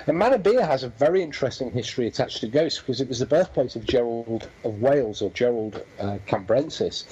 and 0.07 0.17
Manorbier 0.17 0.65
has 0.65 0.83
a 0.83 0.89
very 0.89 1.21
interesting 1.21 1.71
history 1.71 2.07
attached 2.07 2.41
to 2.41 2.47
ghosts 2.47 2.79
because 2.79 3.01
it 3.01 3.07
was 3.07 3.19
the 3.19 3.25
birthplace 3.25 3.75
of 3.75 3.85
Gerald 3.85 4.49
of 4.63 4.81
Wales 4.81 5.21
or 5.21 5.29
Gerald 5.31 5.83
uh, 5.99 6.17
Cambrensis, 6.27 7.05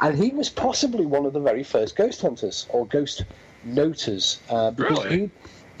and 0.00 0.16
he 0.16 0.30
was 0.30 0.48
possibly 0.48 1.06
one 1.06 1.26
of 1.26 1.32
the 1.32 1.40
very 1.40 1.62
first 1.62 1.96
ghost 1.96 2.22
hunters 2.22 2.66
or 2.70 2.86
ghost 2.86 3.24
noters 3.64 4.40
uh, 4.48 4.70
because 4.70 5.04
really? 5.04 5.18
he 5.18 5.30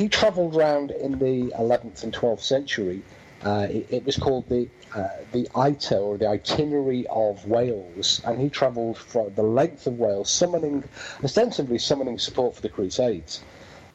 he 0.04 0.08
travelled 0.08 0.56
around 0.56 0.90
in 0.92 1.18
the 1.18 1.52
11th 1.58 2.04
and 2.04 2.12
12th 2.12 2.40
century. 2.40 3.02
Uh, 3.42 3.66
it, 3.70 3.86
it, 3.90 4.04
was 4.04 4.16
called 4.16 4.46
the 4.48 4.68
uh, 4.94 5.08
the 5.32 5.48
ITA 5.54 5.96
or 5.96 6.18
the 6.18 6.26
Itinerary 6.26 7.06
of 7.08 7.46
Wales, 7.46 8.20
and 8.24 8.38
he 8.38 8.50
travelled 8.50 8.98
for 8.98 9.30
the 9.30 9.42
length 9.42 9.86
of 9.86 9.98
Wales, 9.98 10.30
summoning 10.30 10.84
ostensibly 11.24 11.78
summoning 11.78 12.18
support 12.18 12.54
for 12.54 12.60
the 12.60 12.68
Crusades. 12.68 13.40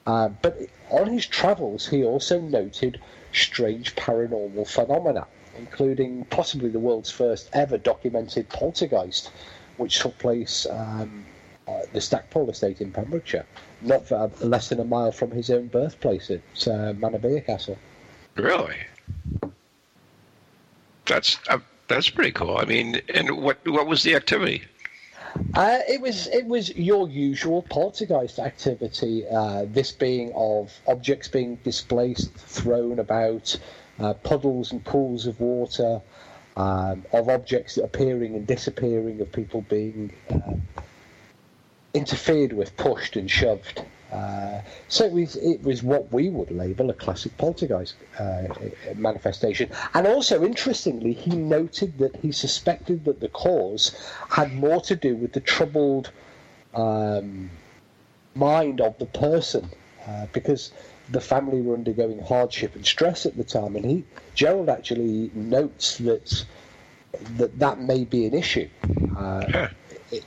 Uh, 0.05 0.29
but 0.41 0.59
on 0.89 1.07
his 1.07 1.25
travels, 1.25 1.87
he 1.87 2.03
also 2.03 2.39
noted 2.39 3.01
strange 3.33 3.95
paranormal 3.95 4.67
phenomena, 4.67 5.25
including 5.57 6.25
possibly 6.25 6.69
the 6.69 6.79
world's 6.79 7.11
first 7.11 7.49
ever 7.53 7.77
documented 7.77 8.47
poltergeist, 8.49 9.31
which 9.77 9.99
took 9.99 10.17
place 10.19 10.67
um, 10.69 11.25
at 11.67 11.91
the 11.93 12.01
Stackpole 12.01 12.49
estate 12.49 12.81
in 12.81 12.91
Pembrokeshire, 12.91 13.45
not 13.81 14.07
far, 14.07 14.29
less 14.41 14.69
than 14.69 14.79
a 14.79 14.85
mile 14.85 15.11
from 15.11 15.31
his 15.31 15.49
own 15.49 15.67
birthplace 15.67 16.29
at 16.29 16.67
uh, 16.67 16.93
Castle. 17.41 17.77
Really? 18.35 18.75
That's 21.05 21.37
uh, 21.49 21.59
that's 21.87 22.09
pretty 22.09 22.31
cool. 22.31 22.57
I 22.57 22.65
mean, 22.65 23.01
and 23.13 23.31
what 23.31 23.65
what 23.67 23.87
was 23.87 24.03
the 24.03 24.15
activity? 24.15 24.63
Uh, 25.53 25.79
it 25.87 26.01
was 26.01 26.27
it 26.27 26.45
was 26.45 26.75
your 26.75 27.09
usual 27.09 27.61
poltergeist 27.61 28.39
activity. 28.39 29.25
Uh, 29.27 29.65
this 29.67 29.91
being 29.91 30.31
of 30.35 30.73
objects 30.87 31.27
being 31.27 31.55
displaced, 31.57 32.33
thrown 32.33 32.99
about, 32.99 33.57
uh, 33.99 34.13
puddles 34.13 34.71
and 34.71 34.83
pools 34.83 35.27
of 35.27 35.39
water, 35.39 36.01
um, 36.57 37.05
of 37.11 37.29
objects 37.29 37.77
appearing 37.77 38.35
and 38.35 38.47
disappearing, 38.47 39.19
of 39.21 39.31
people 39.31 39.61
being 39.61 40.13
uh, 40.29 40.53
interfered 41.93 42.53
with, 42.53 42.75
pushed 42.77 43.15
and 43.15 43.29
shoved. 43.29 43.83
Uh, 44.15 44.61
so 44.87 45.05
it 45.05 45.11
was, 45.11 45.35
it 45.35 45.61
was 45.63 45.83
what 45.83 46.03
we 46.11 46.29
would 46.29 46.51
label 46.51 46.89
a 46.89 46.93
classic 46.93 47.37
poltergeist 47.37 47.95
uh, 48.19 48.43
manifestation. 48.95 49.69
And 49.93 50.07
also, 50.07 50.43
interestingly, 50.43 51.13
he 51.13 51.35
noted 51.35 51.97
that 51.97 52.15
he 52.23 52.31
suspected 52.31 53.03
that 53.05 53.19
the 53.19 53.29
cause 53.29 53.83
had 54.29 54.53
more 54.53 54.81
to 54.81 54.95
do 54.95 55.15
with 55.15 55.33
the 55.33 55.41
troubled 55.41 56.11
um, 56.73 57.49
mind 58.35 58.79
of 58.79 58.97
the 58.99 59.05
person. 59.07 59.69
Uh, 60.07 60.27
because 60.33 60.71
the 61.09 61.19
family 61.19 61.61
were 61.61 61.73
undergoing 61.73 62.19
hardship 62.19 62.75
and 62.75 62.85
stress 62.85 63.25
at 63.25 63.35
the 63.37 63.43
time, 63.43 63.75
and 63.75 63.85
he 63.85 64.03
Gerald 64.35 64.69
actually 64.69 65.31
notes 65.33 65.97
that 65.97 66.45
that 67.37 67.57
that 67.57 67.79
may 67.79 68.05
be 68.05 68.27
an 68.27 68.33
issue. 68.35 68.69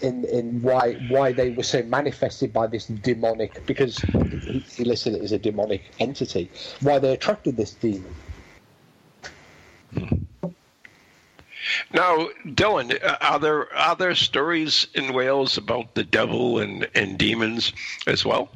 In 0.01 0.25
in 0.25 0.63
why 0.63 0.95
why 1.09 1.33
they 1.33 1.51
were 1.51 1.63
so 1.63 1.83
manifested 1.83 2.53
by 2.53 2.67
this 2.67 2.87
demonic 2.87 3.65
because 3.67 3.99
he, 3.99 4.65
he 4.77 4.85
listed 4.85 5.15
it 5.15 5.23
as 5.23 5.33
a 5.33 5.39
demonic 5.39 5.83
entity. 5.99 6.51
Why 6.81 6.99
they 6.99 7.13
attracted 7.13 7.57
this 7.57 7.73
demon. 7.73 8.15
Now, 11.93 12.29
Dylan, 12.47 13.03
uh, 13.03 13.17
are 13.21 13.39
there 13.39 13.75
are 13.75 13.97
there 13.97 14.15
stories 14.15 14.87
in 14.95 15.15
Wales 15.15 15.57
about 15.57 15.95
the 15.95 16.05
devil 16.05 16.59
and, 16.59 16.89
and 16.95 17.19
demons 17.19 17.73
as 18.07 18.25
well? 18.25 18.51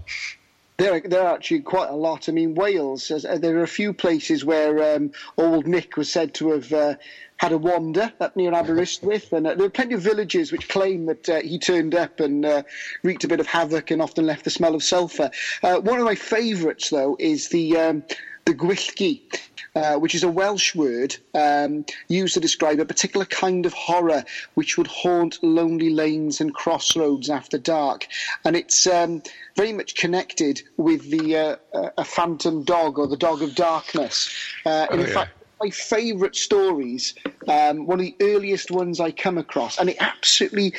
There, 0.78 1.00
there 1.00 1.22
are 1.22 1.34
actually 1.34 1.60
quite 1.60 1.90
a 1.90 1.94
lot. 1.94 2.28
I 2.28 2.32
mean, 2.32 2.54
Wales, 2.54 3.10
uh, 3.10 3.38
there 3.40 3.58
are 3.58 3.62
a 3.62 3.68
few 3.68 3.92
places 3.92 4.44
where 4.44 4.96
um, 4.96 5.12
Old 5.36 5.66
Nick 5.66 5.96
was 5.96 6.10
said 6.10 6.34
to 6.34 6.50
have 6.52 6.72
uh, 6.72 6.94
had 7.42 7.50
a 7.50 7.58
wander 7.58 8.12
up 8.20 8.36
near 8.36 8.52
Aberystwyth, 8.52 9.32
and 9.32 9.48
uh, 9.48 9.54
there 9.56 9.66
are 9.66 9.70
plenty 9.70 9.94
of 9.94 10.00
villages 10.00 10.52
which 10.52 10.68
claim 10.68 11.06
that 11.06 11.28
uh, 11.28 11.40
he 11.40 11.58
turned 11.58 11.92
up 11.92 12.20
and 12.20 12.46
uh, 12.46 12.62
wreaked 13.02 13.24
a 13.24 13.28
bit 13.28 13.40
of 13.40 13.48
havoc 13.48 13.90
and 13.90 14.00
often 14.00 14.24
left 14.24 14.44
the 14.44 14.50
smell 14.50 14.76
of 14.76 14.82
sulphur. 14.84 15.28
Uh, 15.60 15.80
one 15.80 15.98
of 15.98 16.04
my 16.04 16.14
favourites, 16.14 16.90
though, 16.90 17.16
is 17.18 17.48
the 17.48 17.76
um, 17.76 18.04
the 18.44 18.54
gwyllgi. 18.54 19.22
Uh, 19.74 19.96
which 19.96 20.14
is 20.14 20.22
a 20.22 20.28
Welsh 20.28 20.74
word 20.74 21.16
um, 21.32 21.86
used 22.06 22.34
to 22.34 22.40
describe 22.40 22.78
a 22.78 22.84
particular 22.84 23.24
kind 23.24 23.64
of 23.64 23.72
horror 23.72 24.22
which 24.52 24.76
would 24.76 24.86
haunt 24.86 25.42
lonely 25.42 25.88
lanes 25.88 26.42
and 26.42 26.52
crossroads 26.52 27.30
after 27.30 27.56
dark. 27.56 28.06
And 28.44 28.54
it's 28.54 28.86
um, 28.86 29.22
very 29.56 29.72
much 29.72 29.94
connected 29.94 30.60
with 30.76 31.10
the 31.10 31.38
uh, 31.38 31.56
uh 31.72 31.88
a 31.96 32.04
phantom 32.04 32.64
dog 32.64 32.98
or 32.98 33.06
the 33.06 33.16
dog 33.16 33.40
of 33.40 33.54
darkness. 33.54 34.30
Uh, 34.66 34.88
Oh, 34.90 34.94
in 34.94 35.00
yeah. 35.00 35.06
fact, 35.06 35.41
my 35.62 35.70
favourite 35.70 36.34
stories, 36.34 37.14
um, 37.46 37.86
one 37.86 38.00
of 38.00 38.06
the 38.06 38.16
earliest 38.20 38.70
ones 38.70 38.98
I 39.00 39.12
come 39.12 39.38
across, 39.38 39.78
and 39.78 39.88
it 39.88 39.96
absolutely 40.00 40.74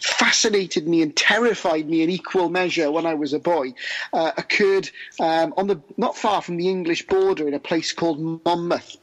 fascinated 0.00 0.86
me 0.86 1.02
and 1.02 1.14
terrified 1.16 1.88
me 1.88 2.02
in 2.02 2.10
equal 2.10 2.48
measure 2.48 2.90
when 2.90 3.06
I 3.06 3.14
was 3.14 3.32
a 3.32 3.38
boy, 3.38 3.74
uh, 4.12 4.32
occurred 4.36 4.90
um, 5.18 5.54
on 5.56 5.66
the 5.66 5.80
not 5.96 6.16
far 6.16 6.40
from 6.40 6.56
the 6.56 6.68
English 6.68 7.06
border 7.06 7.48
in 7.48 7.54
a 7.54 7.58
place 7.58 7.92
called 7.92 8.44
Monmouth. 8.44 8.96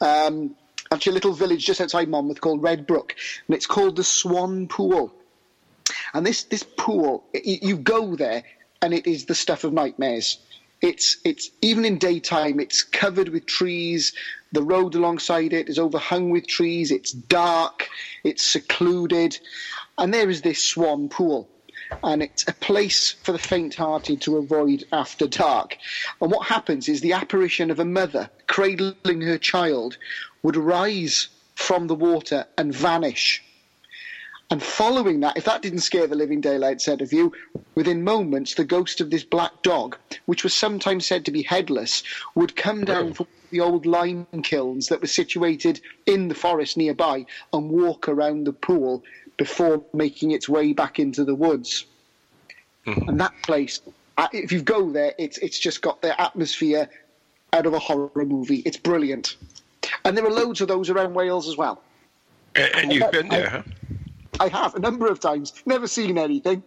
Um, 0.00 0.54
actually, 0.90 1.10
a 1.10 1.14
little 1.14 1.34
village 1.34 1.66
just 1.66 1.80
outside 1.80 2.08
Monmouth 2.08 2.40
called 2.40 2.62
Redbrook, 2.62 3.12
and 3.46 3.54
it's 3.54 3.66
called 3.66 3.96
the 3.96 4.04
Swan 4.04 4.68
Pool. 4.68 5.12
And 6.14 6.24
this 6.24 6.44
this 6.44 6.64
pool, 6.76 7.24
you 7.44 7.76
go 7.76 8.16
there, 8.16 8.42
and 8.80 8.94
it 8.94 9.06
is 9.06 9.26
the 9.26 9.34
stuff 9.34 9.64
of 9.64 9.72
nightmares. 9.72 10.38
It's 10.80 11.16
it's 11.24 11.50
even 11.60 11.84
in 11.84 11.98
daytime, 11.98 12.60
it's 12.60 12.82
covered 12.82 13.30
with 13.30 13.46
trees. 13.46 14.12
The 14.52 14.62
road 14.62 14.94
alongside 14.94 15.52
it 15.52 15.68
is 15.68 15.78
overhung 15.78 16.30
with 16.30 16.46
trees. 16.46 16.90
It's 16.90 17.12
dark. 17.12 17.88
It's 18.24 18.46
secluded, 18.46 19.38
and 19.98 20.14
there 20.14 20.30
is 20.30 20.42
this 20.42 20.62
swan 20.62 21.08
pool. 21.08 21.48
And 22.04 22.22
it's 22.22 22.46
a 22.46 22.52
place 22.52 23.12
for 23.22 23.32
the 23.32 23.38
faint-hearted 23.38 24.20
to 24.22 24.36
avoid 24.36 24.84
after 24.92 25.26
dark. 25.26 25.78
And 26.20 26.30
what 26.30 26.46
happens 26.46 26.88
is 26.88 27.00
the 27.00 27.14
apparition 27.14 27.70
of 27.70 27.80
a 27.80 27.84
mother 27.84 28.28
cradling 28.46 29.22
her 29.22 29.38
child 29.38 29.96
would 30.42 30.56
rise 30.56 31.28
from 31.54 31.86
the 31.86 31.94
water 31.94 32.46
and 32.58 32.74
vanish. 32.74 33.42
And 34.50 34.62
following 34.62 35.20
that, 35.20 35.36
if 35.36 35.44
that 35.44 35.60
didn't 35.60 35.80
scare 35.80 36.06
the 36.06 36.16
living 36.16 36.40
daylights 36.40 36.88
out 36.88 37.02
of 37.02 37.12
you, 37.12 37.32
within 37.74 38.02
moments, 38.02 38.54
the 38.54 38.64
ghost 38.64 39.00
of 39.00 39.10
this 39.10 39.24
black 39.24 39.62
dog, 39.62 39.96
which 40.24 40.42
was 40.42 40.54
sometimes 40.54 41.04
said 41.04 41.26
to 41.26 41.30
be 41.30 41.42
headless, 41.42 42.02
would 42.34 42.56
come 42.56 42.84
down 42.84 43.12
from 43.12 43.26
the 43.50 43.60
old 43.60 43.84
lime 43.84 44.26
kilns 44.42 44.88
that 44.88 45.02
were 45.02 45.06
situated 45.06 45.80
in 46.06 46.28
the 46.28 46.34
forest 46.34 46.78
nearby 46.78 47.26
and 47.52 47.70
walk 47.70 48.08
around 48.08 48.44
the 48.44 48.52
pool 48.52 49.04
before 49.36 49.84
making 49.92 50.30
its 50.30 50.48
way 50.48 50.72
back 50.72 50.98
into 50.98 51.24
the 51.24 51.34
woods. 51.34 51.84
And 52.86 53.20
that 53.20 53.34
place, 53.42 53.82
uh, 54.16 54.28
if 54.32 54.50
you 54.50 54.62
go 54.62 54.90
there, 54.90 55.12
it's 55.18 55.36
it's 55.38 55.58
just 55.58 55.82
got 55.82 56.00
the 56.00 56.18
atmosphere 56.18 56.88
out 57.52 57.66
of 57.66 57.74
a 57.74 57.78
horror 57.78 58.24
movie. 58.24 58.62
It's 58.64 58.78
brilliant. 58.78 59.36
And 60.06 60.16
there 60.16 60.24
are 60.24 60.32
loads 60.32 60.62
of 60.62 60.68
those 60.68 60.88
around 60.88 61.12
Wales 61.12 61.48
as 61.48 61.56
well. 61.58 61.82
And, 62.54 62.74
and 62.74 62.92
you've 62.92 63.10
been 63.10 63.28
there, 63.28 63.48
huh? 63.50 63.62
I 64.40 64.48
have 64.48 64.74
a 64.74 64.78
number 64.80 65.08
of 65.08 65.20
times. 65.20 65.52
Never 65.66 65.86
seen 65.86 66.18
anything. 66.18 66.62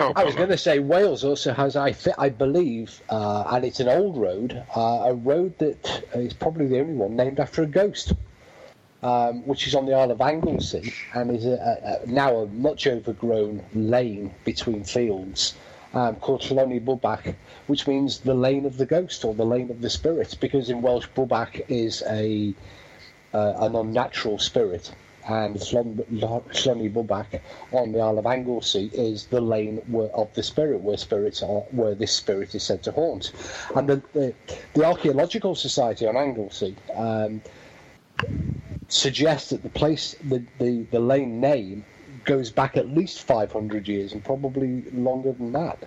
Oh, 0.00 0.12
I 0.14 0.22
was 0.24 0.36
going 0.36 0.50
to 0.50 0.58
say 0.58 0.78
Wales 0.78 1.24
also 1.24 1.52
has, 1.52 1.74
I, 1.74 1.92
thi- 1.92 2.12
I 2.16 2.28
believe, 2.28 3.02
uh, 3.08 3.44
and 3.50 3.64
it's 3.64 3.80
an 3.80 3.88
old 3.88 4.16
road, 4.16 4.62
uh, 4.76 4.80
a 5.06 5.14
road 5.14 5.58
that 5.58 6.04
is 6.14 6.32
probably 6.34 6.68
the 6.68 6.78
only 6.78 6.94
one 6.94 7.16
named 7.16 7.40
after 7.40 7.62
a 7.62 7.66
ghost, 7.66 8.12
um, 9.02 9.44
which 9.44 9.66
is 9.66 9.74
on 9.74 9.86
the 9.86 9.94
Isle 9.94 10.12
of 10.12 10.20
Anglesey 10.20 10.92
and 11.14 11.34
is 11.36 11.46
a, 11.46 11.50
a, 11.50 12.04
a, 12.04 12.06
now 12.06 12.36
a 12.36 12.46
much 12.46 12.86
overgrown 12.86 13.64
lane 13.74 14.32
between 14.44 14.84
fields 14.84 15.56
um, 15.94 16.14
called 16.16 16.42
Llwni 16.42 16.84
Bwbach, 16.84 17.34
which 17.66 17.88
means 17.88 18.20
the 18.20 18.34
lane 18.34 18.66
of 18.66 18.76
the 18.76 18.86
ghost 18.86 19.24
or 19.24 19.34
the 19.34 19.46
lane 19.46 19.70
of 19.70 19.80
the 19.80 19.90
spirit, 19.90 20.36
because 20.40 20.70
in 20.70 20.80
Welsh 20.80 21.08
Bwbach 21.16 21.64
is 21.68 22.02
a 22.08 22.54
uh, 23.34 23.54
an 23.58 23.74
unnatural 23.74 24.38
spirit. 24.38 24.92
And 25.28 25.56
Llon- 25.72 26.04
Llwni 26.10 27.40
on 27.72 27.92
the 27.92 28.00
Isle 28.00 28.18
of 28.18 28.26
Anglesey 28.26 28.90
is 28.94 29.26
the 29.26 29.40
lane 29.42 29.76
where, 29.88 30.08
of 30.08 30.32
the 30.34 30.42
spirit, 30.42 30.80
where 30.80 30.96
spirits 30.96 31.42
are, 31.42 31.60
where 31.70 31.94
this 31.94 32.12
spirit 32.12 32.54
is 32.54 32.62
said 32.62 32.82
to 32.84 32.92
haunt. 32.92 33.32
And 33.76 33.88
the 33.88 34.02
the, 34.14 34.34
the 34.74 34.84
Archaeological 34.84 35.54
Society 35.54 36.06
on 36.06 36.16
Anglesey 36.16 36.76
um, 36.94 37.42
suggests 38.88 39.50
that 39.50 39.62
the 39.62 39.68
place, 39.68 40.14
the, 40.24 40.42
the, 40.58 40.86
the 40.90 41.00
lane 41.00 41.40
name, 41.40 41.84
goes 42.24 42.50
back 42.50 42.76
at 42.76 42.88
least 42.88 43.22
500 43.22 43.86
years 43.86 44.12
and 44.12 44.24
probably 44.24 44.82
longer 44.92 45.32
than 45.32 45.52
that. 45.52 45.78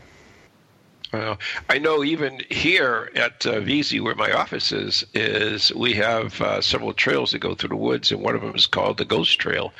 I 1.13 1.77
know 1.79 2.03
even 2.03 2.41
here 2.49 3.09
at 3.15 3.45
uh, 3.45 3.59
VZ, 3.59 4.01
where 4.01 4.15
my 4.15 4.31
office 4.31 4.71
is, 4.71 5.05
is 5.13 5.73
we 5.73 5.93
have 5.93 6.39
uh, 6.41 6.61
several 6.61 6.93
trails 6.93 7.31
that 7.31 7.39
go 7.39 7.53
through 7.53 7.69
the 7.69 7.75
woods, 7.75 8.11
and 8.11 8.21
one 8.21 8.35
of 8.35 8.41
them 8.41 8.55
is 8.55 8.65
called 8.67 8.97
the 8.97 9.05
Ghost 9.05 9.37
Trail, 9.39 9.73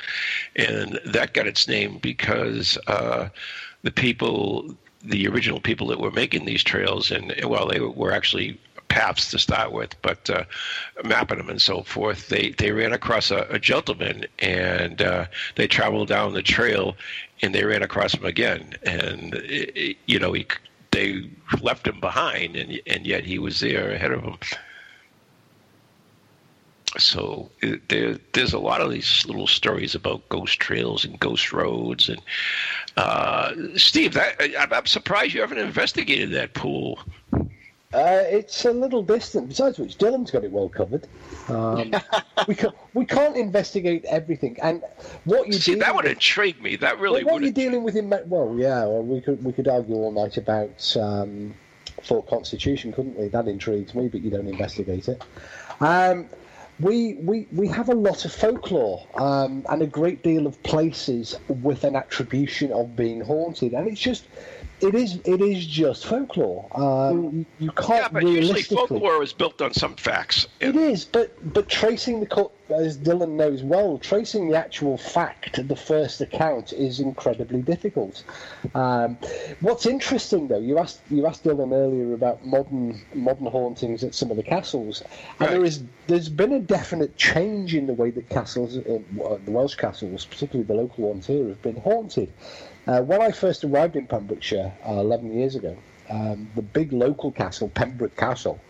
and 0.56 1.00
that 1.06 1.32
got 1.32 1.46
its 1.46 1.66
name 1.66 1.98
because 2.02 2.76
uh, 2.86 3.28
the 3.82 3.90
people, 3.90 4.74
the 5.02 5.26
original 5.26 5.60
people 5.60 5.86
that 5.88 6.00
were 6.00 6.10
making 6.10 6.44
these 6.44 6.62
trails, 6.62 7.10
and 7.10 7.34
well, 7.46 7.66
they 7.68 7.80
were 7.80 8.12
actually 8.12 8.60
paths 8.88 9.30
to 9.30 9.38
start 9.38 9.72
with, 9.72 10.00
but 10.02 10.28
uh, 10.28 10.44
mapping 11.02 11.38
them 11.38 11.48
and 11.48 11.62
so 11.62 11.82
forth, 11.82 12.28
they 12.28 12.50
they 12.58 12.72
ran 12.72 12.92
across 12.92 13.30
a, 13.30 13.46
a 13.48 13.58
gentleman, 13.58 14.26
and 14.38 15.00
uh, 15.00 15.24
they 15.56 15.66
traveled 15.66 16.08
down 16.08 16.34
the 16.34 16.42
trail, 16.42 16.94
and 17.40 17.54
they 17.54 17.64
ran 17.64 17.82
across 17.82 18.14
him 18.14 18.24
again, 18.26 18.74
and 18.82 19.34
it, 19.34 19.72
it- 19.76 19.96
you 20.06 20.18
know 20.18 20.32
he 20.34 20.46
they 20.92 21.30
left 21.60 21.86
him 21.86 22.00
behind, 22.00 22.56
and 22.56 22.80
and 22.86 23.06
yet 23.06 23.24
he 23.24 23.38
was 23.38 23.60
there 23.60 23.90
ahead 23.90 24.12
of 24.12 24.22
them. 24.22 24.38
So 26.98 27.50
it, 27.62 27.88
there, 27.88 28.18
there's 28.34 28.52
a 28.52 28.58
lot 28.58 28.82
of 28.82 28.90
these 28.90 29.24
little 29.26 29.46
stories 29.46 29.94
about 29.94 30.28
ghost 30.28 30.60
trails 30.60 31.06
and 31.06 31.18
ghost 31.18 31.52
roads, 31.52 32.08
and 32.10 32.20
uh, 32.96 33.54
Steve, 33.76 34.12
that, 34.12 34.36
I, 34.40 34.68
I'm 34.70 34.86
surprised 34.86 35.32
you 35.32 35.40
haven't 35.40 35.58
investigated 35.58 36.32
that 36.32 36.52
pool. 36.52 37.00
Uh, 37.92 38.22
it's 38.26 38.64
a 38.64 38.72
little 38.72 39.02
distant. 39.02 39.48
Besides 39.48 39.78
which, 39.78 39.98
Dylan's 39.98 40.30
got 40.30 40.44
it 40.44 40.50
well 40.50 40.68
covered. 40.68 41.06
Um, 41.48 41.92
we 42.48 42.54
can 42.54 42.70
we 42.94 43.04
can't 43.04 43.36
investigate 43.36 44.04
everything, 44.06 44.58
and 44.62 44.82
what 45.24 45.46
you 45.46 45.54
See, 45.54 45.74
that 45.74 45.94
would 45.94 46.06
intrigue 46.06 46.60
me. 46.62 46.76
That 46.76 46.98
really 46.98 47.22
what 47.22 47.34
you're 47.34 47.48
would. 47.48 47.54
dealing 47.54 47.82
with 47.82 47.96
in 47.96 48.08
well, 48.08 48.54
yeah, 48.58 48.84
well, 48.84 49.02
we 49.02 49.20
could 49.20 49.44
we 49.44 49.52
could 49.52 49.68
argue 49.68 49.94
all 49.94 50.10
night 50.10 50.38
about 50.38 50.96
um, 50.96 51.54
Fort 52.02 52.26
Constitution, 52.28 52.92
couldn't 52.92 53.16
we? 53.16 53.28
That 53.28 53.46
intrigues 53.46 53.94
me, 53.94 54.08
but 54.08 54.22
you 54.22 54.30
don't 54.30 54.48
investigate 54.48 55.08
it. 55.08 55.22
Um, 55.80 56.28
we, 56.80 57.14
we 57.14 57.46
we 57.52 57.68
have 57.68 57.88
a 57.88 57.94
lot 57.94 58.24
of 58.24 58.32
folklore 58.32 59.06
um, 59.14 59.64
and 59.68 59.82
a 59.82 59.86
great 59.86 60.22
deal 60.22 60.46
of 60.46 60.60
places 60.62 61.36
with 61.48 61.84
an 61.84 61.94
attribution 61.94 62.72
of 62.72 62.96
being 62.96 63.20
haunted, 63.20 63.72
and 63.74 63.86
it's 63.86 64.00
just 64.00 64.24
it 64.82 64.94
is 64.94 65.18
it 65.24 65.40
is 65.40 65.66
just 65.66 66.06
folklore. 66.06 66.66
Um, 66.74 67.22
you, 67.22 67.46
you 67.58 67.70
can't 67.72 67.88
Yeah, 68.00 68.08
but 68.08 68.26
usually 68.26 68.62
folklore 68.62 69.22
is 69.22 69.32
built 69.32 69.62
on 69.62 69.72
some 69.72 69.94
facts. 69.96 70.46
It 70.60 70.76
is, 70.76 71.04
but 71.04 71.30
but 71.52 71.68
tracing 71.68 72.20
the 72.20 72.50
as 72.70 72.96
Dylan 72.98 73.32
knows 73.32 73.62
well, 73.62 73.98
tracing 73.98 74.48
the 74.48 74.56
actual 74.56 74.96
fact, 74.96 75.66
the 75.68 75.76
first 75.76 76.20
account, 76.20 76.72
is 76.72 77.00
incredibly 77.00 77.62
difficult. 77.62 78.24
Um, 78.74 79.18
what's 79.60 79.86
interesting, 79.86 80.48
though, 80.48 80.58
you 80.58 80.78
asked 80.78 81.00
you 81.10 81.26
asked 81.26 81.44
Dylan 81.44 81.72
earlier 81.72 82.14
about 82.14 82.44
modern 82.44 83.00
modern 83.14 83.46
hauntings 83.46 84.02
at 84.04 84.14
some 84.14 84.30
of 84.30 84.36
the 84.36 84.42
castles, 84.42 85.02
and 85.38 85.50
there 85.50 85.60
Right. 85.60 85.68
is 85.68 85.84
there's 86.06 86.28
been 86.28 86.52
a 86.52 86.60
definite 86.60 87.16
change 87.16 87.74
in 87.74 87.86
the 87.86 87.94
way 87.94 88.10
that 88.10 88.28
castles, 88.28 88.76
uh, 88.78 88.98
the 89.44 89.50
Welsh 89.50 89.76
castles, 89.76 90.24
particularly 90.24 90.66
the 90.66 90.74
local 90.74 91.08
ones 91.08 91.26
here, 91.26 91.48
have 91.48 91.62
been 91.62 91.76
haunted. 91.76 92.32
Uh, 92.86 93.00
when 93.00 93.22
I 93.22 93.30
first 93.30 93.62
arrived 93.62 93.94
in 93.94 94.06
Pembrokeshire 94.06 94.72
uh, 94.86 94.92
11 94.94 95.32
years 95.32 95.54
ago, 95.54 95.76
um, 96.10 96.50
the 96.56 96.62
big 96.62 96.92
local 96.92 97.30
castle, 97.30 97.68
Pembroke 97.68 98.16
Castle, 98.16 98.60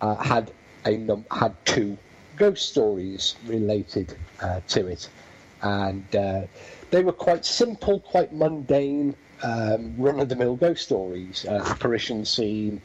uh, 0.00 0.16
had 0.16 0.50
a 0.84 0.96
num- 0.96 1.24
had 1.30 1.54
two 1.64 1.96
ghost 2.36 2.68
stories 2.68 3.36
related 3.46 4.16
uh, 4.40 4.60
to 4.68 4.88
it, 4.88 5.08
and 5.62 6.16
uh, 6.16 6.42
they 6.90 7.04
were 7.04 7.12
quite 7.12 7.44
simple, 7.44 8.00
quite 8.00 8.32
mundane, 8.32 9.14
um, 9.44 9.94
run-of-the-mill 9.96 10.56
ghost 10.56 10.82
stories. 10.82 11.46
Uh, 11.48 11.62
apparition 11.64 12.24
scene, 12.24 12.82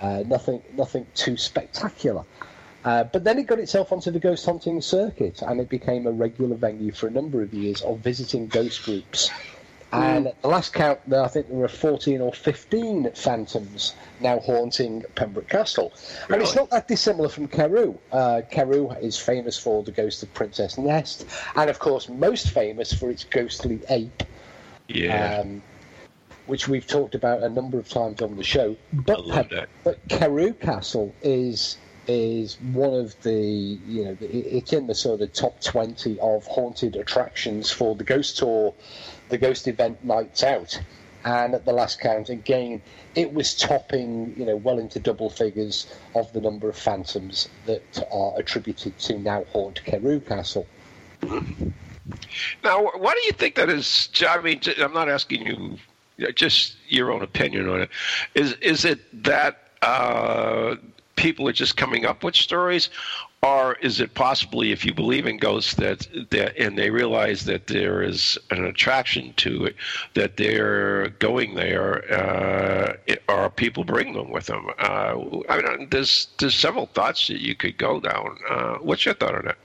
nothing, 0.00 0.62
nothing 0.76 1.06
too 1.14 1.36
spectacular. 1.36 2.24
Uh, 2.84 3.04
but 3.04 3.24
then 3.24 3.38
it 3.38 3.46
got 3.46 3.58
itself 3.58 3.92
onto 3.92 4.10
the 4.10 4.18
ghost 4.18 4.46
hunting 4.46 4.80
circuit, 4.80 5.42
and 5.42 5.60
it 5.60 5.68
became 5.68 6.06
a 6.06 6.10
regular 6.10 6.56
venue 6.56 6.92
for 6.92 7.08
a 7.08 7.10
number 7.10 7.42
of 7.42 7.52
years 7.52 7.82
of 7.82 7.98
visiting 7.98 8.46
ghost 8.46 8.84
groups. 8.84 9.30
And 9.92 10.28
at 10.28 10.40
the 10.42 10.48
last 10.48 10.72
count, 10.72 11.00
there- 11.08 11.22
I 11.22 11.28
think 11.28 11.48
there 11.48 11.56
were 11.56 11.68
14 11.68 12.20
or 12.20 12.32
15 12.32 13.10
phantoms 13.14 13.94
now 14.20 14.38
haunting 14.38 15.04
Pembroke 15.16 15.48
Castle. 15.48 15.92
And 16.28 16.40
it's 16.40 16.54
not 16.54 16.70
that 16.70 16.86
dissimilar 16.86 17.28
from 17.28 17.48
Carew. 17.48 17.94
Uh, 18.12 18.42
Carew 18.50 18.90
is 18.92 19.16
famous 19.18 19.58
for 19.58 19.82
the 19.82 19.90
ghost 19.90 20.22
of 20.22 20.32
Princess 20.32 20.78
Nest, 20.78 21.26
and 21.56 21.68
of 21.68 21.78
course, 21.78 22.08
most 22.08 22.50
famous 22.50 22.92
for 22.92 23.10
its 23.10 23.24
ghostly 23.24 23.80
ape 23.88 24.22
Yeah. 24.88 25.40
um, 25.40 25.62
which 26.46 26.68
we've 26.68 26.86
talked 26.86 27.14
about 27.14 27.42
a 27.42 27.48
number 27.48 27.78
of 27.78 27.88
times 27.88 28.22
on 28.22 28.36
the 28.36 28.44
show. 28.44 28.76
But 28.92 29.18
I 29.18 29.22
love 29.22 29.48
that. 29.50 29.68
but 29.84 29.98
Carew 30.08 30.52
Castle 30.52 31.12
is 31.22 31.76
is 32.08 32.56
one 32.72 32.94
of 32.94 33.14
the 33.22 33.32
you 33.86 34.04
know 34.04 34.16
it's 34.20 34.72
in 34.72 34.86
the 34.88 34.94
sort 34.94 35.20
of 35.20 35.32
top 35.32 35.60
twenty 35.60 36.18
of 36.18 36.44
haunted 36.46 36.96
attractions 36.96 37.70
for 37.70 37.94
the 37.94 38.02
ghost 38.02 38.38
tour, 38.38 38.74
the 39.30 39.38
ghost 39.38 39.66
event 39.68 40.04
nights 40.04 40.42
out. 40.42 40.80
And 41.24 41.54
at 41.54 41.66
the 41.66 41.72
last 41.72 42.00
count, 42.00 42.30
again, 42.30 42.80
it 43.14 43.34
was 43.34 43.54
topping, 43.54 44.34
you 44.38 44.46
know, 44.46 44.56
well 44.56 44.78
into 44.78 44.98
double 44.98 45.28
figures 45.28 45.86
of 46.14 46.32
the 46.32 46.40
number 46.40 46.68
of 46.68 46.76
phantoms 46.76 47.48
that 47.66 48.08
are 48.10 48.38
attributed 48.38 48.98
to 49.00 49.18
now 49.18 49.44
haunt 49.52 49.84
Carew 49.84 50.20
Castle. 50.20 50.66
Now, 51.22 52.90
why 52.96 53.12
do 53.12 53.20
you 53.26 53.32
think 53.32 53.56
that 53.56 53.68
is? 53.68 54.08
I 54.26 54.40
mean, 54.40 54.60
I'm 54.78 54.94
not 54.94 55.10
asking 55.10 55.46
you, 55.46 56.32
just 56.34 56.76
your 56.88 57.12
own 57.12 57.22
opinion 57.22 57.68
on 57.68 57.82
it. 57.82 57.90
Is 58.34 58.54
is 58.54 58.86
it 58.86 59.00
that 59.24 59.68
uh, 59.82 60.76
people 61.16 61.46
are 61.48 61.52
just 61.52 61.76
coming 61.76 62.06
up 62.06 62.24
with 62.24 62.34
stories, 62.34 62.88
or 63.42 63.74
is 63.76 64.00
it 64.00 64.14
possibly, 64.14 64.70
if 64.70 64.84
you 64.84 64.92
believe 64.92 65.26
in 65.26 65.38
ghosts, 65.38 65.74
that 65.74 66.06
that 66.30 66.58
and 66.58 66.76
they 66.76 66.90
realize 66.90 67.46
that 67.46 67.68
there 67.68 68.02
is 68.02 68.38
an 68.50 68.64
attraction 68.64 69.32
to 69.38 69.64
it, 69.64 69.76
that 70.14 70.36
they're 70.36 71.08
going 71.20 71.54
there, 71.54 72.04
uh, 72.12 72.92
or 73.28 73.48
people 73.48 73.84
bring 73.84 74.12
them 74.12 74.30
with 74.30 74.46
them? 74.46 74.66
Uh, 74.78 75.16
I 75.48 75.62
mean, 75.62 75.88
there's 75.90 76.28
there's 76.38 76.54
several 76.54 76.86
thoughts 76.86 77.28
that 77.28 77.40
you 77.40 77.54
could 77.54 77.78
go 77.78 77.98
down. 77.98 78.36
Uh, 78.48 78.74
what's 78.76 79.06
your 79.06 79.14
thought 79.14 79.34
on 79.34 79.48
it? 79.48 79.56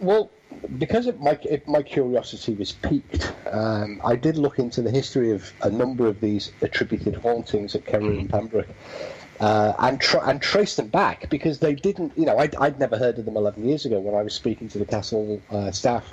Well, 0.00 0.30
because 0.78 1.06
it, 1.06 1.20
my 1.20 1.38
it, 1.42 1.68
my 1.68 1.82
curiosity 1.82 2.54
was 2.54 2.72
piqued, 2.72 3.32
um, 3.50 4.00
I 4.04 4.16
did 4.16 4.38
look 4.38 4.58
into 4.58 4.80
the 4.80 4.90
history 4.90 5.32
of 5.32 5.52
a 5.62 5.70
number 5.70 6.06
of 6.06 6.20
these 6.20 6.52
attributed 6.62 7.16
hauntings 7.16 7.74
at 7.74 7.84
Carew 7.84 8.18
and 8.20 8.30
Pembroke, 8.30 8.68
uh, 9.40 9.72
and 9.78 10.00
tr- 10.00 10.18
and 10.24 10.40
traced 10.42 10.76
them 10.76 10.88
back 10.88 11.28
because 11.30 11.58
they 11.60 11.74
didn't. 11.74 12.16
You 12.16 12.26
know, 12.26 12.38
I'd, 12.38 12.54
I'd 12.56 12.78
never 12.78 12.96
heard 12.98 13.18
of 13.18 13.24
them 13.24 13.36
11 13.36 13.64
years 13.64 13.84
ago 13.86 13.98
when 14.00 14.14
I 14.14 14.22
was 14.22 14.34
speaking 14.34 14.68
to 14.70 14.78
the 14.78 14.86
castle 14.86 15.40
uh, 15.50 15.70
staff. 15.70 16.12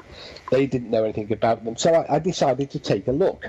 They 0.51 0.65
didn't 0.67 0.89
know 0.91 1.03
anything 1.03 1.31
about 1.31 1.63
them, 1.65 1.75
so 1.77 1.93
I, 1.93 2.15
I 2.15 2.19
decided 2.19 2.69
to 2.71 2.79
take 2.79 3.07
a 3.07 3.11
look. 3.11 3.47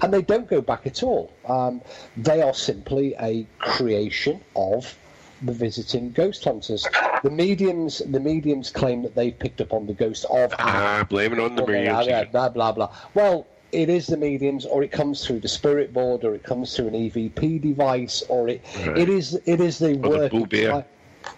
And 0.00 0.12
they 0.14 0.22
don't 0.22 0.48
go 0.48 0.60
back 0.60 0.86
at 0.86 1.02
all. 1.02 1.32
Um, 1.46 1.80
they 2.16 2.40
are 2.40 2.54
simply 2.54 3.14
a 3.20 3.46
creation 3.58 4.40
of 4.54 4.96
the 5.42 5.52
visiting 5.52 6.12
ghost 6.12 6.44
hunters. 6.44 6.86
The 7.22 7.30
mediums, 7.30 7.98
the 7.98 8.20
mediums 8.20 8.70
claim 8.70 9.02
that 9.02 9.14
they've 9.16 9.36
picked 9.36 9.60
up 9.60 9.72
on 9.72 9.86
the 9.86 9.94
ghost 9.94 10.24
of 10.30 10.54
Ah, 10.58 11.04
blame 11.08 11.32
it 11.32 11.40
on 11.40 11.56
the 11.56 11.66
mediums. 11.66 12.30
blah, 12.30 12.48
blah, 12.48 12.72
blah. 12.72 12.94
Well, 13.14 13.46
it 13.72 13.88
is 13.88 14.06
the 14.06 14.16
mediums, 14.16 14.64
or 14.64 14.82
it 14.82 14.90
comes 14.90 15.24
through 15.26 15.40
the 15.40 15.48
spirit 15.48 15.92
board, 15.92 16.24
or 16.24 16.34
it 16.34 16.42
comes 16.42 16.74
through 16.74 16.88
an 16.88 16.94
EVP 16.94 17.60
device, 17.60 18.22
or 18.28 18.48
it 18.48 18.62
Right. 18.86 18.98
it 18.98 19.08
is 19.08 19.38
it 19.44 19.60
is 19.60 19.78
the 19.78 19.94
the 19.94 20.08
work. 20.08 20.48
Bear. 20.48 20.84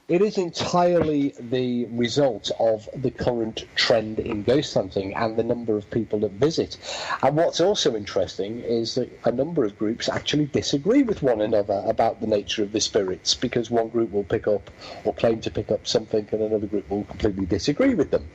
it 0.08 0.22
is 0.22 0.38
entirely 0.38 1.34
the 1.40 1.86
result 1.86 2.50
of 2.60 2.88
the 2.94 3.10
current 3.10 3.64
trend 3.74 4.20
in 4.20 4.42
ghost 4.44 4.74
hunting 4.74 5.14
and 5.14 5.36
the 5.36 5.42
number 5.42 5.76
of 5.76 5.90
people 5.90 6.20
that 6.20 6.32
visit. 6.32 6.76
And 7.22 7.36
what's 7.36 7.60
also 7.60 7.96
interesting 7.96 8.60
is 8.60 8.94
that 8.94 9.10
a 9.24 9.32
number 9.32 9.64
of 9.64 9.76
groups 9.78 10.08
actually 10.08 10.46
disagree 10.46 11.02
with 11.02 11.22
one 11.22 11.40
another 11.40 11.82
about 11.86 12.20
the 12.20 12.26
nature 12.28 12.62
of 12.62 12.70
the 12.72 12.80
spirits 12.80 13.34
because 13.34 13.70
one 13.70 13.88
group 13.88 14.12
will 14.12 14.24
pick 14.24 14.46
up 14.46 14.70
or 15.04 15.12
claim 15.14 15.40
to 15.40 15.50
pick 15.50 15.70
up 15.72 15.86
something 15.86 16.28
and 16.30 16.42
another 16.42 16.66
group 16.66 16.88
will 16.88 17.04
completely 17.04 17.46
disagree 17.46 17.94
with 17.94 18.10
them. 18.12 18.28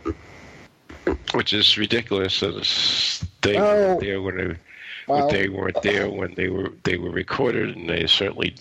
Which 1.34 1.54
is 1.54 1.78
ridiculous. 1.78 2.42
As 2.44 3.24
they 3.42 3.58
Oh. 3.58 3.62
weren't 3.62 4.00
there 4.02 4.22
when 4.22 4.38
they, 4.38 4.56
Well- 5.08 5.30
they 5.30 5.50
weren't 5.50 5.82
there 5.84 6.10
when 6.10 6.34
they 6.36 6.50
were 6.50 6.72
they 6.84 6.98
were 6.98 7.12
recorded, 7.12 7.76
and 7.76 7.90
they 7.90 8.08
certainly 8.08 8.56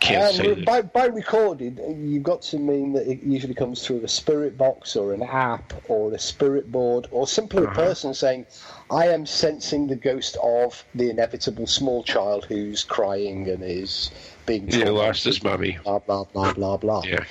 can't 0.00 0.34
And 0.40 0.56
say 0.56 0.64
by, 0.64 0.82
by 0.82 1.04
recorded, 1.06 1.80
you've 1.98 2.24
got 2.24 2.42
to 2.42 2.58
mean 2.58 2.94
that 2.94 3.06
it 3.08 3.22
usually 3.22 3.54
comes 3.54 3.86
through 3.86 4.02
a 4.02 4.08
spirit 4.08 4.58
box 4.58 4.96
or 4.96 5.12
an 5.12 5.22
app 5.22 5.72
or 5.88 6.12
a 6.12 6.18
spirit 6.18 6.70
board 6.72 7.06
or 7.12 7.28
simply 7.28 7.62
Uh-huh. 7.62 7.70
a 7.70 7.74
person 7.74 8.12
saying, 8.12 8.46
I 8.90 9.06
am 9.06 9.24
sensing 9.24 9.86
the 9.86 9.94
ghost 9.94 10.36
of 10.42 10.82
the 10.96 11.10
inevitable 11.10 11.68
small 11.68 12.02
child 12.02 12.44
who's 12.46 12.82
crying 12.82 13.48
and 13.48 13.62
is 13.62 14.10
being 14.46 14.66
tormented, 14.66 14.94
lost 14.94 15.24
his 15.24 15.44
mummy. 15.44 15.78
Blah, 15.84 16.00
blah, 16.00 16.24
blah, 16.24 16.52
blah, 16.54 16.76
blah. 16.76 17.02
Yeah, 17.06 17.24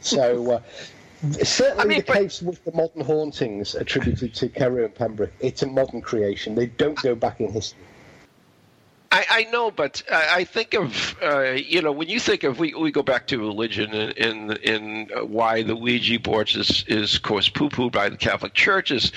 So, 0.00 0.52
uh, 0.52 0.60
certainly 1.42 1.82
I 1.82 1.86
mean, 1.86 1.98
the 1.98 2.04
but- 2.04 2.16
case 2.16 2.42
with 2.42 2.64
the 2.64 2.72
modern 2.72 3.02
hauntings 3.02 3.74
attributed 3.74 4.34
to 4.34 4.48
Carew 4.48 4.84
and 4.84 4.94
Pembroke, 4.94 5.32
it's 5.40 5.62
a 5.62 5.66
modern 5.66 6.00
creation. 6.00 6.54
They 6.54 6.66
don't 6.66 7.00
go 7.02 7.14
back 7.14 7.40
in 7.40 7.52
history. 7.52 7.78
I, 9.12 9.26
I 9.28 9.44
know, 9.50 9.72
but 9.72 10.04
I, 10.10 10.28
I 10.36 10.44
think 10.44 10.72
of 10.74 11.16
uh, 11.20 11.50
you 11.50 11.82
know 11.82 11.90
when 11.90 12.08
you 12.08 12.20
think 12.20 12.44
of 12.44 12.60
we, 12.60 12.74
we 12.74 12.92
go 12.92 13.02
back 13.02 13.26
to 13.28 13.38
religion 13.38 13.92
and 13.92 14.12
in 14.12 14.52
in 14.62 15.08
why 15.26 15.62
the 15.64 15.74
Ouija 15.74 16.20
boards 16.20 16.54
is 16.54 16.84
is 16.86 17.16
of 17.16 17.22
course 17.22 17.48
poo 17.48 17.68
pooed 17.68 17.90
by 17.90 18.08
the 18.08 18.16
Catholic 18.16 18.54
Church 18.54 18.92
is 18.92 19.10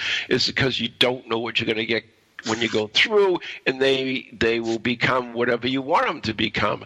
because 0.48 0.80
you 0.80 0.90
don't 0.90 1.30
know 1.30 1.38
what 1.38 1.60
you're 1.60 1.68
going 1.68 1.78
to 1.78 1.86
get 1.86 2.04
when 2.48 2.60
you 2.60 2.70
go 2.70 2.88
through, 2.88 3.40
and 3.68 3.80
they 3.80 4.30
they 4.34 4.60
will 4.60 4.80
become 4.80 5.34
whatever 5.34 5.68
you 5.68 5.82
want 5.82 6.08
them 6.08 6.22
to 6.22 6.34
become, 6.34 6.86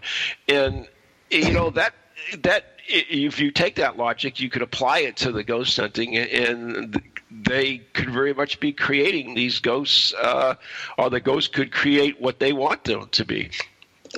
and 0.49 0.87
you 1.31 1.51
know 1.53 1.69
that 1.69 1.93
that 2.39 2.76
if 2.87 3.39
you 3.39 3.51
take 3.51 3.75
that 3.75 3.97
logic, 3.97 4.39
you 4.39 4.49
could 4.49 4.61
apply 4.61 4.99
it 4.99 5.17
to 5.17 5.31
the 5.31 5.43
ghost 5.43 5.77
hunting, 5.77 6.17
and 6.17 7.01
they 7.29 7.79
could 7.93 8.09
very 8.09 8.33
much 8.33 8.59
be 8.59 8.71
creating 8.71 9.35
these 9.35 9.59
ghosts, 9.59 10.13
uh, 10.13 10.55
or 10.97 11.09
the 11.09 11.19
ghosts 11.19 11.49
could 11.53 11.71
create 11.71 12.19
what 12.21 12.39
they 12.39 12.53
want 12.53 12.83
them 12.85 13.09
to 13.11 13.25
be. 13.25 13.49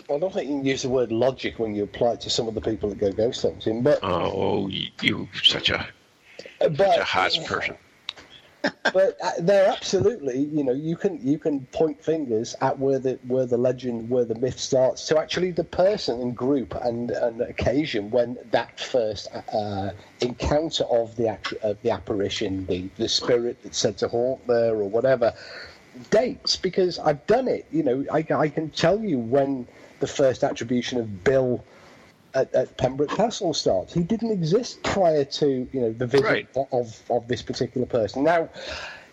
I 0.10 0.20
don't 0.20 0.32
think 0.34 0.50
you 0.50 0.58
can 0.58 0.66
use 0.66 0.84
the 0.84 0.90
word 0.90 1.12
logic 1.12 1.58
when 1.58 1.74
you 1.74 1.84
apply 1.84 2.14
it 2.14 2.22
to 2.22 2.30
some 2.30 2.48
of 2.48 2.54
the 2.54 2.62
people 2.62 2.90
that 2.90 3.00
go 3.00 3.12
ghost 3.12 3.42
hunting, 3.42 3.82
but 3.82 4.00
Oh, 4.04 4.68
you, 4.68 4.90
you 5.02 5.28
such 5.44 5.70
a 5.70 5.88
but 6.60 6.78
such 6.78 6.98
a 6.98 7.04
harsh 7.04 7.46
person. 7.46 7.76
But 8.62 9.18
uh, 9.24 9.32
they're 9.40 9.70
absolutely 9.70 10.40
you 10.40 10.64
know 10.64 10.74
you 10.74 10.96
can 10.96 11.20
you 11.26 11.38
can 11.38 11.66
point 11.68 12.04
fingers 12.04 12.56
at 12.62 12.78
where 12.78 13.00
the 13.00 13.20
where 13.28 13.46
the 13.46 13.58
legend 13.58 14.10
where 14.10 14.26
the 14.26 14.36
myth 14.36 14.60
starts. 14.60 15.08
To 15.08 15.20
actually 15.20 15.52
the 15.52 15.64
person 15.64 16.22
and 16.22 16.36
group 16.36 16.76
and 16.76 17.12
and 17.12 17.42
occasion 17.42 18.12
when 18.12 18.38
that 18.52 18.80
first 18.80 19.28
uh, 19.54 19.92
encounter 20.22 20.84
of 20.86 21.16
the 21.16 21.38
of 21.64 21.82
the 21.82 21.92
apparition 21.92 22.66
the 22.66 22.90
the 22.98 23.08
spirit 23.08 23.58
that's 23.64 23.78
said 23.78 23.98
to 24.00 24.08
haunt 24.08 24.46
there 24.48 24.76
or 24.76 24.90
whatever 24.90 25.34
dates 26.10 26.56
because 26.56 27.00
I've 27.00 27.26
done 27.28 27.48
it. 27.48 27.66
You 27.72 27.84
know 27.84 28.06
I, 28.12 28.26
I 28.36 28.50
can 28.50 28.70
tell 28.70 29.00
you 29.00 29.20
when 29.20 29.68
the 30.00 30.08
first 30.08 30.44
attribution 30.44 31.00
of 31.00 31.24
Bill 31.24 31.64
at, 32.34 32.54
at 32.54 32.78
Pembroke 32.78 33.10
Castle 33.10 33.54
starts. 33.54 33.94
He 33.94 34.04
didn't 34.04 34.32
exist 34.32 34.82
prior 34.84 35.26
to 35.26 35.68
you 35.72 35.82
know 35.82 35.92
the 35.94 36.08
visit 36.08 36.26
Right. 36.26 36.48
of 36.72 37.02
of 37.10 37.28
this 37.28 37.42
particular 37.42 37.88
person. 37.88 38.24
Now, 38.24 38.50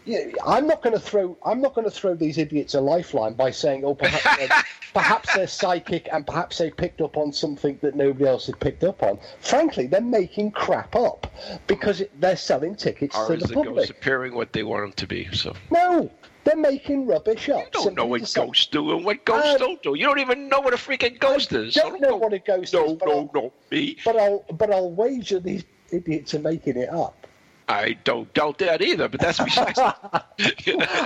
you 0.05 0.27
know, 0.27 0.33
I'm 0.47 0.67
not 0.67 0.83
going 0.83 0.95
to 0.95 1.01
throw 1.01 1.37
I'm 1.45 1.61
not 1.61 1.75
going 1.75 1.85
to 1.87 1.91
throw 1.91 2.15
these 2.15 2.39
idiots 2.39 2.75
a 2.75 2.81
lifeline 2.81 3.35
by 3.35 3.51
saying, 3.51 3.85
oh, 3.85 3.95
perhaps 3.95 4.37
they're, 4.37 4.65
perhaps 4.95 5.35
they're 5.35 5.47
psychic 5.47 6.09
and 6.13 6.27
perhaps 6.27 6.59
they 6.59 6.71
picked 6.71 7.01
up 7.01 7.17
on 7.17 7.33
something 7.33 7.79
that 7.83 7.97
nobody 7.97 8.27
else 8.27 8.47
had 8.47 8.59
picked 8.61 8.85
up 8.85 9.03
on. 9.03 9.19
Frankly, 9.41 9.87
they're 9.87 10.01
making 10.01 10.53
crap 10.53 10.95
up 10.95 11.27
because 11.67 12.01
it, 12.03 12.21
they're 12.21 12.37
selling 12.37 12.77
tickets 12.77 13.17
to 13.27 13.37
the 13.37 13.49
public. 13.55 13.91
appearing 13.91 14.35
what 14.35 14.53
they 14.53 14.63
want 14.63 14.85
them 14.85 14.93
to 14.93 15.07
be? 15.07 15.29
So 15.33 15.55
No, 15.71 16.11
they're 16.47 16.57
making 16.57 17.07
rubbish 17.07 17.49
up. 17.49 17.65
you 17.65 17.71
don't 17.73 17.97
know 17.97 18.07
what 18.07 18.33
ghosts 18.35 18.67
do 18.67 18.93
and 18.97 19.05
what 19.05 19.25
ghosts 19.25 19.51
Um, 19.55 19.59
don't 19.59 19.83
do. 19.83 19.95
You 19.97 20.07
don't 20.07 20.21
even 20.21 20.49
know 20.49 20.61
what 20.61 20.73
a 20.73 20.77
freaking 20.77 21.19
ghost 21.19 21.53
is. 21.53 21.77
I 21.77 21.83
don't 21.83 22.01
know 22.01 22.17
what 22.17 22.33
a 22.33 22.39
ghost 22.39 22.73
no, 22.73 22.85
is, 22.87 22.93
but 22.95 23.09
No, 23.09 23.13
I'll- 23.19 23.31
no, 23.35 23.53
me. 23.71 23.97
But 24.05 24.17
I'll 24.17 24.45
but 24.53 24.73
I'll 24.73 24.91
wager 24.91 25.41
these 25.41 25.65
idiots 25.91 26.35
are 26.35 26.39
making 26.39 26.77
it 26.79 26.89
up. 26.89 27.27
I 27.69 27.95
don't 28.05 28.33
doubt 28.33 28.59
that 28.59 28.81
either. 28.81 29.09
But 29.09 29.21
that's 29.21 29.41
besides. 29.41 29.79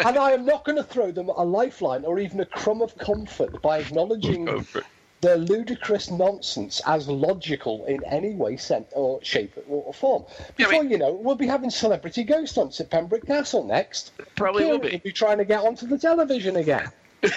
and 0.04 0.18
I 0.18 0.32
am 0.32 0.44
not 0.44 0.64
going 0.66 0.76
to 0.76 0.84
throw 0.84 1.10
them 1.10 1.30
a 1.30 1.42
lifeline 1.42 2.04
or 2.04 2.18
even 2.18 2.40
a 2.40 2.44
crumb 2.44 2.82
of 2.82 2.96
comfort 2.98 3.62
by 3.62 3.78
acknowledging 3.84 4.46
they're 5.20 5.36
ludicrous 5.36 6.10
nonsense 6.10 6.80
as 6.86 7.06
logical 7.08 7.84
in 7.84 8.02
any 8.04 8.34
way, 8.34 8.56
sense, 8.56 8.86
or 8.92 9.22
shape, 9.22 9.52
or 9.68 9.92
form. 9.92 10.24
Yeah, 10.28 10.44
I 10.44 10.52
Before 10.68 10.82
mean- 10.82 10.90
you 10.92 10.98
know, 10.98 11.12
we'll 11.12 11.34
be 11.36 11.46
having 11.46 11.70
celebrity 11.70 12.24
ghost 12.24 12.54
hunts 12.54 12.80
at 12.80 12.90
Pembroke 12.90 13.26
Castle 13.26 13.64
next. 13.64 14.12
Probably 14.36 14.64
will 14.64 14.78
be. 14.78 14.90
will 14.92 14.98
be 14.98 15.12
trying 15.12 15.38
to 15.38 15.44
get 15.44 15.60
onto 15.60 15.86
the 15.86 15.98
television 15.98 16.56
again. 16.56 16.90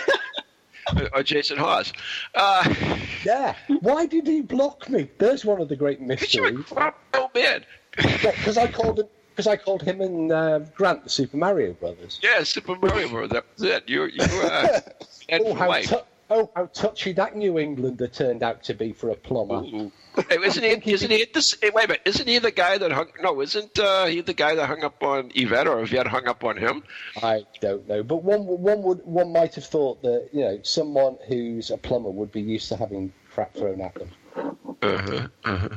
or 1.13 1.23
Jason 1.23 1.57
Hawes. 1.57 1.91
Uh, 2.35 2.73
Yeah. 3.25 3.55
Why 3.79 4.05
did 4.05 4.27
he 4.27 4.41
block 4.41 4.89
me? 4.89 5.09
There's 5.17 5.45
one 5.45 5.61
of 5.61 5.69
the 5.69 5.77
great 5.77 6.05
because 6.05 6.33
you're 6.33 6.47
a 6.47 6.51
mysteries. 6.53 6.93
old 7.13 7.33
man. 7.33 7.63
Because 7.95 8.57
I 8.57 8.67
called 8.69 8.99
him. 8.99 9.05
Because 9.29 9.47
I 9.47 9.55
called 9.55 9.81
him 9.81 10.01
and 10.01 10.31
uh, 10.31 10.59
Grant 10.75 11.05
the 11.05 11.09
Super 11.09 11.37
Mario 11.37 11.71
Brothers. 11.73 12.19
Yeah, 12.21 12.43
Super 12.43 12.75
Mario 12.75 13.07
Brothers. 13.07 13.29
That 13.31 13.45
was 13.55 13.63
it. 13.63 13.89
You 13.89 14.09
uh, 14.19 14.79
and 15.29 15.43
Oh 15.47 15.53
how, 15.55 15.69
life. 15.69 15.91
Oh, 16.33 16.51
how 16.55 16.65
touchy 16.67 17.13
that 17.13 17.35
New 17.35 17.59
Englander 17.59 18.07
turned 18.07 18.43
out 18.43 18.63
to 18.63 18.73
be 18.73 18.91
for 18.91 19.09
a 19.09 19.15
plumber. 19.15 19.63
Ooh. 19.63 19.91
Hey, 20.29 20.37
isn't 20.43 20.63
he? 20.83 20.91
Isn't 20.93 21.11
he? 21.11 21.25
This, 21.33 21.55
hey, 21.61 21.71
wait 21.73 21.85
a 21.85 21.87
minute. 21.87 22.01
Isn't 22.05 22.27
he 22.27 22.39
the 22.39 22.51
guy 22.51 22.77
that 22.77 22.91
hung? 22.91 23.07
No, 23.21 23.41
isn't 23.41 23.79
uh, 23.79 24.05
he 24.05 24.21
the 24.21 24.33
guy 24.33 24.55
that 24.55 24.67
hung 24.67 24.83
up 24.83 25.01
on 25.01 25.31
Yvette, 25.33 25.67
or 25.67 25.81
Yvette 25.81 26.07
hung 26.07 26.27
up 26.27 26.43
on 26.43 26.57
him? 26.57 26.83
I 27.21 27.45
don't 27.61 27.87
know, 27.87 28.03
but 28.03 28.23
one 28.23 28.45
one 28.45 28.83
would 28.83 29.03
one 29.05 29.31
might 29.31 29.55
have 29.55 29.65
thought 29.65 30.01
that 30.03 30.29
you 30.31 30.41
know 30.41 30.59
someone 30.63 31.17
who's 31.27 31.71
a 31.71 31.77
plumber 31.77 32.09
would 32.09 32.31
be 32.31 32.41
used 32.41 32.69
to 32.69 32.75
having 32.75 33.11
crap 33.31 33.53
thrown 33.53 33.81
at 33.81 33.95
them. 33.95 34.11
Uh-huh, 34.35 35.27
uh-huh. 35.45 35.69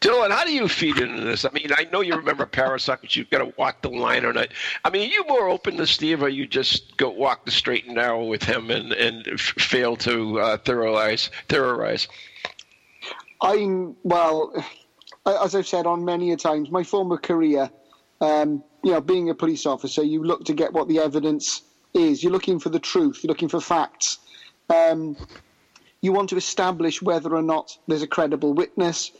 Dylan, 0.00 0.30
how 0.30 0.44
do 0.44 0.52
you 0.52 0.68
feed 0.68 0.98
into 0.98 1.22
this? 1.22 1.44
I 1.46 1.50
mean, 1.50 1.68
I 1.74 1.84
know 1.90 2.02
you 2.02 2.14
remember 2.14 2.44
but 2.46 3.16
you've 3.16 3.30
got 3.30 3.38
to 3.38 3.52
walk 3.56 3.80
the 3.80 3.88
line 3.88 4.26
on 4.26 4.36
it. 4.36 4.52
I 4.84 4.90
mean, 4.90 5.08
are 5.08 5.12
you 5.12 5.24
more 5.26 5.48
open 5.48 5.78
to 5.78 5.86
Steve, 5.86 6.22
or 6.22 6.28
you 6.28 6.46
just 6.46 6.96
go 6.98 7.08
walk 7.08 7.46
the 7.46 7.50
straight 7.50 7.86
and 7.86 7.94
narrow 7.94 8.24
with 8.24 8.42
him 8.42 8.70
and 8.70 8.92
and 8.92 9.40
fail 9.40 9.96
to 9.96 10.40
uh, 10.40 10.56
terrorize 10.58 11.30
terrorize? 11.48 12.08
I'm 13.40 13.96
well, 14.02 14.52
as 15.26 15.54
I've 15.54 15.66
said 15.66 15.86
on 15.86 16.04
many 16.04 16.32
a 16.32 16.36
times, 16.36 16.70
my 16.70 16.82
former 16.82 17.16
career, 17.16 17.70
um, 18.20 18.62
you 18.82 18.92
know, 18.92 19.00
being 19.00 19.30
a 19.30 19.34
police 19.34 19.64
officer, 19.64 20.02
you 20.02 20.22
look 20.22 20.44
to 20.44 20.52
get 20.52 20.72
what 20.72 20.88
the 20.88 20.98
evidence 20.98 21.62
is. 21.94 22.22
You're 22.22 22.32
looking 22.32 22.58
for 22.58 22.68
the 22.68 22.78
truth. 22.78 23.20
You're 23.22 23.28
looking 23.28 23.48
for 23.48 23.60
facts. 23.60 24.18
Um, 24.68 25.16
you 26.00 26.12
want 26.12 26.28
to 26.30 26.36
establish 26.36 27.00
whether 27.00 27.34
or 27.34 27.42
not 27.42 27.78
there's 27.88 28.02
a 28.02 28.06
credible 28.06 28.52
witness. 28.52 29.10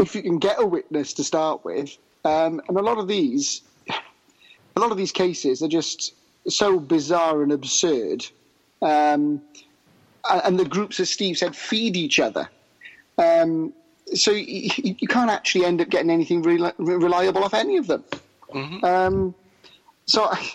If 0.00 0.14
you 0.14 0.22
can 0.22 0.38
get 0.38 0.60
a 0.60 0.66
witness 0.66 1.12
to 1.14 1.24
start 1.24 1.64
with, 1.64 1.96
um, 2.24 2.60
and 2.68 2.76
a 2.76 2.82
lot 2.82 2.98
of 2.98 3.06
these, 3.06 3.62
a 3.88 4.80
lot 4.80 4.90
of 4.90 4.96
these 4.96 5.12
cases 5.12 5.62
are 5.62 5.68
just 5.68 6.14
so 6.48 6.78
bizarre 6.78 7.42
and 7.42 7.52
absurd. 7.52 8.26
Um, 8.82 9.42
and 10.30 10.58
the 10.58 10.64
groups, 10.64 11.00
as 11.00 11.10
Steve 11.10 11.36
said, 11.38 11.54
feed 11.54 11.96
each 11.96 12.18
other. 12.18 12.48
Um, 13.18 13.72
so 14.14 14.30
you, 14.30 14.70
you 14.76 15.06
can't 15.08 15.30
actually 15.30 15.64
end 15.66 15.80
up 15.80 15.88
getting 15.90 16.10
anything 16.10 16.42
reli- 16.42 16.72
reliable 16.78 17.44
off 17.44 17.54
any 17.54 17.76
of 17.76 17.86
them. 17.86 18.02
Um, 18.84 19.34
so, 20.06 20.24
I- 20.24 20.50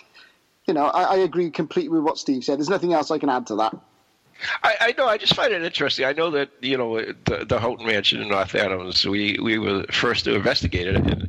you 0.66 0.74
know, 0.74 0.86
I, 0.86 1.02
I 1.04 1.16
agree 1.18 1.48
completely 1.52 1.90
with 1.90 2.02
what 2.02 2.18
Steve 2.18 2.42
said. 2.42 2.58
There's 2.58 2.68
nothing 2.68 2.92
else 2.92 3.12
I 3.12 3.18
can 3.18 3.28
add 3.28 3.46
to 3.46 3.54
that. 3.54 3.76
I, 4.62 4.74
I 4.80 4.94
know. 4.98 5.06
I 5.06 5.18
just 5.18 5.34
find 5.34 5.52
it 5.52 5.62
interesting. 5.62 6.04
I 6.04 6.12
know 6.12 6.30
that 6.30 6.50
you 6.60 6.76
know 6.76 7.00
the, 7.24 7.44
the 7.48 7.58
Houghton 7.58 7.86
Mansion 7.86 8.20
in 8.20 8.28
North 8.28 8.54
Adams. 8.54 9.06
We 9.06 9.38
we 9.42 9.58
were 9.58 9.84
first 9.90 10.24
to 10.24 10.34
investigate 10.34 10.86
it, 10.86 10.96
and 10.96 11.28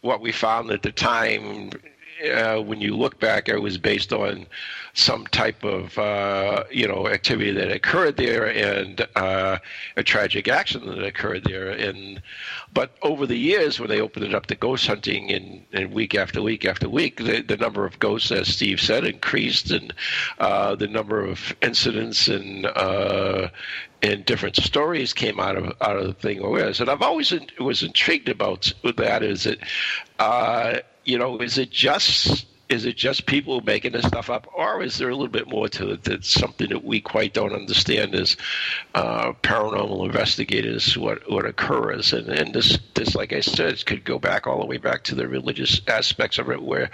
what 0.00 0.20
we 0.20 0.32
found 0.32 0.70
at 0.70 0.82
the 0.82 0.92
time, 0.92 1.70
uh, 2.22 2.60
when 2.60 2.80
you 2.80 2.96
look 2.96 3.18
back, 3.20 3.48
it 3.48 3.58
was 3.58 3.78
based 3.78 4.12
on 4.12 4.46
some 4.92 5.26
type 5.28 5.62
of 5.64 5.96
uh, 5.98 6.64
you 6.70 6.86
know 6.86 7.08
activity 7.08 7.52
that 7.52 7.70
occurred 7.70 8.16
there 8.16 8.46
and 8.46 9.06
uh, 9.16 9.58
a 9.96 10.02
tragic 10.02 10.48
accident 10.48 10.96
that 10.96 11.04
occurred 11.04 11.44
there. 11.44 11.70
And 11.70 12.20
but 12.72 12.96
over 13.02 13.26
the 13.26 13.36
years, 13.36 13.78
when 13.78 13.88
they 13.88 14.00
opened 14.00 14.26
it 14.26 14.34
up 14.34 14.46
to 14.46 14.54
ghost 14.54 14.86
hunting, 14.86 15.30
and 15.72 15.92
week 15.92 16.14
after 16.14 16.42
week 16.42 16.64
after 16.64 16.88
week, 16.88 17.16
the, 17.18 17.42
the 17.42 17.56
number 17.56 17.84
of 17.84 17.98
ghosts, 17.98 18.30
as 18.32 18.48
Steve 18.48 18.80
said, 18.80 19.04
increased, 19.04 19.70
and 19.70 19.92
uh, 20.38 20.74
the 20.74 20.88
number 20.88 21.24
of 21.24 21.54
incidents 21.62 22.28
and 22.28 22.66
uh, 22.66 23.48
and 24.02 24.24
different 24.24 24.56
stories 24.56 25.12
came 25.12 25.38
out 25.40 25.56
of 25.56 25.72
out 25.80 25.96
of 25.96 26.06
the 26.06 26.14
thing. 26.14 26.42
Was 26.42 26.80
and 26.80 26.90
I've 26.90 27.02
always 27.02 27.32
in, 27.32 27.46
was 27.58 27.82
intrigued 27.82 28.28
about 28.28 28.72
that. 28.96 29.22
Is 29.22 29.46
it, 29.46 29.60
uh, 30.18 30.78
you 31.10 31.18
know, 31.18 31.38
is 31.38 31.58
it 31.58 31.70
just 31.70 32.46
is 32.68 32.84
it 32.84 32.96
just 32.96 33.26
people 33.26 33.60
making 33.62 33.90
this 33.90 34.06
stuff 34.06 34.30
up, 34.30 34.46
or 34.54 34.80
is 34.80 34.96
there 34.96 35.08
a 35.08 35.12
little 35.12 35.26
bit 35.26 35.48
more 35.48 35.68
to 35.68 35.90
it 35.90 36.04
that's 36.04 36.28
something 36.30 36.68
that 36.68 36.84
we 36.84 37.00
quite 37.00 37.34
don't 37.34 37.52
understand 37.52 38.14
as 38.14 38.36
uh, 38.94 39.32
paranormal 39.42 40.06
investigators 40.06 40.96
what 40.96 41.28
what 41.28 41.44
occurs? 41.44 42.12
And 42.12 42.28
and 42.28 42.54
this 42.54 42.78
this, 42.94 43.16
like 43.16 43.32
I 43.32 43.40
said, 43.40 43.84
could 43.86 44.04
go 44.04 44.20
back 44.20 44.46
all 44.46 44.60
the 44.60 44.66
way 44.66 44.76
back 44.76 45.02
to 45.04 45.16
the 45.16 45.26
religious 45.26 45.80
aspects 45.88 46.38
of 46.38 46.48
it, 46.48 46.62
where, 46.62 46.90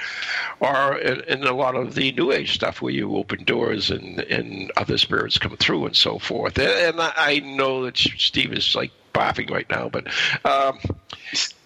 or 0.61 0.97
in, 0.97 1.21
in 1.25 1.45
a 1.45 1.53
lot 1.53 1.75
of 1.75 1.95
the 1.95 2.11
New 2.13 2.33
Age 2.33 2.55
stuff, 2.55 2.81
where 2.81 2.93
you 2.93 3.15
open 3.15 3.45
doors 3.45 3.91
and 3.91 4.21
and 4.21 4.73
other 4.79 4.97
spirits 4.97 5.37
come 5.37 5.59
through 5.59 5.85
and 5.85 5.95
so 5.95 6.19
forth. 6.19 6.59
And, 6.59 6.97
I 6.99 7.41
know 7.41 7.85
that 7.85 7.99
Steve 7.99 8.55
is 8.55 8.75
like 8.75 8.93
laughing 9.15 9.49
right 9.49 9.69
now, 9.69 9.91
but. 9.91 10.07
Um, 10.47 10.79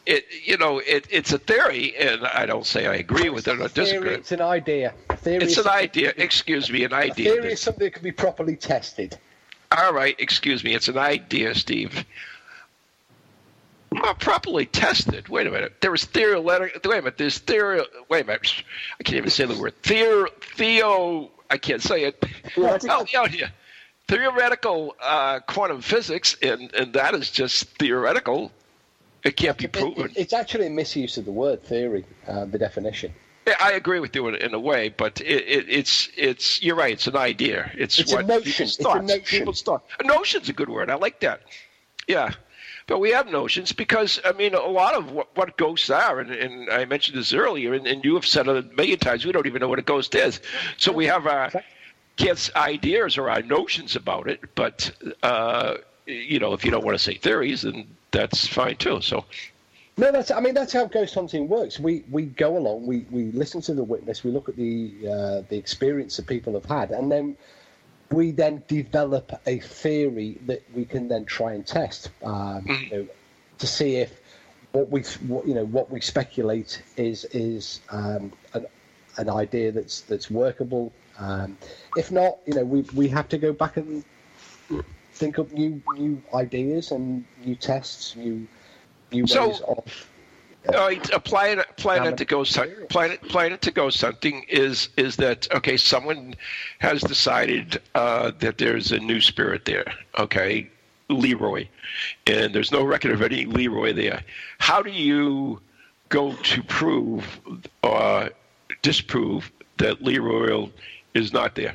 it, 0.07 0.25
you 0.45 0.57
know, 0.57 0.79
it, 0.79 1.07
it's 1.11 1.33
a 1.33 1.39
theory, 1.39 1.95
and 1.97 2.27
I 2.27 2.47
don't 2.47 2.67
say 2.67 2.87
I 2.87 2.95
agree 2.95 3.29
with 3.31 3.47
it 3.49 3.61
or 3.61 3.69
Theory, 3.69 3.87
disagree. 3.87 4.15
it's 4.15 4.33
an 4.33 4.41
idea. 4.41 4.95
Theory 5.17 5.45
It's 5.45 5.59
an 5.59 5.69
idea. 5.69 6.13
Excuse 6.17 6.71
me, 6.71 6.85
an 6.85 6.93
A 6.93 6.97
idea. 6.97 7.33
theory 7.33 7.53
is 7.53 7.61
something 7.61 7.85
that 7.85 7.93
can 7.95 8.03
be 8.03 8.13
properly 8.13 8.57
tested. 8.57 9.19
All 9.77 9.93
right, 9.93 10.17
excuse 10.19 10.65
me. 10.65 10.75
It's 10.75 10.89
an 10.89 10.99
idea, 10.99 11.55
Steve. 11.55 12.05
Not 13.93 14.21
properly 14.21 14.67
tested. 14.67 15.29
Wait 15.29 15.47
a 15.47 15.51
minute. 15.51 15.81
There 15.81 15.91
was 15.91 16.05
theoretic. 16.05 16.85
Wait 16.85 16.99
a 16.99 17.03
minute. 17.03 17.19
There's 17.19 17.39
theory. 17.39 17.83
Wait 18.09 18.23
a 18.23 18.27
minute. 18.27 18.65
I 18.99 19.03
can't 19.03 19.19
even 19.19 19.31
say 19.31 19.45
the 19.47 19.61
word. 19.61 19.75
Theo. 19.83 20.27
Theo. 20.57 21.31
I 21.51 21.59
can't 21.59 21.83
say 21.83 22.05
it. 22.05 22.25
Help 22.55 22.83
me 22.85 23.15
out 23.17 23.31
here. 23.31 23.51
Theoretical 24.07 24.95
uh, 25.01 25.41
quantum 25.41 25.81
physics, 25.81 26.37
and, 26.43 26.73
and 26.75 26.93
that 26.95 27.15
is 27.15 27.31
just 27.31 27.69
theoretical. 27.79 28.53
It 29.25 29.37
can't 29.37 29.57
be 29.59 29.67
proven. 29.67 30.07
it- 30.07 30.17
it's 30.17 30.33
actually 30.33 30.67
a 30.67 30.71
misuse 30.71 31.17
of 31.19 31.25
the 31.25 31.33
word 31.33 31.63
theory, 31.63 32.05
uh, 32.27 32.45
the 32.47 32.59
definition. 32.59 33.13
Yeah, 33.47 33.57
I 33.61 33.73
agree 33.73 34.01
with 34.01 34.15
you 34.15 34.29
in, 34.29 34.35
in 34.37 34.55
a 34.55 34.61
way, 34.61 34.91
but 34.91 35.21
it, 35.23 35.45
it, 35.49 35.67
it's 35.69 36.09
it's 36.17 36.63
you're 36.63 36.77
right. 36.77 36.93
It's 36.93 37.07
an 37.07 37.17
idea. 37.17 37.71
It's, 37.75 37.99
It's 37.99 38.13
a 38.13 38.17
what 38.17 38.27
notion. 38.27 38.45
people's 38.53 38.79
It's 38.79 38.87
a 38.87 39.03
notion. 39.03 39.21
People's 39.25 39.63
thought. 39.63 39.85
A 39.99 40.05
notion's 40.05 40.49
a 40.49 40.53
good 40.53 40.69
word. 40.69 40.91
I 40.91 40.95
like 40.95 41.21
that. 41.21 41.41
Yeah, 42.07 42.33
but 42.87 42.99
we 42.99 43.11
have 43.13 43.29
notions 43.29 43.73
because 43.73 44.21
I 44.25 44.33
mean 44.33 44.55
a 44.55 44.61
lot 44.61 44.95
of 44.95 45.11
what, 45.13 45.35
what 45.37 45.57
ghosts 45.57 45.89
are, 45.91 46.21
and, 46.21 46.31
and 46.31 46.71
I 46.71 46.85
mentioned 46.85 47.17
this 47.19 47.33
earlier, 47.33 47.73
and, 47.73 47.87
and 47.87 48.05
you 48.05 48.15
have 48.15 48.27
said 48.27 48.47
it 48.47 48.57
a 48.57 48.63
million 48.77 48.99
times. 48.99 49.25
We 49.25 49.33
don't 49.33 49.47
even 49.47 49.61
know 49.61 49.69
what 49.69 49.79
a 49.79 49.83
ghost 49.83 50.15
is. 50.15 50.41
So 50.77 50.93
we 50.93 51.07
have 51.07 51.27
our 51.27 51.51
kids' 52.17 52.51
ideas 52.55 53.17
or 53.17 53.31
our 53.31 53.43
notions 53.43 53.97
about 53.97 54.29
it, 54.29 54.41
but 54.55 54.93
uh, 55.23 55.77
you 56.07 56.39
know 56.39 56.53
if 56.53 56.65
you 56.65 56.71
don't 56.71 56.85
want 56.85 56.97
to 56.97 57.03
say 57.03 57.15
theories, 57.15 57.63
then 57.63 57.97
that's 58.11 58.47
fine 58.47 58.77
too. 58.77 59.01
So. 59.01 59.25
No, 59.97 60.11
that's. 60.13 60.31
I 60.31 60.41
mean, 60.41 60.55
that's 60.55 60.73
how 60.73 60.87
ghost 60.87 61.15
hunting 61.15 61.49
works. 61.49 61.79
We 61.79 62.05
we 62.11 62.25
go 62.25 62.57
along, 62.57 62.87
we, 62.87 63.05
we 63.11 63.33
listen 63.33 63.61
to 63.63 63.75
the 63.75 63.85
witness, 63.85 64.25
we 64.25 64.31
look 64.31 64.49
at 64.49 64.57
the 64.57 64.95
uh, 65.03 65.43
the 65.49 65.57
experience 65.57 66.17
that 66.17 66.27
people 66.27 66.55
have 66.55 66.65
had, 66.65 66.91
and 66.91 67.13
then 67.13 67.37
we 68.11 68.31
then 68.31 68.63
develop 68.67 69.33
a 69.47 69.59
theory 69.59 70.39
that 70.47 70.63
we 70.75 70.85
can 70.85 71.09
then 71.09 71.25
try 71.25 71.53
and 71.53 71.67
test 71.67 72.11
um, 72.25 72.65
you 72.67 72.99
know, 72.99 73.07
to 73.59 73.67
see 73.67 73.97
if 73.97 74.21
what 74.73 74.91
we 74.91 75.03
what, 75.27 75.47
you 75.47 75.55
know 75.55 75.67
what 75.67 75.91
we 75.91 76.01
speculate 76.01 76.83
is 76.97 77.25
is 77.27 77.81
um, 77.91 78.33
an, 78.55 78.67
an 79.17 79.29
idea 79.29 79.73
that's 79.73 80.01
that's 80.03 80.31
workable. 80.31 80.93
Um, 81.19 81.59
if 81.97 82.11
not, 82.11 82.39
you 82.47 82.55
know, 82.55 82.65
we 82.65 82.83
we 82.95 83.09
have 83.09 83.29
to 83.29 83.39
go 83.39 83.53
back 83.53 83.77
and 83.77 84.05
think 85.21 85.39
up 85.39 85.53
new 85.53 85.81
new 85.97 86.21
ideas 86.35 86.91
and 86.91 87.25
new 87.45 87.55
tests, 87.55 88.17
new 88.17 88.49
new 89.13 89.27
So- 89.27 89.49
ways 89.49 89.61
of. 89.61 90.07
Uh, 90.75 90.89
it's 90.93 91.09
applying 91.11 91.59
it, 91.59 91.67
applying 91.71 92.05
it 92.05 92.19
to 92.19 92.25
ghost 92.27 92.55
hunt, 92.55 92.69
Experience. 92.69 92.91
applying 92.91 93.13
it, 93.13 93.21
applying 93.23 93.53
it 93.53 93.63
to 93.63 93.71
ghost 93.71 93.99
hunting 94.03 94.45
is 94.49 94.91
is 94.99 95.17
that 95.17 95.49
okay? 95.55 95.77
Someone 95.79 96.35
has 96.81 97.01
decided 97.01 97.81
uh, 97.95 98.33
that 98.41 98.59
there's 98.59 98.93
a 98.93 98.99
new 98.99 99.23
spirit 99.23 99.65
there. 99.65 99.87
Okay, 100.19 100.69
Leroy, 101.09 101.67
and 102.27 102.55
there's 102.55 102.71
no 102.73 102.83
record 102.85 103.11
of 103.13 103.23
any 103.23 103.47
Leroy 103.47 103.95
there. 103.95 104.23
How 104.59 104.83
do 104.83 104.91
you 104.91 105.61
go 106.11 106.35
to 106.35 106.63
prove 106.65 107.41
or 107.83 108.29
disprove 108.83 109.51
that 109.79 110.03
Leroy 110.03 110.69
is 111.15 111.33
not 111.33 111.55
there? 111.55 111.75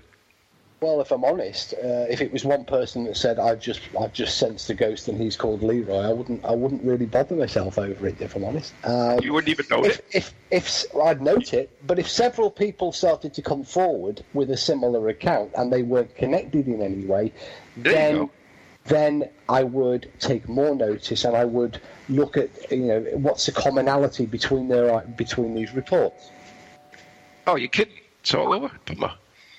Well, 0.86 1.02
if 1.02 1.12
I'm 1.12 1.24
honest, 1.26 1.74
uh, 1.74 2.06
if 2.12 2.22
it 2.22 2.32
was 2.32 2.46
one 2.46 2.64
person 2.64 3.06
that 3.06 3.18
said 3.18 3.40
I've 3.40 3.60
just 3.60 3.82
I've 4.00 4.14
just 4.14 4.38
sensed 4.38 4.70
a 4.70 4.76
ghost 4.76 5.08
and 5.08 5.20
he's 5.20 5.36
called 5.36 5.64
Leroy, 5.64 5.98
I 5.98 6.14
wouldn't 6.14 6.46
I 6.46 6.52
wouldn't 6.52 6.84
really 6.84 7.08
bother 7.08 7.36
myself 7.36 7.80
over 7.80 8.06
it. 8.06 8.22
If 8.22 8.36
I'm 8.36 8.44
honest, 8.44 8.72
um, 8.84 9.18
You 9.24 9.34
wouldn't 9.34 9.50
even 9.50 9.66
know 9.72 9.84
if, 9.84 9.98
it. 9.98 10.06
if 10.14 10.34
if 10.52 10.66
s- 10.68 10.86
I'd 11.04 11.24
note 11.24 11.56
it, 11.56 11.72
but 11.88 11.98
if 11.98 12.08
several 12.08 12.52
people 12.52 12.92
started 12.92 13.34
to 13.34 13.42
come 13.42 13.64
forward 13.64 14.24
with 14.36 14.52
a 14.52 14.58
similar 14.58 15.10
account 15.10 15.50
and 15.58 15.74
they 15.74 15.82
weren't 15.82 16.16
connected 16.16 16.68
in 16.68 16.84
any 16.84 17.04
way, 17.04 17.34
There 17.78 17.94
then 17.94 18.30
then 18.84 19.30
I 19.50 19.64
would 19.64 20.12
take 20.20 20.48
more 20.48 20.76
notice 20.76 21.26
and 21.26 21.36
I 21.36 21.46
would 21.46 21.82
look 22.10 22.38
at 22.38 22.50
you 22.72 22.86
know 22.86 23.00
what's 23.16 23.48
the 23.48 23.54
commonality 23.54 24.28
between 24.28 24.68
their 24.68 25.00
between 25.18 25.56
these 25.56 25.74
reports. 25.74 26.30
Oh, 27.48 27.56
you 27.56 27.70
kidding? 27.70 27.96
It's 28.22 28.36
all 28.36 28.54
over. 28.54 28.70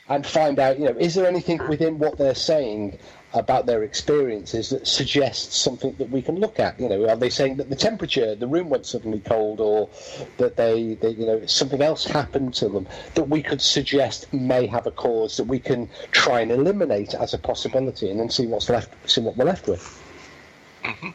And 0.09 0.25
find 0.25 0.59
out, 0.61 0.79
you 0.79 0.85
know, 0.85 0.97
is 0.99 1.15
there 1.15 1.27
anything 1.27 1.59
within 1.69 1.99
what 1.99 2.17
they're 2.17 2.35
saying 2.35 2.99
about 3.37 3.67
their 3.67 3.83
experiences 3.83 4.71
that 4.71 4.87
suggests 4.87 5.57
something 5.57 5.95
that 5.99 6.11
we 6.11 6.23
can 6.23 6.37
look 6.37 6.59
at. 6.59 6.79
You 6.81 6.89
know, 6.89 7.09
are 7.09 7.17
they 7.17 7.31
saying 7.31 7.57
that 7.57 7.69
the 7.69 7.77
temperature, 7.77 8.35
the 8.35 8.47
room 8.47 8.69
went 8.69 8.87
suddenly 8.87 9.21
cold, 9.21 9.61
or 9.61 9.89
that 10.39 10.57
they, 10.57 10.95
they, 10.95 11.11
you 11.11 11.27
know, 11.27 11.45
something 11.47 11.83
else 11.83 12.05
happened 12.05 12.55
to 12.55 12.69
them 12.69 12.87
that 13.15 13.29
we 13.29 13.43
could 13.43 13.61
suggest 13.61 14.33
may 14.33 14.67
have 14.67 14.87
a 14.87 14.91
cause 14.91 15.37
that 15.37 15.45
we 15.45 15.59
can 15.59 15.89
try 16.13 16.41
and 16.41 16.51
eliminate 16.51 17.15
as 17.15 17.35
a 17.35 17.39
possibility, 17.39 18.11
and 18.11 18.19
then 18.19 18.31
see 18.31 18.47
what's 18.47 18.69
left, 18.69 18.95
see 19.09 19.21
what 19.21 19.37
we're 19.37 19.45
left 19.45 19.69
with. 19.69 20.03
Mm-hmm. 20.85 21.11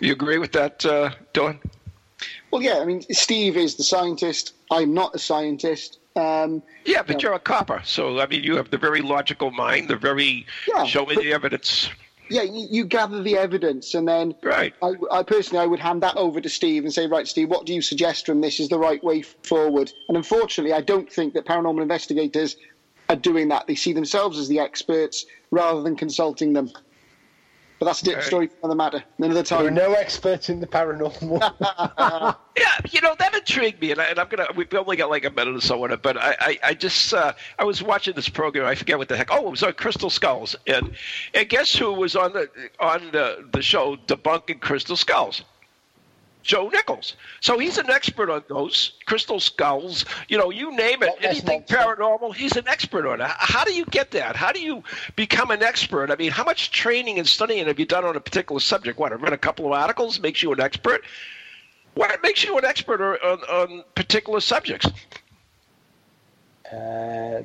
You 0.00 0.12
agree 0.12 0.38
with 0.38 0.52
that, 0.52 0.84
uh, 0.84 1.10
Don? 1.32 1.60
Well, 2.50 2.62
yeah. 2.62 2.78
I 2.78 2.84
mean, 2.84 3.02
Steve 3.12 3.56
is 3.56 3.76
the 3.76 3.84
scientist. 3.84 4.54
I'm 4.70 4.92
not 4.94 5.14
a 5.14 5.18
scientist. 5.18 5.98
Um, 6.16 6.62
yeah, 6.84 7.02
but 7.02 7.22
you're 7.22 7.32
a 7.32 7.40
copper, 7.40 7.82
so 7.84 8.20
I 8.20 8.26
mean, 8.26 8.44
you 8.44 8.56
have 8.56 8.70
the 8.70 8.78
very 8.78 9.00
logical 9.00 9.50
mind, 9.50 9.88
the 9.88 9.96
very 9.96 10.46
yeah, 10.68 10.84
show 10.84 11.04
me 11.06 11.16
the 11.16 11.32
evidence. 11.32 11.88
Yeah, 12.30 12.42
you, 12.42 12.66
you, 12.70 12.84
gather 12.84 13.22
the 13.22 13.36
evidence, 13.36 13.94
and 13.94 14.08
then 14.08 14.34
right. 14.42 14.72
I, 14.80 14.92
I, 15.10 15.22
personally, 15.22 15.62
I 15.62 15.66
would 15.66 15.80
hand 15.80 16.02
that 16.04 16.16
over 16.16 16.40
to 16.40 16.48
Steve 16.48 16.84
and 16.84 16.92
say, 16.92 17.06
right, 17.06 17.26
Steve, 17.26 17.50
what 17.50 17.66
do 17.66 17.74
you 17.74 17.82
suggest 17.82 18.26
from 18.26 18.40
this 18.40 18.60
is 18.60 18.68
the 18.68 18.78
right 18.78 19.02
way 19.04 19.22
forward? 19.22 19.92
And 20.08 20.16
unfortunately, 20.16 20.72
I 20.72 20.80
don't 20.80 21.12
think 21.12 21.34
that 21.34 21.44
paranormal 21.44 21.82
investigators 21.82 22.56
are 23.10 23.16
doing 23.16 23.48
that. 23.48 23.66
They 23.66 23.74
see 23.74 23.92
themselves 23.92 24.38
as 24.38 24.48
the 24.48 24.60
experts 24.60 25.26
rather 25.50 25.82
than 25.82 25.96
consulting 25.96 26.54
them. 26.54 26.70
But 27.84 27.90
that's 27.90 28.00
a 28.00 28.04
different 28.06 28.26
story 28.26 28.46
for 28.46 28.54
another 28.62 28.76
matter. 28.76 29.04
Another 29.18 29.42
time. 29.42 29.74
There 29.74 29.84
are 29.84 29.88
no 29.90 29.92
experts 29.92 30.48
in 30.48 30.58
the 30.60 30.66
paranormal. 30.66 31.38
yeah, 32.56 32.78
you 32.90 33.02
know 33.02 33.14
that 33.18 33.34
intrigued 33.34 33.78
me, 33.82 33.90
and, 33.90 34.00
I, 34.00 34.06
am 34.06 34.28
gonna. 34.30 34.46
We've 34.56 34.72
only 34.72 34.96
got 34.96 35.10
like 35.10 35.26
a 35.26 35.30
minute 35.30 35.54
or 35.54 35.60
so 35.60 35.84
on 35.84 35.90
it, 35.90 36.00
but 36.00 36.16
I, 36.16 36.34
I, 36.40 36.58
I 36.64 36.74
just 36.74 37.12
uh, 37.12 37.34
I 37.58 37.64
was 37.64 37.82
watching 37.82 38.14
this 38.14 38.30
program. 38.30 38.64
I 38.64 38.74
forget 38.74 38.96
what 38.96 39.08
the 39.08 39.18
heck. 39.18 39.28
Oh, 39.30 39.48
it 39.48 39.50
was 39.50 39.62
on 39.62 39.74
Crystal 39.74 40.08
Skulls, 40.08 40.56
and 40.66 40.92
and 41.34 41.46
guess 41.46 41.74
who 41.74 41.92
was 41.92 42.16
on 42.16 42.32
the 42.32 42.48
on 42.80 43.10
the, 43.12 43.46
the 43.52 43.60
show 43.60 43.96
debunking 43.96 44.60
Crystal 44.60 44.96
Skulls? 44.96 45.42
Joe 46.44 46.68
Nichols. 46.68 47.16
So 47.40 47.58
he's 47.58 47.78
an 47.78 47.90
expert 47.90 48.30
on 48.30 48.44
those 48.48 48.92
crystal 49.06 49.40
skulls. 49.40 50.04
You 50.28 50.38
know, 50.38 50.50
you 50.50 50.76
name 50.76 51.02
it, 51.02 51.14
anything 51.22 51.62
paranormal, 51.62 52.34
he's 52.34 52.56
an 52.56 52.68
expert 52.68 53.06
on 53.06 53.20
it. 53.20 53.30
How 53.30 53.64
do 53.64 53.74
you 53.74 53.86
get 53.86 54.10
that? 54.12 54.36
How 54.36 54.52
do 54.52 54.60
you 54.60 54.84
become 55.16 55.50
an 55.50 55.62
expert? 55.62 56.10
I 56.10 56.16
mean, 56.16 56.30
how 56.30 56.44
much 56.44 56.70
training 56.70 57.18
and 57.18 57.26
studying 57.26 57.66
have 57.66 57.80
you 57.80 57.86
done 57.86 58.04
on 58.04 58.14
a 58.14 58.20
particular 58.20 58.60
subject? 58.60 58.98
What, 58.98 59.12
I've 59.12 59.22
read 59.22 59.32
a 59.32 59.38
couple 59.38 59.66
of 59.66 59.72
articles 59.72 60.20
makes 60.20 60.42
you 60.42 60.52
an 60.52 60.60
expert? 60.60 61.02
What 61.94 62.22
makes 62.22 62.44
you 62.44 62.58
an 62.58 62.64
expert 62.64 63.00
on, 63.00 63.38
on 63.40 63.84
particular 63.94 64.40
subjects? 64.40 64.86
Uh, 66.70 67.42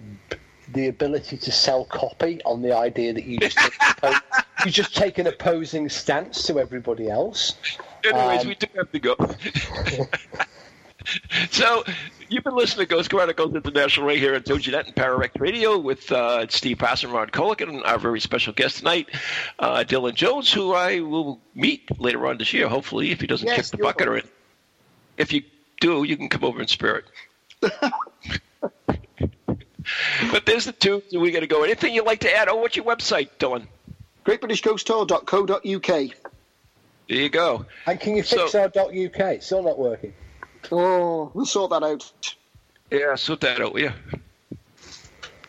the 0.74 0.88
ability 0.88 1.38
to 1.38 1.52
sell 1.52 1.86
copy 1.86 2.42
on 2.44 2.62
the 2.62 2.76
idea 2.76 3.14
that 3.14 3.24
you 3.24 3.40
just 3.40 3.58
take, 3.58 3.74
you 4.66 4.72
just 4.72 4.96
take 4.96 5.18
an 5.18 5.28
opposing 5.28 5.88
stance 5.88 6.46
to 6.48 6.60
everybody 6.60 7.10
else. 7.10 7.56
Anyways, 8.04 8.42
um, 8.42 8.48
we 8.48 8.56
do 8.56 8.68
have 8.76 8.92
to 8.92 9.00
go. 9.00 9.16
so 11.52 11.84
you've 12.30 12.44
been 12.44 12.56
listening 12.56 12.88
to 12.88 12.96
Ghost 12.96 13.10
Chronicles 13.10 13.56
International 13.56 14.06
right 14.06 14.18
here 14.18 14.34
at 14.34 14.46
TogiNet 14.46 14.88
and 14.88 14.96
Para-X 14.96 15.36
Radio 15.40 15.78
with 15.78 16.12
uh, 16.12 16.48
Steve 16.48 16.80
Pass 16.80 17.04
and 17.04 17.12
Ron 17.12 17.30
Kolek 17.30 17.62
and 17.62 17.84
our 17.84 18.00
very 18.00 18.20
special 18.20 18.54
guest 18.54 18.80
tonight, 18.80 19.10
uh, 19.58 19.84
Dylan 19.88 20.14
Jones, 20.14 20.52
who 20.52 20.74
I 20.74 21.00
will 21.02 21.40
meet 21.56 22.00
later 22.00 22.28
on 22.28 22.38
this 22.38 22.54
year, 22.54 22.68
hopefully, 22.68 23.12
if 23.12 23.22
he 23.22 23.28
doesn't 23.28 23.48
yes, 23.48 23.72
kick 23.72 23.80
the 23.80 23.84
bucket. 23.84 24.08
Or 24.08 24.22
if 25.18 25.34
you 25.34 25.44
do, 25.80 26.04
you 26.04 26.18
can 26.18 26.30
come 26.30 26.44
over 26.44 26.62
in 26.62 26.68
spirit. 26.68 27.06
but 27.62 27.94
there's 30.46 30.66
the 30.66 30.72
two. 30.72 31.02
We 31.12 31.32
got 31.32 31.40
to 31.42 31.48
go. 31.48 31.64
Anything 31.64 31.96
you'd 31.96 32.06
like 32.06 32.22
to 32.22 32.34
add? 32.34 32.48
Oh, 32.48 32.58
what's 32.58 32.76
your 32.76 32.86
website, 32.86 33.30
Dylan? 33.40 33.68
GreatBritishGhostTour.co.uk. 34.26 36.29
There 37.10 37.18
you 37.18 37.30
go. 37.30 37.66
And 37.88 38.00
can 38.00 38.16
you 38.16 38.22
fix 38.22 38.52
so, 38.52 38.62
our 38.62 38.68
.uk? 38.68 39.20
It's 39.20 39.48
still 39.48 39.64
not 39.64 39.80
working. 39.80 40.14
Oh, 40.72 41.32
we'll 41.34 41.48
sort 41.48 41.72
that 41.72 41.82
out. 41.82 42.36
Yeah, 42.92 43.16
sort 43.16 43.42
that 43.42 43.60
out. 43.60 43.80
Yeah. 43.80 43.94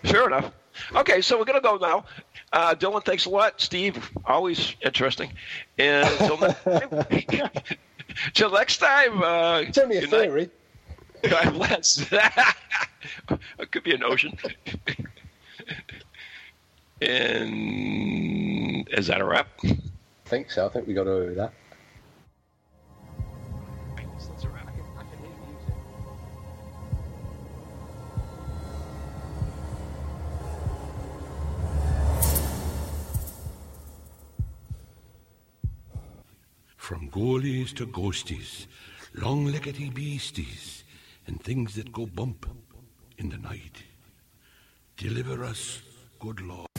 Fair 0.03 0.27
enough. 0.27 0.53
Okay, 0.97 1.21
so 1.21 1.39
we're 1.39 1.45
gonna 1.45 1.61
go 1.61 1.77
now. 1.77 2.07
Uh, 2.51 2.75
Dylan, 2.75 3.05
thanks 3.05 3.27
a 3.27 3.31
lot. 3.31 3.61
Steve, 3.61 4.11
always 4.25 4.75
interesting. 4.81 5.33
And 5.79 6.09
until 6.09 6.39
next 6.39 6.65
time, 6.65 7.51
till 8.33 8.51
next 8.51 8.79
time 8.79 9.23
uh, 9.23 9.59
it's 9.59 9.77
only 9.77 9.99
a 9.99 10.07
theory. 10.07 10.49
God 11.29 11.53
bless. 11.53 12.11
it 13.59 13.71
could 13.71 13.85
be 13.85 13.95
an 13.95 14.03
ocean. 14.03 14.39
and 17.03 18.89
is 18.89 19.09
that 19.09 19.21
a 19.21 19.25
wrap? 19.27 19.49
Think 20.31 20.49
so. 20.49 20.65
I 20.65 20.69
think 20.69 20.87
we 20.87 20.95
got 20.95 21.09
over 21.09 21.35
that. 21.35 21.53
From 36.77 37.11
ghoulies 37.11 37.75
to 37.75 37.87
ghosties, 37.87 38.67
long 39.15 39.47
leggedy 39.49 39.93
beasties, 39.93 40.85
and 41.27 41.43
things 41.43 41.75
that 41.75 41.93
go 41.93 42.07
bump 42.07 42.47
in 43.19 43.31
the 43.31 43.39
night. 43.39 43.83
Deliver 44.97 45.45
us, 45.45 45.83
good 46.21 46.41
Lord. 46.41 46.70